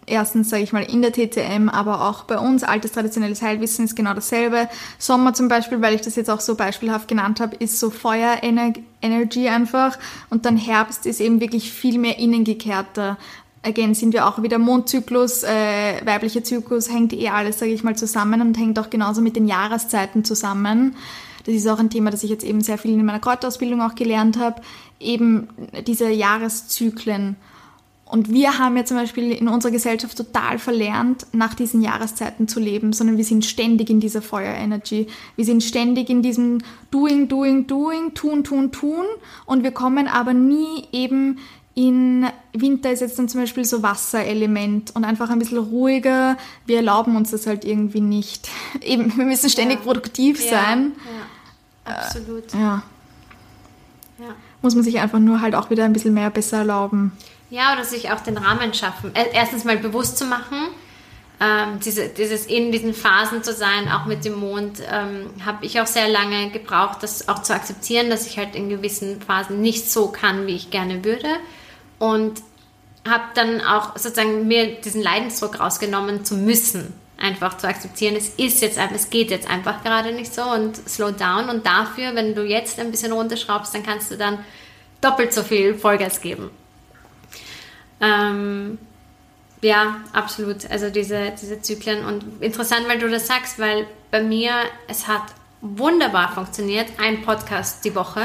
erstens, 0.05 0.49
sage 0.49 0.63
ich 0.63 0.73
mal, 0.73 0.83
in 0.83 1.01
der 1.01 1.11
TCM, 1.11 1.69
aber 1.69 2.09
auch 2.09 2.23
bei 2.23 2.37
uns, 2.37 2.63
altes 2.63 2.91
traditionelles 2.91 3.41
Heilwissen 3.41 3.85
ist 3.85 3.95
genau 3.95 4.13
dasselbe. 4.13 4.67
Sommer 4.97 5.33
zum 5.33 5.47
Beispiel, 5.47 5.81
weil 5.81 5.95
ich 5.95 6.01
das 6.01 6.15
jetzt 6.15 6.29
auch 6.29 6.39
so 6.39 6.55
beispielhaft 6.55 7.07
genannt 7.07 7.39
habe, 7.39 7.55
ist 7.55 7.79
so 7.79 7.89
Feuer-Energy 7.89 9.47
einfach. 9.47 9.97
Und 10.29 10.45
dann 10.45 10.57
Herbst 10.57 11.05
ist 11.05 11.21
eben 11.21 11.39
wirklich 11.39 11.71
viel 11.71 11.97
mehr 11.97 12.19
innengekehrter. 12.19 13.17
Again 13.63 13.95
sind 13.95 14.13
wir 14.13 14.27
auch 14.27 14.41
wieder 14.43 14.59
Mondzyklus, 14.59 15.43
äh, 15.43 16.05
weiblicher 16.05 16.43
Zyklus, 16.43 16.91
hängt 16.91 17.13
eh 17.13 17.29
alles, 17.29 17.59
sage 17.59 17.71
ich 17.71 17.83
mal, 17.83 17.95
zusammen 17.95 18.41
und 18.41 18.57
hängt 18.57 18.77
auch 18.77 18.89
genauso 18.89 19.21
mit 19.21 19.37
den 19.37 19.47
Jahreszeiten 19.47 20.25
zusammen. 20.25 20.97
Das 21.45 21.55
ist 21.55 21.67
auch 21.67 21.79
ein 21.79 21.89
Thema, 21.89 22.09
das 22.09 22.23
ich 22.23 22.29
jetzt 22.29 22.43
eben 22.43 22.61
sehr 22.61 22.77
viel 22.77 22.91
in 22.91 23.05
meiner 23.05 23.19
Kräuterausbildung 23.19 23.81
auch 23.81 23.95
gelernt 23.95 24.37
habe. 24.37 24.61
Eben 24.99 25.47
diese 25.87 26.09
Jahreszyklen. 26.09 27.37
Und 28.05 28.31
wir 28.31 28.59
haben 28.59 28.77
ja 28.77 28.85
zum 28.85 28.97
Beispiel 28.97 29.31
in 29.31 29.47
unserer 29.47 29.71
Gesellschaft 29.71 30.15
total 30.15 30.59
verlernt, 30.59 31.25
nach 31.31 31.55
diesen 31.55 31.81
Jahreszeiten 31.81 32.47
zu 32.47 32.59
leben, 32.59 32.93
sondern 32.93 33.17
wir 33.17 33.23
sind 33.23 33.43
ständig 33.43 33.89
in 33.89 33.99
dieser 33.99 34.21
Feuer-Energy. 34.21 35.07
Wir 35.35 35.45
sind 35.45 35.63
ständig 35.63 36.09
in 36.09 36.21
diesem 36.21 36.59
Doing, 36.91 37.27
Doing, 37.27 37.65
Doing, 37.65 38.13
Tun, 38.13 38.43
Tun, 38.43 38.71
Tun. 38.71 39.05
Und 39.45 39.63
wir 39.63 39.71
kommen 39.71 40.07
aber 40.07 40.33
nie 40.33 40.87
eben 40.91 41.39
in 41.75 42.27
Winter 42.53 42.91
ist 42.91 42.99
jetzt 42.99 43.17
dann 43.17 43.27
zum 43.27 43.41
Beispiel 43.41 43.65
so 43.65 43.81
Wasserelement 43.81 44.95
und 44.95 45.05
einfach 45.05 45.29
ein 45.29 45.39
bisschen 45.39 45.57
ruhiger. 45.57 46.37
Wir 46.67 46.77
erlauben 46.77 47.15
uns 47.15 47.31
das 47.31 47.47
halt 47.47 47.65
irgendwie 47.65 48.01
nicht. 48.01 48.47
Eben, 48.81 49.17
wir 49.17 49.25
müssen 49.25 49.49
ständig 49.49 49.79
ja. 49.79 49.83
produktiv 49.83 50.39
sein. 50.39 50.91
Ja, 51.85 51.91
ja. 51.91 51.97
absolut. 51.97 52.53
Äh, 52.53 52.57
ja. 52.59 52.83
ja. 54.19 54.35
Muss 54.61 54.75
man 54.75 54.83
sich 54.83 54.99
einfach 54.99 55.17
nur 55.17 55.41
halt 55.41 55.55
auch 55.55 55.71
wieder 55.71 55.85
ein 55.85 55.93
bisschen 55.93 56.13
mehr 56.13 56.29
besser 56.29 56.57
erlauben. 56.57 57.11
Ja, 57.53 57.73
oder 57.73 57.85
sich 57.85 58.09
auch 58.09 58.19
den 58.21 58.35
Rahmen 58.35 58.73
schaffen. 58.73 59.11
Erstens 59.13 59.63
mal 59.63 59.77
bewusst 59.77 60.17
zu 60.17 60.25
machen, 60.25 60.69
ähm, 61.39 61.79
diese, 61.85 62.09
dieses 62.09 62.47
in 62.47 62.71
diesen 62.71 62.95
Phasen 62.95 63.43
zu 63.43 63.53
sein, 63.53 63.91
auch 63.91 64.05
mit 64.05 64.25
dem 64.25 64.39
Mond, 64.39 64.79
ähm, 64.91 65.29
habe 65.45 65.63
ich 65.63 65.79
auch 65.79 65.85
sehr 65.85 66.07
lange 66.07 66.49
gebraucht, 66.49 67.03
das 67.03 67.29
auch 67.29 67.43
zu 67.43 67.53
akzeptieren, 67.53 68.09
dass 68.09 68.25
ich 68.25 68.39
halt 68.39 68.55
in 68.55 68.69
gewissen 68.69 69.21
Phasen 69.21 69.61
nicht 69.61 69.91
so 69.91 70.07
kann, 70.07 70.47
wie 70.47 70.55
ich 70.55 70.71
gerne 70.71 71.05
würde. 71.05 71.27
Und 71.99 72.41
habe 73.07 73.25
dann 73.35 73.61
auch 73.61 73.95
sozusagen 73.99 74.47
mir 74.47 74.81
diesen 74.81 75.03
Leidensdruck 75.03 75.59
rausgenommen, 75.59 76.25
zu 76.25 76.33
müssen, 76.33 76.91
einfach 77.19 77.59
zu 77.59 77.67
akzeptieren, 77.67 78.15
es 78.15 78.29
ist 78.29 78.63
jetzt 78.63 78.79
einfach, 78.79 78.95
es 78.95 79.11
geht 79.11 79.29
jetzt 79.29 79.47
einfach 79.47 79.83
gerade 79.83 80.11
nicht 80.11 80.33
so 80.33 80.41
und 80.41 80.75
slow 80.89 81.11
down. 81.11 81.49
Und 81.49 81.67
dafür, 81.67 82.15
wenn 82.15 82.33
du 82.33 82.43
jetzt 82.43 82.79
ein 82.79 82.89
bisschen 82.89 83.11
runterschraubst, 83.11 83.75
dann 83.75 83.83
kannst 83.83 84.09
du 84.09 84.17
dann 84.17 84.39
doppelt 85.01 85.31
so 85.33 85.43
viel 85.43 85.75
Vollgas 85.75 86.19
geben. 86.19 86.49
Ähm, 88.03 88.77
ja, 89.61 90.01
absolut. 90.11 90.69
Also 90.69 90.89
diese, 90.89 91.31
diese 91.41 91.61
Zyklen. 91.61 92.03
Und 92.05 92.41
interessant, 92.41 92.87
weil 92.87 92.99
du 92.99 93.09
das 93.09 93.27
sagst, 93.27 93.59
weil 93.59 93.87
bei 94.11 94.21
mir, 94.21 94.51
es 94.87 95.07
hat 95.07 95.23
wunderbar 95.61 96.33
funktioniert. 96.33 96.87
Ein 96.97 97.21
Podcast 97.21 97.85
die 97.85 97.95
Woche. 97.95 98.21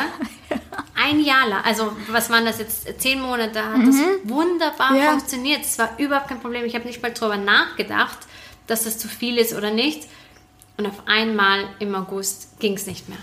ein 1.00 1.20
Jahr 1.20 1.46
lang, 1.48 1.64
also 1.64 1.92
was 2.10 2.28
waren 2.30 2.44
das 2.44 2.58
jetzt, 2.58 3.00
zehn 3.00 3.20
Monate, 3.22 3.62
hat 3.64 3.86
das 3.86 3.94
wunderbar 4.24 4.96
Ja. 4.96 5.10
funktioniert. 5.12 5.60
Es 5.62 5.78
war 5.78 5.90
überhaupt 5.98 6.28
kein 6.28 6.40
Problem. 6.40 6.64
Ich 6.64 6.74
habe 6.74 6.86
nicht 6.86 7.00
mal 7.00 7.12
drüber 7.12 7.36
nachgedacht, 7.36 8.18
dass 8.66 8.82
das 8.84 8.98
zu 8.98 9.06
viel 9.06 9.38
ist 9.38 9.54
oder 9.54 9.70
nicht. 9.70 10.08
Und 10.76 10.86
auf 10.86 11.06
einmal 11.06 11.64
im 11.78 11.94
August 11.94 12.58
ging 12.60 12.74
es 12.74 12.86
nicht 12.86 13.08
mehr. 13.08 13.18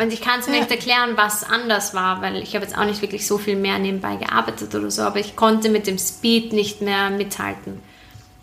Und 0.00 0.12
ich 0.12 0.22
kann 0.22 0.40
es 0.40 0.46
mir 0.46 0.54
Ja. 0.54 0.60
nicht 0.60 0.70
erklären, 0.70 1.16
was 1.16 1.44
anders 1.44 1.92
war, 1.94 2.22
weil 2.22 2.36
ich 2.42 2.54
habe 2.54 2.64
jetzt 2.64 2.76
auch 2.76 2.84
nicht 2.84 3.02
wirklich 3.02 3.26
so 3.26 3.36
viel 3.38 3.56
mehr 3.56 3.78
nebenbei 3.78 4.16
gearbeitet 4.16 4.74
oder 4.74 4.90
so, 4.90 5.02
aber 5.02 5.18
ich 5.18 5.36
konnte 5.36 5.68
mit 5.68 5.86
dem 5.86 5.98
Speed 5.98 6.52
nicht 6.52 6.80
mehr 6.80 7.10
mithalten. 7.10 7.82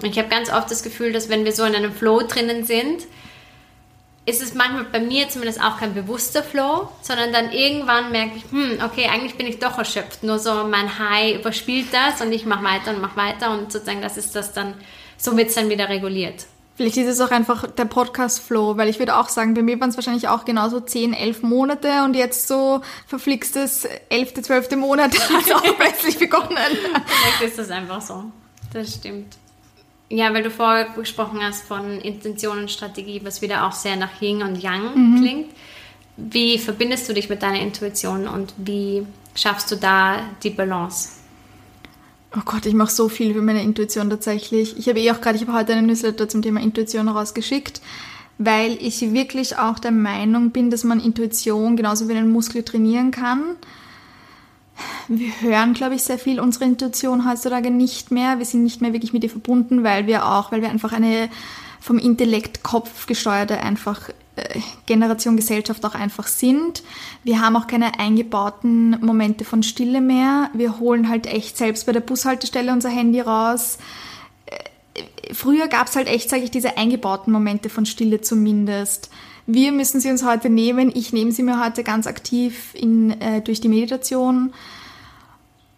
Und 0.02 0.08
ich 0.08 0.20
habe 0.20 0.30
ganz 0.30 0.52
oft 0.52 0.70
das 0.70 0.84
Gefühl, 0.84 1.12
dass 1.14 1.30
wenn 1.30 1.46
wir 1.46 1.54
so 1.54 1.64
in 1.64 1.74
einem 1.74 1.92
Flow 1.92 2.22
drinnen 2.22 2.64
sind, 2.66 3.02
ist 4.28 4.42
es 4.44 4.54
manchmal 4.54 4.84
bei 4.84 5.00
mir 5.00 5.30
zumindest 5.30 5.64
auch 5.64 5.80
kein 5.80 5.94
bewusster 5.94 6.44
Flow, 6.44 6.90
sondern 7.02 7.32
dann 7.32 7.52
irgendwann 7.52 8.12
merke 8.12 8.34
ich, 8.36 8.44
hm, 8.52 8.80
okay, 8.86 9.08
eigentlich 9.08 9.36
bin 9.36 9.48
ich 9.48 9.58
doch 9.58 9.78
erschöpft. 9.78 10.22
Nur 10.22 10.38
so 10.38 10.66
mein 10.66 11.00
High 11.00 11.40
überspielt 11.40 11.88
das 11.92 12.22
und 12.22 12.34
ich 12.34 12.46
mache 12.46 12.64
weiter 12.66 12.92
und 12.92 13.02
mache 13.02 13.16
weiter 13.16 13.52
und 13.52 13.72
sozusagen 13.72 14.02
das 14.02 14.18
ist 14.18 14.36
das 14.36 14.54
dann, 14.54 14.74
so 15.18 15.36
wird 15.38 15.48
es 15.48 15.56
dann 15.56 15.70
wieder 15.70 15.90
reguliert. 15.90 16.46
Vielleicht 16.78 16.98
ist 16.98 17.08
es 17.08 17.22
auch 17.22 17.32
einfach 17.32 17.66
der 17.72 17.86
Podcast-Flow, 17.86 18.78
weil 18.78 18.88
ich 18.88 19.00
würde 19.00 19.18
auch 19.18 19.30
sagen, 19.30 19.56
bei 19.56 19.64
mir 19.64 19.80
waren 19.80 19.90
es 19.90 19.98
wahrscheinlich 19.98 20.28
auch 20.28 20.46
genauso 20.46 20.80
10, 20.80 21.14
11 21.14 21.42
Monate 21.42 22.04
und 22.04 22.16
jetzt 22.16 22.48
so 22.48 22.82
verflixtes 23.08 23.88
11., 24.10 24.44
12. 24.44 24.76
Monat 24.76 25.12
hat 25.30 25.44
es 25.44 25.52
auch 25.52 25.64
plötzlich 25.80 26.20
begonnen. 26.20 26.56
Vielleicht 26.56 27.42
ist 27.42 27.58
das 27.58 27.72
einfach 27.72 28.00
so. 28.00 28.26
Das 28.72 28.94
stimmt. 28.94 29.38
Ja, 30.10 30.32
weil 30.36 30.44
du 30.44 30.52
vorher 30.52 30.86
gesprochen 30.90 31.40
hast 31.42 31.68
von 31.68 32.00
Intention 32.00 32.60
und 32.60 32.72
Strategie, 32.72 33.22
was 33.24 33.42
wieder 33.42 33.66
auch 33.66 33.72
sehr 33.72 33.96
nach 33.96 34.22
Yin 34.22 34.44
und 34.44 34.62
Yang 34.62 35.18
klingt. 35.20 35.52
Wie 36.16 36.60
verbindest 36.60 37.10
du 37.10 37.14
dich 37.14 37.28
mit 37.28 37.42
deiner 37.42 37.60
Intuition 37.60 38.28
und 38.28 38.54
wie 38.58 39.06
schaffst 39.34 39.72
du 39.72 39.78
da 39.78 40.20
die 40.44 40.52
Balance? 40.52 41.10
Oh 42.36 42.42
Gott, 42.44 42.66
ich 42.66 42.74
mache 42.74 42.92
so 42.92 43.08
viel 43.08 43.34
für 43.34 43.42
meine 43.42 43.64
Intuition 43.64 44.10
tatsächlich. 44.10 44.78
Ich 44.78 44.90
habe 44.90 45.00
eh 45.00 45.12
auch 45.12 45.22
gerade, 45.22 45.38
ich 45.38 45.44
habe 45.48 45.58
heute 45.58 45.74
einen 45.74 45.88
Newsletter 45.88 46.28
zum 46.28 46.42
Thema 46.42 46.60
Intuition 46.60 47.08
rausgeschickt, 47.08 47.82
weil 48.38 48.78
ich 48.82 49.14
wirklich 49.14 49.58
auch 49.58 49.80
der 49.80 49.92
Meinung 49.92 50.52
bin, 50.52 50.70
dass 50.70 50.84
man 50.84 51.00
Intuition 51.00 51.78
genauso 51.78 52.10
wie 52.10 52.14
einen 52.14 52.32
Muskel 52.32 52.64
trainieren 52.64 53.12
kann. 53.12 53.44
Wir 55.08 55.32
hören, 55.42 55.74
glaube 55.74 55.96
ich, 55.96 56.04
sehr 56.04 56.20
viel 56.20 56.40
unsere 56.40 56.66
Intuition 56.66 57.28
heutzutage 57.28 57.72
nicht 57.72 58.12
mehr. 58.12 58.38
Wir 58.40 58.46
sind 58.46 58.64
nicht 58.64 58.82
mehr 58.82 58.94
wirklich 58.94 59.14
mit 59.14 59.24
ihr 59.24 59.30
verbunden, 59.30 59.84
weil 59.84 60.06
wir 60.06 60.28
auch, 60.28 60.52
weil 60.52 60.62
wir 60.62 60.70
einfach 60.70 60.92
eine 60.92 61.30
vom 61.80 61.98
Intellekt 61.98 62.62
Kopf 62.62 63.08
gesteuerte 63.08 63.60
einfach 63.62 64.10
Generation 64.86 65.36
Gesellschaft 65.36 65.86
auch 65.86 65.96
einfach 65.96 66.28
sind. 66.28 66.84
Wir 67.24 67.42
haben 67.42 67.56
auch 67.56 67.68
keine 67.68 68.00
eingebauten 68.00 68.92
Momente 69.02 69.46
von 69.46 69.64
Stille 69.64 70.02
mehr. 70.02 70.50
Wir 70.54 70.80
holen 70.80 71.10
halt 71.10 71.28
echt 71.28 71.58
selbst 71.58 71.86
bei 71.86 71.92
der 71.92 72.00
Bushaltestelle 72.02 72.72
unser 72.72 72.90
Handy 72.90 73.22
raus. 73.22 73.78
Äh, 74.46 75.34
Früher 75.34 75.68
gab 75.68 75.88
es 75.88 75.96
halt 75.96 76.08
echt, 76.08 76.30
sage 76.30 76.44
ich, 76.44 76.52
diese 76.52 76.78
eingebauten 76.78 77.34
Momente 77.34 77.70
von 77.70 77.86
Stille 77.86 78.22
zumindest. 78.22 79.10
Wir 79.46 79.72
müssen 79.72 80.02
sie 80.02 80.12
uns 80.12 80.26
heute 80.26 80.50
nehmen. 80.50 80.92
Ich 80.94 81.14
nehme 81.14 81.32
sie 81.32 81.44
mir 81.44 81.64
heute 81.64 81.84
ganz 81.84 82.06
aktiv 82.06 82.74
in, 82.74 83.20
äh, 83.22 83.42
durch 83.42 83.62
die 83.62 83.70
Meditation. 83.70 84.54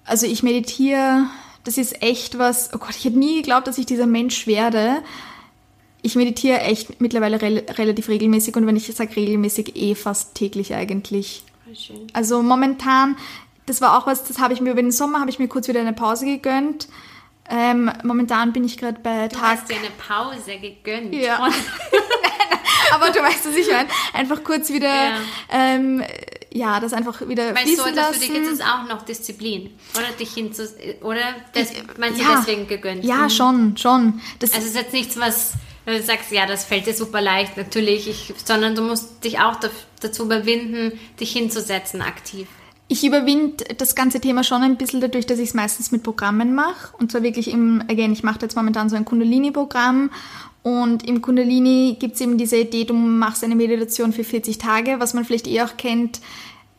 Also 0.05 0.25
ich 0.25 0.41
meditiere, 0.41 1.27
das 1.63 1.77
ist 1.77 2.01
echt 2.01 2.39
was, 2.39 2.71
oh 2.73 2.79
Gott, 2.79 2.95
ich 2.97 3.05
hätte 3.05 3.19
nie 3.19 3.35
geglaubt, 3.37 3.67
dass 3.67 3.77
ich 3.77 3.85
dieser 3.85 4.07
Mensch 4.07 4.47
werde. 4.47 5.03
Ich 6.01 6.15
meditiere 6.15 6.61
echt 6.61 7.01
mittlerweile 7.01 7.41
rel 7.41 7.65
relativ 7.71 8.07
regelmäßig 8.09 8.55
und 8.55 8.65
wenn 8.67 8.75
ich 8.75 8.87
sage 8.95 9.15
regelmäßig, 9.15 9.75
eh 9.75 9.95
fast 9.95 10.35
täglich 10.35 10.73
eigentlich. 10.73 11.43
Also 12.13 12.41
momentan, 12.41 13.17
das 13.65 13.81
war 13.81 13.97
auch 13.97 14.07
was, 14.07 14.23
das 14.23 14.39
habe 14.39 14.53
ich 14.53 14.61
mir 14.61 14.71
über 14.71 14.81
den 14.81 14.91
Sommer, 14.91 15.19
habe 15.19 15.29
ich 15.29 15.39
mir 15.39 15.47
kurz 15.47 15.67
wieder 15.67 15.81
eine 15.81 15.93
Pause 15.93 16.25
gegönnt. 16.25 16.87
Ähm, 17.51 17.91
momentan 18.03 18.53
bin 18.53 18.63
ich 18.63 18.77
gerade 18.77 18.99
bei 19.01 19.27
Du 19.27 19.35
Tag... 19.35 19.57
hast 19.57 19.69
dir 19.69 19.75
eine 19.77 19.89
Pause 19.97 20.57
gegönnt. 20.59 21.13
Ja. 21.15 21.49
Aber 22.93 23.09
du 23.11 23.19
weißt, 23.19 23.45
was 23.47 23.55
ich 23.55 23.67
meine. 23.67 23.89
Einfach 24.13 24.43
kurz 24.43 24.69
wieder, 24.71 24.87
Ja. 24.93 25.17
ähm, 25.51 26.03
ja, 26.51 26.79
das 26.79 26.93
einfach 26.93 27.27
wieder 27.27 27.53
Meinst 27.53 27.77
du, 27.77 27.83
fließen 27.83 27.95
dass 27.95 28.07
lassen. 28.11 28.21
für 28.21 28.33
dich 28.33 28.41
ist 28.43 28.51
es 28.53 28.61
auch 28.61 28.87
noch 28.87 29.03
Disziplin? 29.03 29.69
Oder 29.95 30.07
dich 30.19 30.33
hinzu... 30.33 30.63
Oder 31.01 31.21
das, 31.53 31.71
meinst 31.99 32.19
du 32.19 32.23
ja. 32.23 32.37
deswegen 32.39 32.67
gegönnt? 32.67 33.03
Ja, 33.03 33.23
Mhm. 33.25 33.29
schon, 33.29 33.77
schon. 33.77 34.21
Das, 34.39 34.53
Also 34.53 34.63
es 34.65 34.71
ist 34.73 34.75
jetzt 34.81 34.93
nichts, 34.93 35.19
was 35.19 35.53
du 35.97 36.03
sagst, 36.03 36.31
ja, 36.31 36.45
das 36.45 36.65
fällt 36.65 36.87
dir 36.87 36.93
super 36.93 37.21
leicht, 37.21 37.57
natürlich, 37.57 38.07
ich, 38.07 38.33
sondern 38.43 38.75
du 38.75 38.81
musst 38.81 39.23
dich 39.23 39.39
auch 39.39 39.57
dazu 39.99 40.23
überwinden, 40.23 40.99
dich 41.19 41.31
hinzusetzen 41.31 42.01
aktiv. 42.01 42.47
Ich 42.91 43.05
überwinde 43.05 43.63
das 43.77 43.93
ganze 43.93 44.19
Thema 44.19 44.43
schon 44.43 44.63
ein 44.63 44.75
bisschen 44.75 44.99
dadurch, 44.99 45.27
dass 45.27 45.37
ich 45.37 45.49
es 45.49 45.53
meistens 45.53 45.91
mit 45.91 46.01
Programmen 46.01 46.55
mache. 46.55 46.95
Und 46.97 47.11
zwar 47.11 47.21
wirklich 47.21 47.51
im, 47.51 47.83
again, 47.87 48.11
ich 48.11 48.23
mache 48.23 48.39
jetzt 48.41 48.55
momentan 48.55 48.89
so 48.89 48.95
ein 48.95 49.05
Kundalini-Programm. 49.05 50.09
Und 50.63 51.07
im 51.07 51.21
Kundalini 51.21 51.97
gibt 51.99 52.15
es 52.15 52.21
eben 52.21 52.37
diese 52.37 52.57
Idee, 52.57 52.85
du 52.85 52.95
machst 52.95 53.43
eine 53.43 53.55
Meditation 53.55 54.11
für 54.11 54.23
40 54.23 54.57
Tage, 54.57 54.99
was 54.99 55.13
man 55.13 55.23
vielleicht 55.23 55.47
eh 55.47 55.61
auch 55.61 55.77
kennt. 55.77 56.19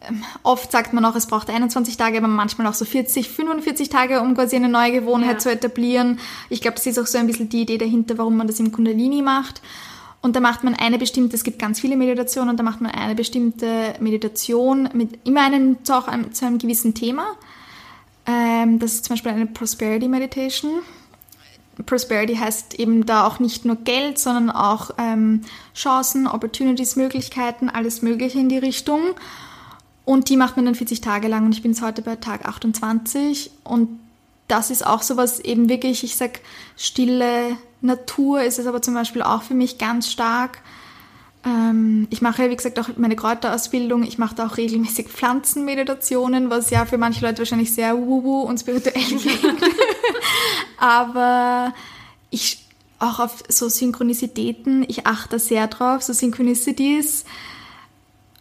Ähm, 0.09 0.23
Oft 0.43 0.73
sagt 0.73 0.93
man 0.93 1.05
auch, 1.05 1.15
es 1.17 1.27
braucht 1.27 1.51
21 1.51 1.97
Tage, 1.97 2.19
aber 2.19 2.29
manchmal 2.29 2.67
auch 2.67 2.75
so 2.75 2.85
40, 2.85 3.29
45 3.29 3.89
Tage, 3.89 4.21
um 4.21 4.35
quasi 4.35 4.57
eine 4.57 4.69
neue 4.69 4.93
Gewohnheit 4.93 5.33
Ja. 5.35 5.39
zu 5.39 5.51
etablieren. 5.51 6.19
Ich 6.49 6.61
glaube, 6.61 6.77
das 6.77 6.87
ist 6.87 6.99
auch 6.99 7.07
so 7.07 7.19
ein 7.19 7.27
bisschen 7.27 7.49
die 7.49 7.63
Idee 7.63 7.79
dahinter, 7.79 8.17
warum 8.19 8.37
man 8.37 8.47
das 8.47 8.61
im 8.61 8.73
Kundalini 8.73 9.23
macht. 9.23 9.61
Und 10.23 10.37
da 10.37 10.41
macht 10.41 10.65
man 10.65 10.75
eine 10.75 10.99
bestimmte, 10.99 11.35
es 11.37 11.45
gibt 11.45 11.59
ganz 11.59 11.81
viele 11.81 11.97
Meditationen, 11.97 12.51
und 12.51 12.57
da 12.59 12.63
macht 12.63 12.81
man 12.83 12.91
eine 12.91 13.15
bestimmte 13.15 13.95
Meditation 14.01 14.89
mit 14.93 15.19
immer 15.27 15.43
einem, 15.43 15.83
zu, 15.85 15.95
auch 15.97 16.09
einem, 16.09 16.33
zu 16.35 16.45
einem 16.47 16.59
gewissen 16.59 16.95
Thema. 16.95 17.25
Ähm, 18.27 18.79
das 18.79 18.93
ist 18.95 19.05
zum 19.07 19.15
Beispiel 19.15 19.33
eine 19.33 19.47
Prosperity 19.47 20.09
Meditation. 20.09 20.81
Prosperity 21.87 22.37
heißt 22.37 22.75
eben 22.79 23.07
da 23.07 23.27
auch 23.27 23.39
nicht 23.39 23.65
nur 23.65 23.77
Geld, 23.77 24.19
sondern 24.19 24.51
auch 24.51 24.91
ähm, 24.99 25.43
Chancen, 25.75 26.27
Opportunities, 26.27 26.97
Möglichkeiten, 26.97 27.71
alles 27.71 28.03
Mögliche 28.03 28.39
in 28.39 28.51
die 28.51 28.59
Richtung. 28.59 29.01
Und 30.05 30.29
die 30.29 30.37
macht 30.37 30.57
man 30.57 30.65
dann 30.65 30.75
40 30.75 31.01
Tage 31.01 31.29
lang 31.29 31.45
und 31.45 31.53
ich 31.53 31.63
bin 31.63 31.73
jetzt 31.73 31.83
heute 31.83 32.03
bei 32.03 32.17
Tag 32.17 32.47
28 32.47 33.51
und 33.65 34.01
das 34.49 34.71
ist 34.71 34.85
auch 34.85 35.03
sowas 35.03 35.39
eben 35.39 35.69
wirklich, 35.69 36.03
ich 36.03 36.17
sag, 36.17 36.41
stille 36.77 37.57
Natur 37.83 38.43
ist 38.43 38.59
es 38.59 38.67
aber 38.67 38.83
zum 38.83 38.95
Beispiel 38.95 39.23
auch 39.23 39.43
für 39.43 39.55
mich 39.55 39.79
ganz 39.79 40.11
stark. 40.11 40.61
Ähm, 41.45 42.07
ich 42.11 42.21
mache 42.21 42.51
wie 42.51 42.57
gesagt, 42.57 42.79
auch 42.79 42.89
meine 42.97 43.17
Kräuterausbildung. 43.17 44.03
Ich 44.03 44.19
mache 44.19 44.35
da 44.35 44.47
auch 44.47 44.57
regelmäßig 44.57 45.09
Pflanzenmeditationen, 45.09 46.51
was 46.51 46.71
ja 46.71 46.85
für 46.85 46.99
manche 46.99 47.25
Leute 47.25 47.39
wahrscheinlich 47.39 47.73
sehr 47.73 47.97
wuhu 47.97 48.41
und 48.41 48.59
spirituell 48.59 49.03
klingt. 49.03 49.63
aber 50.79 51.73
ich 52.31 52.65
auch 52.99 53.19
auf 53.19 53.43
so 53.49 53.69
Synchronizitäten, 53.69 54.85
ich 54.87 55.07
achte 55.07 55.39
sehr 55.39 55.67
drauf, 55.69 56.03
so 56.03 56.13
Synchronicities. 56.13 57.25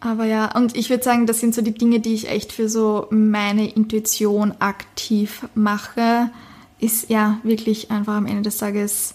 Aber 0.00 0.24
ja, 0.24 0.56
und 0.56 0.76
ich 0.76 0.88
würde 0.88 1.04
sagen, 1.04 1.26
das 1.26 1.40
sind 1.40 1.54
so 1.54 1.60
die 1.60 1.74
Dinge, 1.74 2.00
die 2.00 2.14
ich 2.14 2.28
echt 2.28 2.52
für 2.52 2.68
so 2.68 3.06
meine 3.10 3.70
Intuition 3.70 4.54
aktiv 4.58 5.46
mache. 5.54 6.30
Ist 6.78 7.10
ja 7.10 7.38
wirklich 7.42 7.90
einfach 7.90 8.14
am 8.14 8.24
Ende 8.24 8.42
des 8.42 8.56
Tages 8.56 9.14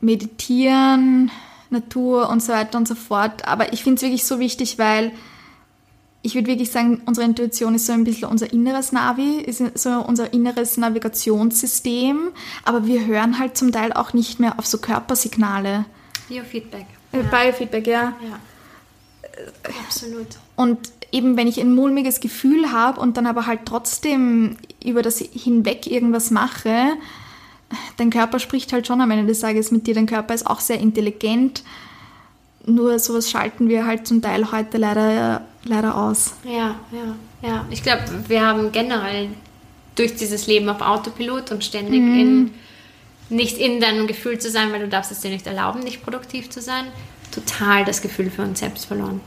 meditieren, 0.00 1.30
Natur 1.70 2.28
und 2.30 2.42
so 2.42 2.52
weiter 2.52 2.78
und 2.78 2.88
so 2.88 2.96
fort. 2.96 3.46
Aber 3.46 3.72
ich 3.72 3.84
finde 3.84 3.96
es 3.96 4.02
wirklich 4.02 4.24
so 4.24 4.40
wichtig, 4.40 4.76
weil 4.78 5.12
ich 6.22 6.34
würde 6.34 6.48
wirklich 6.48 6.72
sagen, 6.72 7.02
unsere 7.06 7.24
Intuition 7.24 7.76
ist 7.76 7.86
so 7.86 7.92
ein 7.92 8.02
bisschen 8.02 8.28
unser 8.28 8.52
inneres 8.52 8.90
Navi, 8.90 9.38
ist 9.40 9.62
so 9.78 9.90
unser 10.04 10.32
inneres 10.32 10.78
Navigationssystem. 10.78 12.30
Aber 12.64 12.86
wir 12.86 13.06
hören 13.06 13.38
halt 13.38 13.56
zum 13.56 13.70
Teil 13.70 13.92
auch 13.92 14.14
nicht 14.14 14.40
mehr 14.40 14.58
auf 14.58 14.66
so 14.66 14.78
Körpersignale. 14.78 15.84
Biofeedback. 16.28 16.86
Äh, 17.12 17.22
Biofeedback, 17.22 17.86
ja. 17.86 18.14
Ja. 18.20 18.40
Absolut. 19.86 20.26
Und 20.56 20.78
eben 21.12 21.36
wenn 21.36 21.48
ich 21.48 21.60
ein 21.60 21.74
mulmiges 21.74 22.20
Gefühl 22.20 22.72
habe 22.72 23.00
und 23.00 23.16
dann 23.16 23.26
aber 23.26 23.46
halt 23.46 23.60
trotzdem 23.64 24.56
über 24.84 25.02
das 25.02 25.18
hinweg 25.18 25.86
irgendwas 25.86 26.30
mache, 26.30 26.92
dein 27.96 28.10
Körper 28.10 28.38
spricht 28.38 28.72
halt 28.72 28.86
schon 28.86 29.00
am 29.00 29.10
Ende 29.10 29.26
des 29.26 29.40
Tages 29.40 29.70
mit 29.70 29.86
dir. 29.86 29.94
Dein 29.94 30.06
Körper 30.06 30.34
ist 30.34 30.46
auch 30.46 30.60
sehr 30.60 30.78
intelligent. 30.78 31.62
Nur 32.66 32.98
sowas 32.98 33.30
schalten 33.30 33.68
wir 33.68 33.86
halt 33.86 34.06
zum 34.06 34.20
Teil 34.22 34.50
heute 34.52 34.78
leider, 34.78 35.46
leider 35.64 35.96
aus. 35.96 36.34
Ja, 36.44 36.76
ja, 36.92 37.16
ja. 37.42 37.66
Ich 37.70 37.82
glaube, 37.82 38.02
wir 38.28 38.46
haben 38.46 38.70
generell 38.70 39.28
durch 39.94 40.14
dieses 40.14 40.46
Leben 40.46 40.68
auf 40.68 40.80
Autopilot 40.80 41.50
und 41.52 41.64
ständig 41.64 42.00
in, 42.00 42.52
nicht 43.28 43.58
in 43.58 43.80
deinem 43.80 44.06
Gefühl 44.06 44.38
zu 44.38 44.50
sein, 44.50 44.72
weil 44.72 44.80
du 44.80 44.88
darfst 44.88 45.10
es 45.10 45.20
dir 45.20 45.30
nicht 45.30 45.46
erlauben, 45.46 45.80
nicht 45.80 46.02
produktiv 46.02 46.50
zu 46.50 46.60
sein, 46.60 46.86
total 47.30 47.84
das 47.84 48.02
Gefühl 48.02 48.30
für 48.30 48.42
uns 48.42 48.60
selbst 48.60 48.86
verloren. 48.86 49.20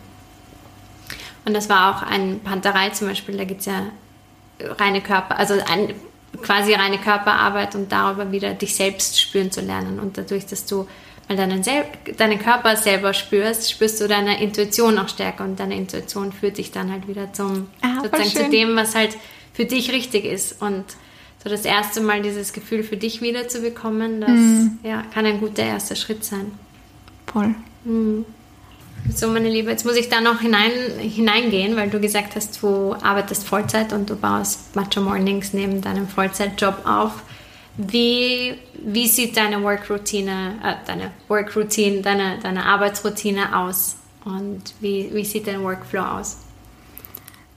Und 1.45 1.53
das 1.53 1.69
war 1.69 1.95
auch 1.95 2.03
ein 2.03 2.39
Panterei 2.39 2.89
zum 2.89 3.07
Beispiel, 3.07 3.37
da 3.37 3.43
gibt 3.43 3.61
es 3.61 3.65
ja 3.65 3.87
reine 4.79 5.01
Körper, 5.01 5.37
also 5.37 5.55
ein, 5.55 5.93
quasi 6.41 6.73
reine 6.73 6.97
Körperarbeit 6.97 7.75
und 7.75 7.91
darüber 7.91 8.31
wieder 8.31 8.53
dich 8.53 8.75
selbst 8.75 9.19
spüren 9.19 9.51
zu 9.51 9.61
lernen. 9.61 9.99
Und 9.99 10.17
dadurch, 10.17 10.45
dass 10.45 10.65
du 10.65 10.87
weil 11.27 11.37
deinen, 11.37 11.63
Sel 11.63 11.85
deinen 12.17 12.37
Körper 12.37 12.75
selber 12.75 13.13
spürst, 13.13 13.71
spürst 13.71 14.01
du 14.01 14.07
deine 14.09 14.41
Intuition 14.41 14.97
auch 14.99 15.07
stärker 15.07 15.45
und 15.45 15.57
deine 15.57 15.75
Intuition 15.75 16.33
führt 16.33 16.57
dich 16.57 16.71
dann 16.71 16.91
halt 16.91 17.07
wieder 17.07 17.31
zum, 17.31 17.67
Ah, 17.81 18.01
sozusagen 18.03 18.29
zu 18.45 18.49
dem, 18.49 18.75
was 18.75 18.93
halt 18.93 19.17
für 19.53 19.63
dich 19.63 19.91
richtig 19.93 20.25
ist. 20.25 20.61
Und 20.61 20.83
so 21.41 21.49
das 21.49 21.63
erste 21.63 22.01
Mal 22.01 22.21
dieses 22.21 22.51
Gefühl 22.51 22.83
für 22.83 22.97
dich 22.97 23.21
wieder 23.21 23.47
zu 23.47 23.61
bekommen, 23.61 24.19
das 24.19 24.31
Mhm. 24.31 24.79
ja, 24.83 25.03
kann 25.13 25.25
ein 25.25 25.39
guter 25.39 25.63
erster 25.63 25.95
Schritt 25.95 26.25
sein. 26.25 26.51
Voll. 27.31 27.55
So, 27.85 29.27
meine 29.27 29.49
Liebe, 29.49 29.69
jetzt 29.69 29.85
muss 29.85 29.97
ich 29.97 30.09
da 30.09 30.21
noch 30.21 30.39
hinein, 30.39 30.71
hineingehen, 30.99 31.75
weil 31.75 31.89
du 31.89 31.99
gesagt 31.99 32.35
hast, 32.35 32.61
du 32.61 32.93
arbeitest 32.93 33.45
Vollzeit 33.45 33.91
und 33.91 34.09
du 34.09 34.15
baust 34.15 34.75
Macho 34.75 35.01
Mornings 35.01 35.53
neben 35.53 35.81
deinem 35.81 36.07
Vollzeitjob 36.07 36.85
auf. 36.85 37.23
Wie, 37.75 38.53
wie 38.83 39.07
sieht 39.07 39.35
deine 39.35 39.61
Workroutine, 39.61 40.55
äh, 40.63 40.75
deine 40.85 41.11
Workroutine, 41.27 42.01
deine, 42.01 42.39
deine 42.41 42.65
Arbeitsroutine 42.65 43.57
aus? 43.57 43.97
Und 44.23 44.61
wie, 44.79 45.09
wie 45.13 45.25
sieht 45.25 45.47
dein 45.47 45.63
Workflow 45.63 46.03
aus? 46.03 46.37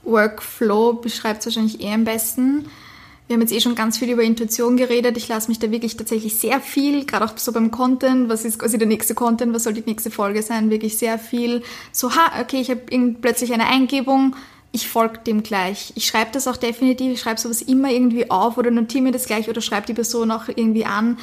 Workflow 0.03 0.93
beschreibt 0.93 1.39
es 1.39 1.45
wahrscheinlich 1.45 1.81
eh 1.81 1.93
am 1.93 2.03
besten. 2.03 2.69
Wir 3.27 3.33
haben 3.33 3.41
jetzt 3.41 3.51
eh 3.51 3.59
schon 3.59 3.75
ganz 3.75 3.97
viel 3.97 4.09
über 4.09 4.23
Intuition 4.23 4.77
geredet. 4.77 5.17
Ich 5.17 5.27
lasse 5.27 5.49
mich 5.49 5.59
da 5.59 5.69
wirklich 5.69 5.97
tatsächlich 5.97 6.37
sehr 6.37 6.61
viel, 6.61 7.05
gerade 7.05 7.25
auch 7.25 7.37
so 7.37 7.51
beim 7.51 7.71
Content, 7.71 8.29
was 8.29 8.45
ist 8.45 8.57
quasi 8.57 8.77
der 8.77 8.87
nächste 8.87 9.15
Content, 9.15 9.53
was 9.53 9.63
soll 9.63 9.73
die 9.73 9.83
nächste 9.85 10.11
Folge 10.11 10.41
sein, 10.41 10.69
wirklich 10.69 10.97
sehr 10.97 11.19
viel 11.19 11.61
so, 11.91 12.15
ha, 12.15 12.39
okay, 12.41 12.61
ich 12.61 12.69
habe 12.69 12.81
plötzlich 13.21 13.51
eine 13.53 13.67
Eingebung, 13.67 14.35
ich 14.71 14.87
folge 14.87 15.19
dem 15.25 15.43
gleich. 15.43 15.91
Ich 15.95 16.07
schreibe 16.07 16.31
das 16.31 16.47
auch 16.47 16.55
definitiv, 16.55 17.11
ich 17.11 17.19
schreibe 17.19 17.39
sowas 17.39 17.61
immer 17.61 17.91
irgendwie 17.91 18.31
auf 18.31 18.57
oder 18.57 18.71
notiere 18.71 19.03
mir 19.03 19.11
das 19.11 19.25
gleich 19.25 19.49
oder 19.49 19.59
schreibe 19.59 19.87
die 19.87 19.93
Person 19.93 20.31
auch 20.31 20.47
irgendwie 20.47 20.85
an. 20.85 21.17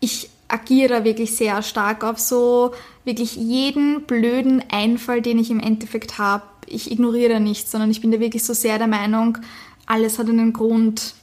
Ich 0.00 0.30
agiere 0.48 0.88
da 0.88 1.04
wirklich 1.04 1.36
sehr 1.36 1.60
stark 1.62 2.04
auf 2.04 2.18
so 2.18 2.72
wirklich 3.04 3.36
jeden 3.36 4.02
blöden 4.02 4.64
Einfall, 4.70 5.20
den 5.20 5.38
ich 5.38 5.50
im 5.50 5.60
Endeffekt 5.60 6.16
habe. 6.18 6.44
Ich 6.66 6.90
ignoriere 6.90 7.34
da 7.34 7.40
nichts, 7.40 7.70
sondern 7.70 7.90
ich 7.90 8.00
bin 8.00 8.12
da 8.12 8.20
wirklich 8.20 8.44
so 8.44 8.54
sehr 8.54 8.78
der 8.78 8.86
Meinung, 8.86 9.38
alles 9.86 10.18
hat 10.18 10.28
einen 10.28 10.52
Grund, 10.52 11.14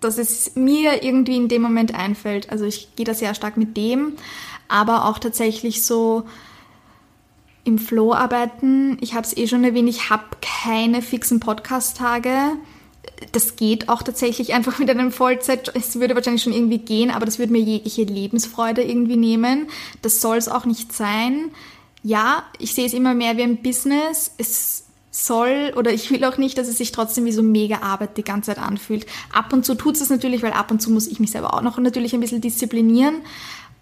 dass 0.00 0.18
es 0.18 0.54
mir 0.56 1.02
irgendwie 1.02 1.36
in 1.36 1.48
dem 1.48 1.62
Moment 1.62 1.94
einfällt. 1.94 2.50
Also 2.50 2.64
ich 2.64 2.94
gehe 2.96 3.06
da 3.06 3.14
sehr 3.14 3.34
stark 3.34 3.56
mit 3.56 3.76
dem, 3.76 4.14
aber 4.68 5.06
auch 5.06 5.18
tatsächlich 5.18 5.82
so 5.84 6.24
im 7.64 7.78
Flow 7.78 8.12
arbeiten. 8.12 8.96
Ich 9.00 9.14
habe 9.14 9.26
es 9.26 9.36
eh 9.36 9.48
schon 9.48 9.64
erwähnt, 9.64 9.88
ich 9.88 10.08
habe 10.08 10.24
keine 10.40 11.02
fixen 11.02 11.40
Podcast-Tage. 11.40 12.52
Das 13.32 13.56
geht 13.56 13.88
auch 13.88 14.02
tatsächlich 14.02 14.54
einfach 14.54 14.78
mit 14.78 14.88
einem 14.88 15.10
Vollzeit. 15.10 15.72
Es 15.74 15.98
würde 15.98 16.14
wahrscheinlich 16.14 16.42
schon 16.42 16.52
irgendwie 16.52 16.78
gehen, 16.78 17.10
aber 17.10 17.26
das 17.26 17.38
würde 17.38 17.52
mir 17.52 17.60
jegliche 17.60 18.04
Lebensfreude 18.04 18.82
irgendwie 18.82 19.16
nehmen. 19.16 19.68
Das 20.02 20.20
soll 20.20 20.36
es 20.36 20.48
auch 20.48 20.64
nicht 20.64 20.92
sein. 20.92 21.50
Ja, 22.02 22.44
ich 22.60 22.74
sehe 22.74 22.86
es 22.86 22.94
immer 22.94 23.14
mehr 23.14 23.36
wie 23.36 23.42
ein 23.42 23.62
Business. 23.62 24.30
Es 24.38 24.85
soll 25.16 25.72
oder 25.76 25.92
ich 25.92 26.10
will 26.10 26.24
auch 26.24 26.36
nicht, 26.36 26.58
dass 26.58 26.68
es 26.68 26.78
sich 26.78 26.92
trotzdem 26.92 27.24
wie 27.24 27.32
so 27.32 27.42
mega 27.42 27.80
Arbeit 27.82 28.16
die 28.16 28.24
ganze 28.24 28.54
Zeit 28.54 28.62
anfühlt. 28.62 29.06
Ab 29.32 29.52
und 29.52 29.64
zu 29.64 29.74
tut 29.74 29.96
es 29.96 30.10
natürlich, 30.10 30.42
weil 30.42 30.52
ab 30.52 30.70
und 30.70 30.82
zu 30.82 30.90
muss 30.90 31.06
ich 31.06 31.20
mich 31.20 31.30
selber 31.30 31.54
auch 31.54 31.62
noch 31.62 31.78
natürlich 31.78 32.14
ein 32.14 32.20
bisschen 32.20 32.40
disziplinieren. 32.42 33.16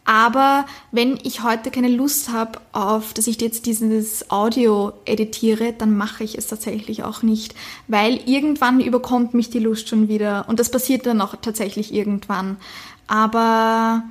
Aber 0.04 0.66
wenn 0.92 1.18
ich 1.22 1.42
heute 1.42 1.70
keine 1.70 1.88
Lust 1.88 2.30
habe 2.30 2.60
auf, 2.72 3.14
dass 3.14 3.26
ich 3.26 3.40
jetzt 3.40 3.64
dieses 3.64 4.30
Audio 4.30 4.92
editiere, 5.06 5.72
dann 5.72 5.96
mache 5.96 6.24
ich 6.24 6.36
es 6.36 6.46
tatsächlich 6.46 7.02
auch 7.04 7.22
nicht, 7.22 7.54
weil 7.88 8.20
irgendwann 8.26 8.80
überkommt 8.80 9.32
mich 9.32 9.48
die 9.48 9.60
Lust 9.60 9.88
schon 9.88 10.08
wieder 10.08 10.44
und 10.46 10.60
das 10.60 10.70
passiert 10.70 11.06
dann 11.06 11.22
auch 11.22 11.36
tatsächlich 11.40 11.92
irgendwann. 11.92 12.58
Aber 13.06 14.02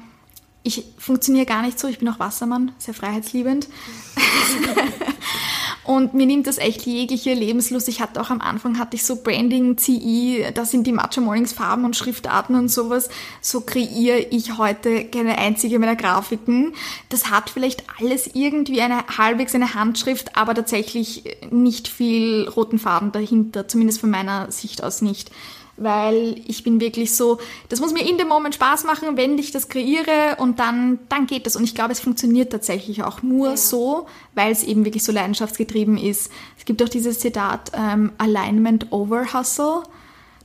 ich 0.64 0.84
funktioniere 0.98 1.46
gar 1.46 1.62
nicht 1.62 1.80
so, 1.80 1.88
ich 1.88 2.00
bin 2.00 2.10
auch 2.10 2.20
Wassermann, 2.20 2.72
sehr 2.80 2.96
freiheitsliebend. 2.96 3.68
Und 5.84 6.14
mir 6.14 6.26
nimmt 6.26 6.48
das 6.48 6.58
echt 6.58 6.86
jegliche 6.86 7.34
Lebenslust. 7.34 7.90
Ich 7.90 8.00
hatte 8.00 8.22
auch 8.22 8.30
am 8.30 8.40
Anfang 8.40 8.80
hatte 8.80 8.96
ich 8.96 9.06
so 9.06 9.18
Branding, 9.18 9.78
CI, 9.78 10.46
da 10.54 10.64
sind 10.64 10.88
die 10.88 10.94
Matcha 10.94 11.20
Mornings 11.20 11.52
Farben 11.52 11.84
und 11.84 11.96
Schriftarten 11.96 12.56
und 12.56 12.70
sowas. 12.70 13.10
So 13.42 13.62
kreiere 13.62 14.26
ich 14.30 14.58
heute 14.58 15.06
keine 15.06 15.38
einzige 15.38 15.80
meiner 15.80 15.98
Grafiken. 15.98 16.74
Das 17.10 17.30
hat 17.30 17.50
vielleicht 17.50 17.84
alles 18.00 18.30
irgendwie 18.34 18.82
eine 18.82 19.06
halbwegs 19.18 19.56
eine 19.56 19.74
Handschrift, 19.74 20.38
aber 20.38 20.56
tatsächlich 20.56 21.24
nicht 21.52 21.90
viel 21.90 22.48
roten 22.48 22.80
Faden 22.80 23.12
dahinter, 23.12 23.68
zumindest 23.68 24.00
von 24.00 24.10
meiner 24.10 24.52
Sicht 24.52 24.84
aus 24.84 25.02
nicht 25.02 25.32
weil 25.76 26.36
ich 26.46 26.64
bin 26.64 26.80
wirklich 26.80 27.16
so, 27.16 27.40
das 27.70 27.80
muss 27.80 27.94
mir 27.94 28.08
in 28.08 28.18
dem 28.18 28.28
Moment 28.28 28.56
Spaß 28.56 28.84
machen, 28.84 29.18
wenn 29.18 29.38
ich 29.38 29.52
das 29.52 29.70
kreiere 29.70 30.38
und 30.38 30.60
dann, 30.60 31.00
dann 31.10 31.26
geht 31.26 31.46
das. 31.46 31.56
Und 31.56 31.64
ich 31.64 31.74
glaube, 31.74 31.92
es 31.92 32.00
funktioniert 32.00 32.52
tatsächlich 32.52 33.04
auch 33.04 33.24
nur 33.24 33.50
ja. 33.50 33.58
so, 33.58 34.08
weil 34.36 34.52
es 34.52 34.64
eben 34.64 34.86
wirklich 34.86 35.04
so 35.04 35.12
leidenschaftsgetrieben 35.12 35.98
ist. 35.98 36.32
Es 36.58 36.66
gibt 36.66 36.82
auch 36.84 36.90
dieses 36.90 37.20
Zitat, 37.20 37.72
ähm, 37.74 38.12
Alignment 38.18 38.92
over 38.92 39.34
Hustle, 39.34 39.84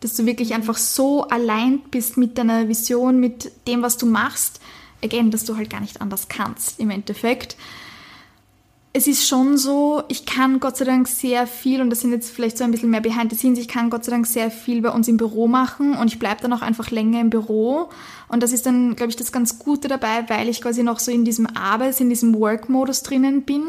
dass 0.00 0.14
du 0.14 0.24
wirklich 0.24 0.54
einfach 0.54 0.78
so 0.78 1.24
allein 1.24 1.80
bist 1.90 2.16
mit 2.16 2.38
deiner 2.38 2.68
Vision, 2.68 3.20
mit 3.20 3.50
dem, 3.66 3.82
was 3.82 3.98
du 3.98 4.06
machst. 4.06 4.60
Again, 5.04 5.30
dass 5.30 5.44
du 5.44 5.56
halt 5.56 5.70
gar 5.70 5.80
nicht 5.80 6.00
anders 6.00 6.28
kannst 6.28 6.80
im 6.80 6.90
Endeffekt 6.90 7.56
es 8.92 9.06
ist 9.06 9.28
schon 9.28 9.58
so, 9.58 10.02
ich 10.08 10.24
kann 10.24 10.60
Gott 10.60 10.76
sei 10.76 10.84
Dank 10.84 11.08
sehr 11.08 11.46
viel, 11.46 11.80
und 11.80 11.90
das 11.90 12.00
sind 12.00 12.12
jetzt 12.12 12.30
vielleicht 12.30 12.56
so 12.56 12.64
ein 12.64 12.70
bisschen 12.70 12.90
mehr 12.90 13.00
behind 13.00 13.30
the 13.30 13.36
scenes, 13.36 13.58
ich 13.58 13.68
kann 13.68 13.90
Gott 13.90 14.04
sei 14.04 14.12
Dank 14.12 14.26
sehr 14.26 14.50
viel 14.50 14.80
bei 14.80 14.90
uns 14.90 15.08
im 15.08 15.18
Büro 15.18 15.46
machen 15.46 15.94
und 15.94 16.08
ich 16.08 16.18
bleibe 16.18 16.40
dann 16.40 16.52
auch 16.52 16.62
einfach 16.62 16.90
länger 16.90 17.20
im 17.20 17.30
Büro. 17.30 17.90
Und 18.28 18.42
das 18.42 18.52
ist 18.52 18.66
dann, 18.66 18.96
glaube 18.96 19.10
ich, 19.10 19.16
das 19.16 19.30
ganz 19.30 19.58
Gute 19.58 19.88
dabei, 19.88 20.28
weil 20.28 20.48
ich 20.48 20.62
quasi 20.62 20.82
noch 20.82 20.98
so 20.98 21.10
in 21.10 21.24
diesem 21.24 21.46
Arbeits-, 21.46 22.00
in 22.00 22.08
diesem 22.08 22.34
Work-Modus 22.34 23.02
drinnen 23.02 23.42
bin. 23.42 23.62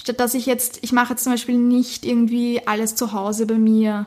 Statt 0.00 0.18
dass 0.18 0.34
ich 0.34 0.46
jetzt, 0.46 0.78
ich 0.82 0.92
mache 0.92 1.12
jetzt 1.12 1.24
zum 1.24 1.32
Beispiel 1.32 1.58
nicht 1.58 2.04
irgendwie 2.04 2.66
alles 2.66 2.94
zu 2.94 3.12
Hause 3.12 3.46
bei 3.46 3.58
mir. 3.58 4.06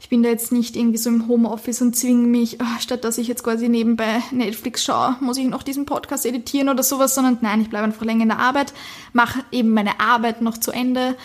Ich 0.00 0.08
bin 0.08 0.22
da 0.22 0.30
jetzt 0.30 0.50
nicht 0.50 0.76
irgendwie 0.76 0.98
so 0.98 1.10
im 1.10 1.28
Homeoffice 1.28 1.82
und 1.82 1.94
zwinge 1.94 2.26
mich, 2.26 2.58
oh, 2.60 2.80
statt 2.80 3.04
dass 3.04 3.18
ich 3.18 3.28
jetzt 3.28 3.44
quasi 3.44 3.68
nebenbei 3.68 4.22
Netflix 4.30 4.82
schaue, 4.82 5.16
muss 5.20 5.36
ich 5.36 5.46
noch 5.46 5.62
diesen 5.62 5.84
Podcast 5.84 6.24
editieren 6.24 6.70
oder 6.70 6.82
sowas, 6.82 7.14
sondern 7.14 7.38
nein, 7.42 7.60
ich 7.60 7.68
bleibe 7.68 7.84
einfach 7.84 8.04
länger 8.04 8.22
in 8.22 8.30
der 8.30 8.38
Arbeit, 8.38 8.72
mache 9.12 9.44
eben 9.52 9.74
meine 9.74 10.00
Arbeit 10.00 10.40
noch 10.40 10.56
zu 10.56 10.72
Ende 10.72 11.16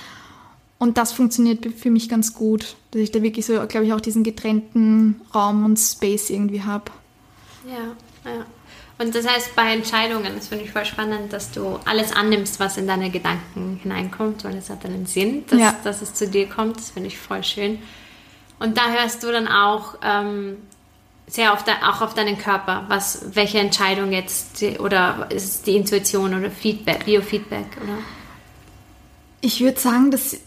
und 0.78 0.98
das 0.98 1.14
funktioniert 1.14 1.66
für 1.78 1.90
mich 1.90 2.10
ganz 2.10 2.34
gut, 2.34 2.76
dass 2.92 3.02
ich 3.02 3.12
da 3.12 3.22
wirklich 3.22 3.46
so, 3.46 3.54
glaube 3.66 3.86
ich, 3.86 3.94
auch 3.94 4.02
diesen 4.02 4.24
getrennten 4.24 5.22
Raum 5.34 5.64
und 5.64 5.78
Space 5.78 6.30
irgendwie 6.30 6.64
habe. 6.64 6.92
Ja, 7.66 8.30
ja. 8.30 8.46
Und 8.98 9.14
das 9.14 9.28
heißt, 9.28 9.56
bei 9.56 9.74
Entscheidungen, 9.74 10.34
das 10.36 10.48
finde 10.48 10.64
ich 10.64 10.72
voll 10.72 10.86
spannend, 10.86 11.34
dass 11.34 11.52
du 11.52 11.80
alles 11.86 12.14
annimmst, 12.14 12.60
was 12.60 12.78
in 12.78 12.88
deine 12.88 13.10
Gedanken 13.10 13.80
hineinkommt, 13.84 14.46
weil 14.46 14.56
es 14.56 14.70
hat 14.70 14.86
einen 14.86 15.06
Sinn, 15.06 15.44
dass, 15.50 15.60
ja. 15.60 15.76
dass 15.84 16.02
es 16.02 16.14
zu 16.14 16.28
dir 16.28 16.48
kommt. 16.48 16.78
Das 16.78 16.92
finde 16.92 17.08
ich 17.08 17.18
voll 17.18 17.44
schön. 17.44 17.80
Und 18.60 18.78
da 18.78 18.92
hörst 18.92 19.24
du 19.24 19.32
dann 19.32 19.48
auch 19.48 19.96
ähm, 20.04 20.58
sehr 21.28 21.56
de, 21.56 21.74
auch 21.84 22.02
auf 22.02 22.14
deinen 22.14 22.38
Körper, 22.38 22.86
was, 22.88 23.26
welche 23.34 23.60
Entscheidung 23.60 24.12
jetzt 24.12 24.64
oder 24.80 25.28
ist 25.32 25.44
es 25.44 25.62
die 25.64 25.76
Intuition 25.76 26.34
oder 26.34 26.52
Feedback, 26.52 27.06
Biofeedback 27.06 27.66
oder? 27.84 27.98
Ich 29.42 29.62
würde 29.62 29.80
sagen, 29.80 30.12
dass 30.12 30.38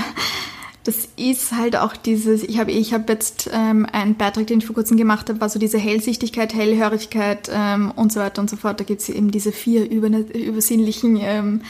das 0.84 1.08
ist 1.16 1.52
halt 1.52 1.76
auch 1.76 1.96
dieses, 1.96 2.42
ich 2.42 2.58
habe 2.58 2.70
ich 2.70 2.94
hab 2.94 3.08
jetzt 3.08 3.50
ähm, 3.52 3.86
einen 3.92 4.14
Beitrag, 4.14 4.46
den 4.46 4.60
ich 4.60 4.66
vor 4.66 4.74
kurzem 4.74 4.96
gemacht 4.96 5.28
habe, 5.28 5.40
war 5.40 5.48
so 5.48 5.58
diese 5.58 5.78
Hellsichtigkeit, 5.78 6.54
Hellhörigkeit 6.54 7.50
ähm, 7.52 7.92
und 7.94 8.12
so 8.12 8.20
weiter 8.20 8.40
und 8.40 8.48
so 8.48 8.56
fort. 8.56 8.80
Da 8.80 8.84
gibt 8.84 9.02
es 9.02 9.08
eben 9.08 9.30
diese 9.30 9.52
vier 9.52 9.88
über, 9.90 10.08
übersinnlichen 10.08 11.18
ähm, 11.20 11.62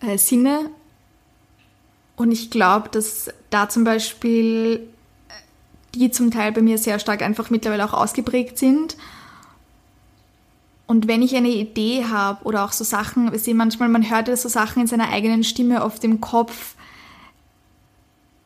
äh, 0.00 0.16
Sinne. 0.16 0.70
Und 2.16 2.32
ich 2.32 2.50
glaube, 2.50 2.88
dass 2.88 3.30
da 3.50 3.68
zum 3.68 3.84
Beispiel 3.84 4.88
die 5.94 6.10
zum 6.10 6.30
Teil 6.30 6.52
bei 6.52 6.62
mir 6.62 6.78
sehr 6.78 6.98
stark 6.98 7.22
einfach 7.22 7.50
mittlerweile 7.50 7.84
auch 7.84 7.94
ausgeprägt 7.94 8.58
sind. 8.58 8.96
Und 10.86 11.08
wenn 11.08 11.22
ich 11.22 11.34
eine 11.34 11.48
Idee 11.48 12.04
habe 12.04 12.44
oder 12.44 12.64
auch 12.64 12.72
so 12.72 12.84
Sachen, 12.84 13.32
wir 13.32 13.38
sehen 13.38 13.56
manchmal, 13.56 13.88
man 13.88 14.08
hört 14.08 14.28
ja 14.28 14.36
so 14.36 14.48
Sachen 14.48 14.82
in 14.82 14.86
seiner 14.86 15.10
eigenen 15.10 15.42
Stimme 15.42 15.82
auf 15.82 15.98
dem 15.98 16.20
Kopf. 16.20 16.74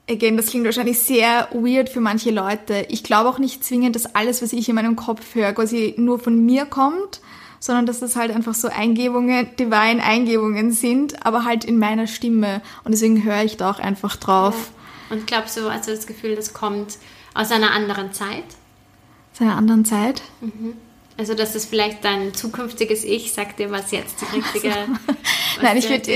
Again, 0.08 0.36
das 0.36 0.46
klingt 0.46 0.64
wahrscheinlich 0.64 0.98
sehr 0.98 1.48
weird 1.52 1.88
für 1.88 2.00
manche 2.00 2.30
Leute. 2.30 2.86
Ich 2.88 3.04
glaube 3.04 3.28
auch 3.28 3.38
nicht 3.38 3.62
zwingend, 3.62 3.94
dass 3.94 4.14
alles, 4.14 4.42
was 4.42 4.52
ich 4.52 4.68
in 4.68 4.74
meinem 4.74 4.96
Kopf 4.96 5.34
höre, 5.34 5.52
quasi 5.52 5.94
nur 5.98 6.18
von 6.18 6.44
mir 6.44 6.64
kommt, 6.64 7.20
sondern 7.60 7.86
dass 7.86 8.00
das 8.00 8.16
halt 8.16 8.34
einfach 8.34 8.54
so 8.54 8.68
Eingebungen, 8.68 9.54
divine 9.56 10.02
Eingebungen 10.02 10.72
sind, 10.72 11.24
aber 11.24 11.44
halt 11.44 11.64
in 11.64 11.78
meiner 11.78 12.06
Stimme. 12.06 12.62
Und 12.84 12.92
deswegen 12.92 13.22
höre 13.22 13.44
ich 13.44 13.58
da 13.58 13.70
auch 13.70 13.78
einfach 13.78 14.16
drauf. 14.16 14.72
Ja. 15.10 15.16
Und 15.16 15.26
glaubst 15.26 15.56
du, 15.56 15.68
also 15.68 15.90
das 15.90 16.06
Gefühl, 16.06 16.34
das 16.34 16.54
kommt 16.54 16.98
aus 17.34 17.52
einer 17.52 17.70
anderen 17.70 18.12
Zeit? 18.12 18.44
Aus 19.34 19.42
einer 19.42 19.56
anderen 19.56 19.84
Zeit? 19.84 20.22
Mhm. 20.40 20.74
Also, 21.18 21.34
dass 21.34 21.52
das 21.52 21.66
vielleicht 21.66 22.02
dein 22.02 22.32
zukünftiges 22.32 23.04
Ich 23.04 23.34
sagt 23.34 23.58
dir, 23.58 23.70
was 23.70 23.90
jetzt 23.90 24.22
die 24.22 24.36
richtige. 24.36 24.74
Also. 24.74 24.92
Nein, 25.60 25.76
ich 25.76 25.90
würde. 25.90 26.10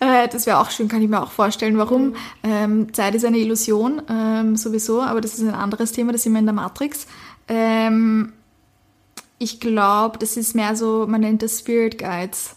Äh, 0.00 0.28
das 0.28 0.46
wäre 0.46 0.60
auch 0.60 0.70
schön, 0.70 0.88
kann 0.88 1.02
ich 1.02 1.08
mir 1.08 1.22
auch 1.22 1.30
vorstellen. 1.30 1.76
Warum? 1.76 2.06
Mhm. 2.06 2.16
Ähm, 2.42 2.94
Zeit 2.94 3.14
ist 3.14 3.26
eine 3.26 3.36
Illusion, 3.36 4.00
ähm, 4.08 4.56
sowieso, 4.56 5.02
aber 5.02 5.20
das 5.20 5.34
ist 5.34 5.40
ein 5.40 5.54
anderes 5.54 5.92
Thema, 5.92 6.12
das 6.12 6.22
sind 6.22 6.32
wir 6.32 6.38
in 6.38 6.46
der 6.46 6.54
Matrix. 6.54 7.06
Ähm, 7.48 8.32
ich 9.44 9.60
glaube, 9.60 10.18
das 10.18 10.36
ist 10.38 10.54
mehr 10.54 10.74
so, 10.74 11.06
man 11.06 11.20
nennt 11.20 11.42
das 11.42 11.58
Spirit 11.58 11.98
Guides. 11.98 12.56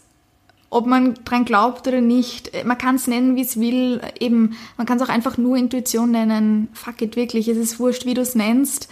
Ob 0.70 0.86
man 0.86 1.14
dran 1.24 1.44
glaubt 1.44 1.86
oder 1.86 2.00
nicht, 2.00 2.50
man 2.64 2.78
kann 2.78 2.96
es 2.96 3.06
nennen, 3.06 3.36
wie 3.36 3.42
es 3.42 3.60
will. 3.60 4.00
Eben, 4.18 4.56
man 4.76 4.86
kann 4.86 4.98
es 4.98 5.02
auch 5.02 5.10
einfach 5.10 5.36
nur 5.36 5.56
Intuition 5.56 6.10
nennen. 6.10 6.68
Fuck 6.72 7.02
it, 7.02 7.16
wirklich. 7.16 7.48
Es 7.48 7.58
ist 7.58 7.78
wurscht, 7.78 8.06
wie 8.06 8.14
du 8.14 8.22
es 8.22 8.34
nennst. 8.34 8.88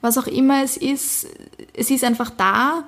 Was 0.00 0.16
auch 0.16 0.26
immer 0.26 0.62
es 0.62 0.76
ist, 0.76 1.26
es 1.74 1.90
ist 1.90 2.04
einfach 2.04 2.30
da 2.30 2.84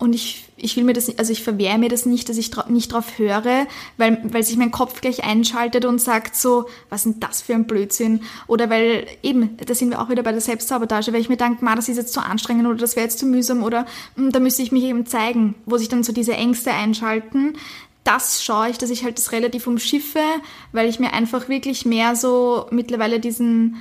und 0.00 0.14
ich, 0.14 0.46
ich 0.56 0.76
will 0.76 0.84
mir 0.84 0.94
das, 0.94 1.16
also 1.18 1.30
ich 1.30 1.42
verwehre 1.42 1.76
mir 1.76 1.90
das 1.90 2.06
nicht, 2.06 2.30
dass 2.30 2.38
ich 2.38 2.50
nicht 2.68 2.90
drauf 2.90 3.18
höre, 3.18 3.66
weil, 3.98 4.18
weil 4.24 4.42
sich 4.42 4.56
mein 4.56 4.70
Kopf 4.70 5.02
gleich 5.02 5.24
einschaltet 5.24 5.84
und 5.84 6.00
sagt 6.00 6.34
so, 6.34 6.66
was 6.88 7.04
ist 7.04 7.12
denn 7.12 7.20
das 7.20 7.42
für 7.42 7.52
ein 7.52 7.66
Blödsinn? 7.66 8.22
Oder 8.46 8.70
weil 8.70 9.06
eben, 9.22 9.58
da 9.58 9.74
sind 9.74 9.90
wir 9.90 10.00
auch 10.00 10.08
wieder 10.08 10.22
bei 10.22 10.32
der 10.32 10.40
Selbstsabotage, 10.40 11.12
weil 11.12 11.20
ich 11.20 11.28
mir 11.28 11.36
denke, 11.36 11.62
ma, 11.62 11.74
das 11.76 11.90
ist 11.90 11.98
jetzt 11.98 12.14
zu 12.14 12.20
anstrengend 12.20 12.66
oder 12.66 12.78
das 12.78 12.96
wäre 12.96 13.04
jetzt 13.04 13.18
zu 13.18 13.26
mühsam 13.26 13.62
oder 13.62 13.84
hm, 14.16 14.32
da 14.32 14.40
müsste 14.40 14.62
ich 14.62 14.72
mich 14.72 14.84
eben 14.84 15.04
zeigen, 15.04 15.54
wo 15.66 15.76
sich 15.76 15.90
dann 15.90 16.02
so 16.02 16.14
diese 16.14 16.32
Ängste 16.32 16.72
einschalten. 16.72 17.58
Das 18.02 18.42
schaue 18.42 18.70
ich, 18.70 18.78
dass 18.78 18.88
ich 18.88 19.04
halt 19.04 19.18
das 19.18 19.32
relativ 19.32 19.66
umschiffe, 19.66 20.22
weil 20.72 20.88
ich 20.88 20.98
mir 20.98 21.12
einfach 21.12 21.50
wirklich 21.50 21.84
mehr 21.84 22.16
so 22.16 22.66
mittlerweile 22.70 23.20
diesen, 23.20 23.76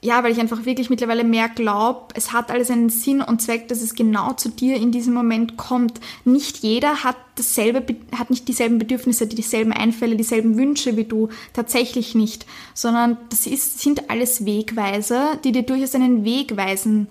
ja, 0.00 0.22
weil 0.22 0.30
ich 0.30 0.38
einfach 0.38 0.64
wirklich 0.64 0.90
mittlerweile 0.90 1.24
mehr 1.24 1.48
glaube, 1.48 2.14
es 2.14 2.32
hat 2.32 2.52
alles 2.52 2.70
einen 2.70 2.88
Sinn 2.88 3.20
und 3.20 3.42
Zweck, 3.42 3.66
dass 3.66 3.82
es 3.82 3.96
genau 3.96 4.32
zu 4.32 4.48
dir 4.48 4.76
in 4.76 4.92
diesem 4.92 5.12
Moment 5.12 5.56
kommt. 5.56 6.00
Nicht 6.24 6.58
jeder 6.58 7.02
hat 7.02 7.16
dasselbe, 7.34 7.96
hat 8.16 8.30
nicht 8.30 8.46
dieselben 8.46 8.78
Bedürfnisse, 8.78 9.26
dieselben 9.26 9.72
Einfälle, 9.72 10.14
dieselben 10.14 10.56
Wünsche 10.56 10.96
wie 10.96 11.04
du, 11.04 11.30
tatsächlich 11.52 12.14
nicht, 12.14 12.46
sondern 12.74 13.16
das 13.30 13.46
ist, 13.46 13.80
sind 13.80 14.08
alles 14.08 14.44
Wegweiser, 14.44 15.36
die 15.42 15.50
dir 15.50 15.64
durchaus 15.64 15.96
einen 15.96 16.24
Weg 16.24 16.56
weisen. 16.56 17.08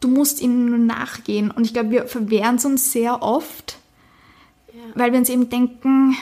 Du 0.00 0.08
musst 0.08 0.40
ihnen 0.40 0.66
nur 0.66 0.78
nachgehen 0.78 1.52
und 1.52 1.64
ich 1.64 1.72
glaube, 1.72 1.90
wir 1.90 2.06
verwehren 2.08 2.56
es 2.56 2.64
uns 2.64 2.90
sehr 2.90 3.22
oft, 3.22 3.78
ja. 4.72 4.80
weil 4.96 5.12
wir 5.12 5.20
uns 5.20 5.28
eben 5.28 5.48
denken, 5.48 6.16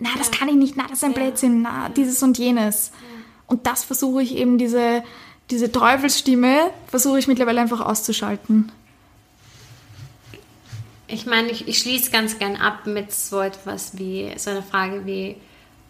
na, 0.00 0.08
das 0.18 0.30
ja. 0.32 0.38
kann 0.38 0.48
ich 0.48 0.56
nicht, 0.56 0.76
na, 0.76 0.82
das 0.88 0.98
ist 0.98 1.04
ein 1.04 1.12
ja. 1.12 1.18
Blödsinn, 1.18 1.62
na, 1.62 1.88
dieses 1.88 2.20
und 2.20 2.36
jenes. 2.36 2.90
Ja. 2.92 3.14
Und 3.54 3.64
das 3.68 3.84
versuche 3.84 4.20
ich 4.20 4.34
eben, 4.34 4.58
diese, 4.58 5.04
diese 5.48 5.70
Teufelsstimme, 5.70 6.70
versuche 6.88 7.20
ich 7.20 7.28
mittlerweile 7.28 7.60
einfach 7.60 7.80
auszuschalten. 7.82 8.72
Ich 11.06 11.24
meine, 11.24 11.52
ich, 11.52 11.68
ich 11.68 11.78
schließe 11.78 12.10
ganz 12.10 12.40
gern 12.40 12.56
ab 12.56 12.84
mit 12.86 13.12
so 13.12 13.40
etwas 13.40 13.96
wie, 13.96 14.32
so 14.38 14.50
einer 14.50 14.64
Frage 14.64 15.06
wie, 15.06 15.36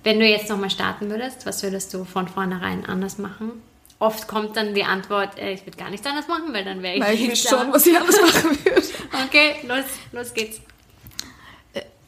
wenn 0.03 0.21
du 0.21 0.27
jetzt 0.27 0.51
nochmal 0.51 0.69
starten 0.69 1.09
würdest, 1.09 1.47
was 1.47 1.63
würdest 1.63 1.95
du 1.95 2.05
von 2.05 2.29
vornherein 2.29 2.85
anders 2.85 3.17
machen? 3.17 3.53
Oft 3.99 4.29
kommt 4.29 4.59
dann 4.59 4.75
die 4.75 4.85
Antwort, 4.85 5.39
äh, 5.39 5.55
ich 5.55 5.65
würde 5.65 5.79
gar 5.79 5.89
nichts 5.89 6.07
anders 6.07 6.29
machen, 6.29 6.53
weil 6.53 6.67
dann 6.67 6.83
wäre 6.83 6.97
ich 6.97 7.03
weil 7.03 7.15
ich 7.15 7.29
nicht 7.29 7.49
schon, 7.49 7.73
was 7.73 7.87
ich 7.87 7.99
anders 7.99 8.21
machen 8.21 8.59
würde. 8.67 8.83
okay, 9.27 9.55
los, 9.67 9.87
los 10.13 10.35
geht's. 10.35 10.61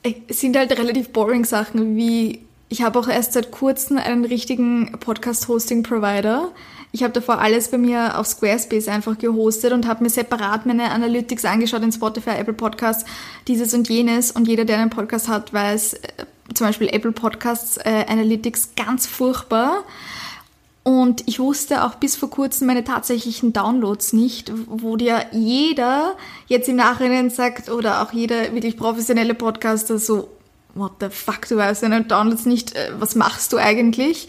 Äh, 0.02 0.16
es 0.28 0.38
sind 0.38 0.54
halt 0.54 0.70
relativ 0.72 1.09
boring 1.09 1.46
Sachen 1.46 1.96
wie 1.96 2.45
ich 2.68 2.82
habe 2.82 2.98
auch 2.98 3.08
erst 3.08 3.34
seit 3.34 3.50
kurzem 3.52 3.98
einen 3.98 4.24
richtigen 4.24 4.92
Podcast-Hosting-Provider. 4.98 6.50
Ich 6.90 7.02
habe 7.02 7.12
davor 7.12 7.38
alles 7.38 7.70
bei 7.70 7.78
mir 7.78 8.18
auf 8.18 8.26
Squarespace 8.26 8.88
einfach 8.88 9.18
gehostet 9.18 9.72
und 9.72 9.86
habe 9.86 10.02
mir 10.02 10.10
separat 10.10 10.66
meine 10.66 10.90
Analytics 10.90 11.44
angeschaut 11.44 11.82
in 11.82 11.92
Spotify, 11.92 12.30
Apple 12.30 12.54
Podcasts, 12.54 13.04
dieses 13.46 13.72
und 13.74 13.88
jenes. 13.88 14.32
Und 14.32 14.48
jeder, 14.48 14.64
der 14.64 14.78
einen 14.78 14.90
Podcast 14.90 15.28
hat, 15.28 15.52
weiß, 15.52 15.94
äh, 15.94 15.98
zum 16.54 16.66
Beispiel 16.66 16.88
Apple 16.88 17.12
Podcasts 17.12 17.76
äh, 17.76 18.04
Analytics 18.08 18.70
ganz 18.76 19.06
furchtbar. 19.06 19.84
Und 20.82 21.26
ich 21.26 21.40
wusste 21.40 21.84
auch 21.84 21.96
bis 21.96 22.14
vor 22.14 22.30
kurzem 22.30 22.68
meine 22.68 22.84
tatsächlichen 22.84 23.52
Downloads 23.52 24.12
nicht, 24.12 24.52
wo 24.66 24.96
dir 24.96 25.26
jeder 25.32 26.16
jetzt 26.46 26.68
im 26.68 26.76
Nachhinein 26.76 27.28
sagt 27.28 27.68
oder 27.68 28.02
auch 28.02 28.12
jeder 28.12 28.54
wirklich 28.54 28.76
professionelle 28.76 29.34
Podcaster 29.34 29.98
so, 29.98 30.28
what 30.77 30.93
the 31.01 31.09
fuck, 31.11 31.49
du 31.49 31.57
weißt 31.57 31.83
deine 31.83 32.05
Downloads 32.05 32.47
nicht, 32.47 32.74
äh, 32.74 32.93
was 32.99 33.14
machst 33.14 33.53
du 33.53 33.59
eigentlich? 33.59 34.29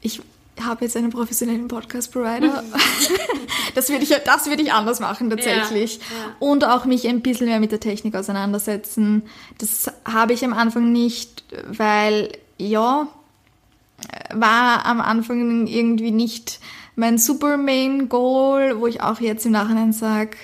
Ich 0.00 0.20
habe 0.60 0.84
jetzt 0.84 0.96
einen 0.96 1.10
professionellen 1.10 1.68
Podcast-Provider. 1.68 2.62
das 3.74 3.88
würde 3.88 4.04
ich, 4.04 4.10
das 4.24 4.46
würde 4.46 4.62
ich 4.62 4.72
anders 4.72 5.00
machen 5.00 5.30
tatsächlich. 5.30 5.96
Ja, 5.96 6.02
ja. 6.02 6.36
Und 6.40 6.64
auch 6.64 6.84
mich 6.84 7.06
ein 7.06 7.20
bisschen 7.20 7.46
mehr 7.46 7.60
mit 7.60 7.72
der 7.72 7.80
Technik 7.80 8.14
auseinandersetzen. 8.14 9.22
Das 9.58 9.90
habe 10.04 10.32
ich 10.32 10.44
am 10.44 10.52
Anfang 10.52 10.92
nicht, 10.92 11.44
weil 11.66 12.32
ja, 12.58 13.08
war 14.32 14.86
am 14.86 15.00
Anfang 15.00 15.66
irgendwie 15.66 16.10
nicht 16.10 16.60
mein 16.96 17.18
super 17.18 17.56
Main 17.56 18.08
Goal, 18.08 18.80
wo 18.80 18.86
ich 18.86 19.00
auch 19.00 19.20
jetzt 19.20 19.46
im 19.46 19.52
Nachhinein 19.52 19.92
sage, 19.92 20.36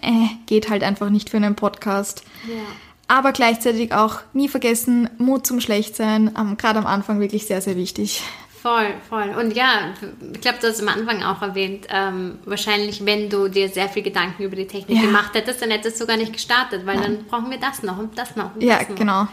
äh, 0.00 0.28
geht 0.46 0.70
halt 0.70 0.82
einfach 0.82 1.10
nicht 1.10 1.30
für 1.30 1.38
einen 1.38 1.56
Podcast. 1.56 2.22
Ja 2.46 2.62
aber 3.08 3.32
gleichzeitig 3.32 3.92
auch 3.92 4.20
nie 4.32 4.48
vergessen, 4.48 5.08
Mut 5.18 5.46
zum 5.46 5.60
Schlechtsein, 5.60 6.34
ähm, 6.38 6.56
gerade 6.56 6.78
am 6.78 6.86
Anfang 6.86 7.20
wirklich 7.20 7.46
sehr, 7.46 7.60
sehr 7.60 7.76
wichtig. 7.76 8.22
Voll, 8.62 8.94
voll. 9.08 9.34
Und 9.38 9.56
ja, 9.56 9.92
ich 10.32 10.40
glaube, 10.40 10.58
du 10.60 10.68
hast 10.68 10.80
am 10.80 10.88
Anfang 10.88 11.24
auch 11.24 11.42
erwähnt, 11.42 11.88
ähm, 11.90 12.38
wahrscheinlich, 12.44 13.04
wenn 13.04 13.28
du 13.28 13.48
dir 13.48 13.68
sehr 13.68 13.88
viel 13.88 14.04
Gedanken 14.04 14.44
über 14.44 14.54
die 14.54 14.68
Technik 14.68 14.98
ja. 14.98 15.02
gemacht 15.02 15.34
hättest, 15.34 15.60
dann 15.60 15.72
hättest 15.72 16.00
du 16.00 16.06
gar 16.06 16.16
nicht 16.16 16.32
gestartet, 16.32 16.86
weil 16.86 16.94
Nein. 16.94 17.16
dann 17.16 17.24
brauchen 17.26 17.50
wir 17.50 17.58
das 17.58 17.82
noch 17.82 17.98
und 17.98 18.16
das 18.16 18.36
noch. 18.36 18.54
Und 18.54 18.62
ja, 18.62 18.78
das 18.78 18.88
noch. 18.90 18.96
genau. 18.96 19.26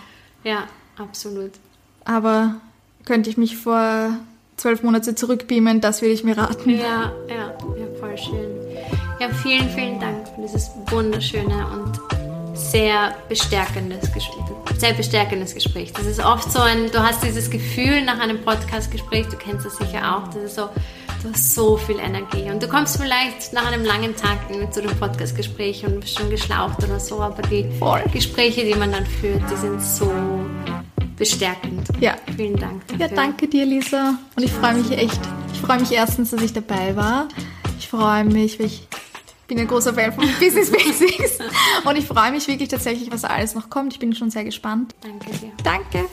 Ja, 0.44 0.64
absolut. 0.98 1.52
Aber 2.06 2.56
könnte 3.06 3.30
ich 3.30 3.38
mich 3.38 3.56
vor 3.56 4.18
zwölf 4.58 4.82
Monate 4.82 5.14
zurückbeamen, 5.14 5.80
das 5.80 6.02
würde 6.02 6.14
ich 6.14 6.24
mir 6.24 6.36
raten. 6.36 6.72
Ja, 6.72 7.14
ja, 7.28 7.54
ja, 7.78 8.00
voll 8.00 8.18
schön. 8.18 8.50
Ja, 9.20 9.30
vielen, 9.30 9.70
vielen 9.70 10.00
Dank 10.00 10.28
für 10.28 10.42
dieses 10.42 10.72
wunderschöne 10.90 11.68
und 11.68 12.19
sehr 12.72 13.16
bestärkendes, 13.28 14.10
sehr 14.78 14.94
bestärkendes 14.94 15.54
Gespräch. 15.54 15.94
Das 15.94 16.06
ist 16.06 16.24
oft 16.24 16.52
so 16.52 16.60
ein, 16.60 16.92
du 16.92 17.00
hast 17.00 17.24
dieses 17.24 17.50
Gefühl 17.50 18.04
nach 18.04 18.20
einem 18.20 18.42
Podcast-Gespräch, 18.42 19.28
du 19.28 19.38
kennst 19.38 19.66
das 19.66 19.78
sicher 19.78 20.16
auch, 20.16 20.28
das 20.28 20.44
ist 20.44 20.56
so, 20.56 20.70
du 21.24 21.32
hast 21.34 21.56
so 21.56 21.78
viel 21.78 22.00
Energie 22.00 22.50
und 22.52 22.62
du 22.62 22.68
kommst 22.68 23.02
vielleicht 23.02 23.54
nach 23.54 23.72
einem 23.72 23.84
langen 23.84 24.16
Tag 24.16 24.38
zu 24.72 24.82
dem 24.82 24.96
Podcast-Gespräch 24.98 25.86
und 25.86 26.02
bist 26.02 26.18
schon 26.18 26.30
geschlaucht 26.30 26.84
oder 26.84 27.00
so, 27.00 27.22
aber 27.22 27.42
die 27.44 27.66
Voll. 27.80 28.04
Gespräche, 28.14 28.64
die 28.64 28.76
man 28.76 28.92
dann 28.92 29.06
führt, 29.06 29.42
die 29.52 29.56
sind 29.56 29.82
so 29.82 30.12
bestärkend. 31.18 31.88
Ja. 32.00 32.16
Vielen 32.36 32.56
Dank. 32.56 32.88
Dafür. 32.88 33.08
Ja, 33.08 33.14
danke 33.14 33.48
dir, 33.48 33.66
Lisa. 33.66 34.18
Und 34.36 34.44
ich 34.44 34.52
freue 34.52 34.76
mich 34.76 34.92
echt. 34.92 35.20
Ich 35.54 35.60
freue 35.60 35.80
mich 35.82 35.92
erstens, 35.92 36.32
dass 36.32 36.42
ich 36.42 36.54
dabei 36.54 36.96
war. 36.96 37.28
Ich 37.78 37.90
freue 37.90 38.24
mich, 38.24 38.60
weil 38.60 38.68
ich 38.68 38.89
bin 39.50 39.60
ein 39.60 39.68
großer 39.68 39.94
Fan 39.94 40.14
von 40.14 40.24
Business 40.40 40.72
Basics 40.72 41.40
und 41.84 41.98
ich 41.98 42.06
freue 42.06 42.32
mich 42.32 42.48
wirklich 42.48 42.70
tatsächlich, 42.70 43.12
was 43.12 43.26
alles 43.26 43.56
noch 43.56 43.70
kommt. 43.70 43.94
Ich 43.94 44.00
bin 44.00 44.16
schon 44.16 44.32
sehr 44.32 44.46
gespannt. 44.46 44.96
Danke 45.02 45.32
dir. 45.38 45.52
Danke. 45.64 46.06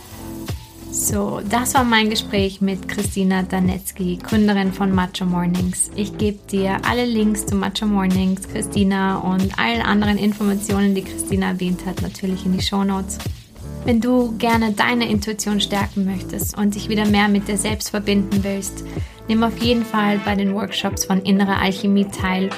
So, 0.91 1.43
das 1.49 1.75
war 1.75 1.85
mein 1.85 2.09
Gespräch 2.09 2.63
mit 2.63 2.89
Christina 2.89 3.43
Danetzky, 3.43 4.17
Gründerin 4.17 4.73
von 4.73 4.93
Macho 4.93 5.27
Mornings. 5.27 5.91
Ich 5.95 6.17
gebe 6.17 6.39
dir 6.51 6.81
alle 6.89 7.05
Links 7.05 7.45
zu 7.45 7.55
Macho 7.55 7.85
Mornings, 7.85 8.49
Christina 8.49 9.19
und 9.19 9.59
allen 9.59 9.83
anderen 9.83 10.17
Informationen, 10.17 10.95
die 10.95 11.03
Christina 11.03 11.49
erwähnt 11.49 11.85
hat, 11.85 12.01
natürlich 12.01 12.47
in 12.47 12.57
die 12.57 12.63
Show 12.63 12.83
Notes. 12.83 13.19
Wenn 13.85 14.01
du 14.01 14.37
gerne 14.39 14.73
deine 14.73 15.09
Intuition 15.09 15.61
stärken 15.61 16.07
möchtest 16.07 16.57
und 16.57 16.75
dich 16.75 16.89
wieder 16.89 17.07
mehr 17.07 17.29
mit 17.29 17.47
dir 17.47 17.59
selbst 17.59 17.91
verbinden 17.91 18.43
willst, 18.43 18.83
Nimm 19.29 19.43
auf 19.43 19.59
jeden 19.59 19.85
Fall 19.85 20.21
bei 20.25 20.35
den 20.35 20.55
Workshops 20.55 21.05
von 21.05 21.21
Innere 21.23 21.57
Alchemie 21.57 22.07
teil. 22.07 22.51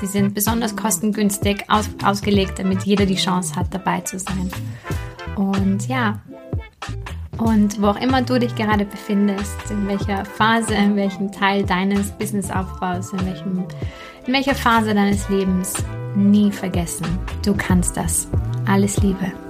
Sie 0.00 0.06
sind 0.06 0.34
besonders 0.34 0.74
kostengünstig 0.74 1.64
aus, 1.68 1.88
ausgelegt, 2.04 2.58
damit 2.58 2.82
jeder 2.82 3.06
die 3.06 3.16
Chance 3.16 3.54
hat, 3.54 3.72
dabei 3.72 4.00
zu 4.00 4.18
sein. 4.18 4.50
Und 5.36 5.86
ja, 5.86 6.20
und 7.38 7.80
wo 7.80 7.88
auch 7.88 8.00
immer 8.00 8.22
du 8.22 8.38
dich 8.38 8.54
gerade 8.54 8.84
befindest, 8.84 9.70
in 9.70 9.86
welcher 9.86 10.24
Phase, 10.24 10.74
in 10.74 10.96
welchem 10.96 11.30
Teil 11.30 11.64
deines 11.64 12.10
Businessaufbaus, 12.12 13.12
in, 13.12 13.26
welchem, 13.26 13.64
in 14.26 14.32
welcher 14.32 14.54
Phase 14.54 14.94
deines 14.94 15.28
Lebens, 15.28 15.74
nie 16.14 16.50
vergessen, 16.50 17.06
du 17.44 17.54
kannst 17.54 17.96
das. 17.96 18.28
Alles 18.66 18.96
Liebe. 18.98 19.45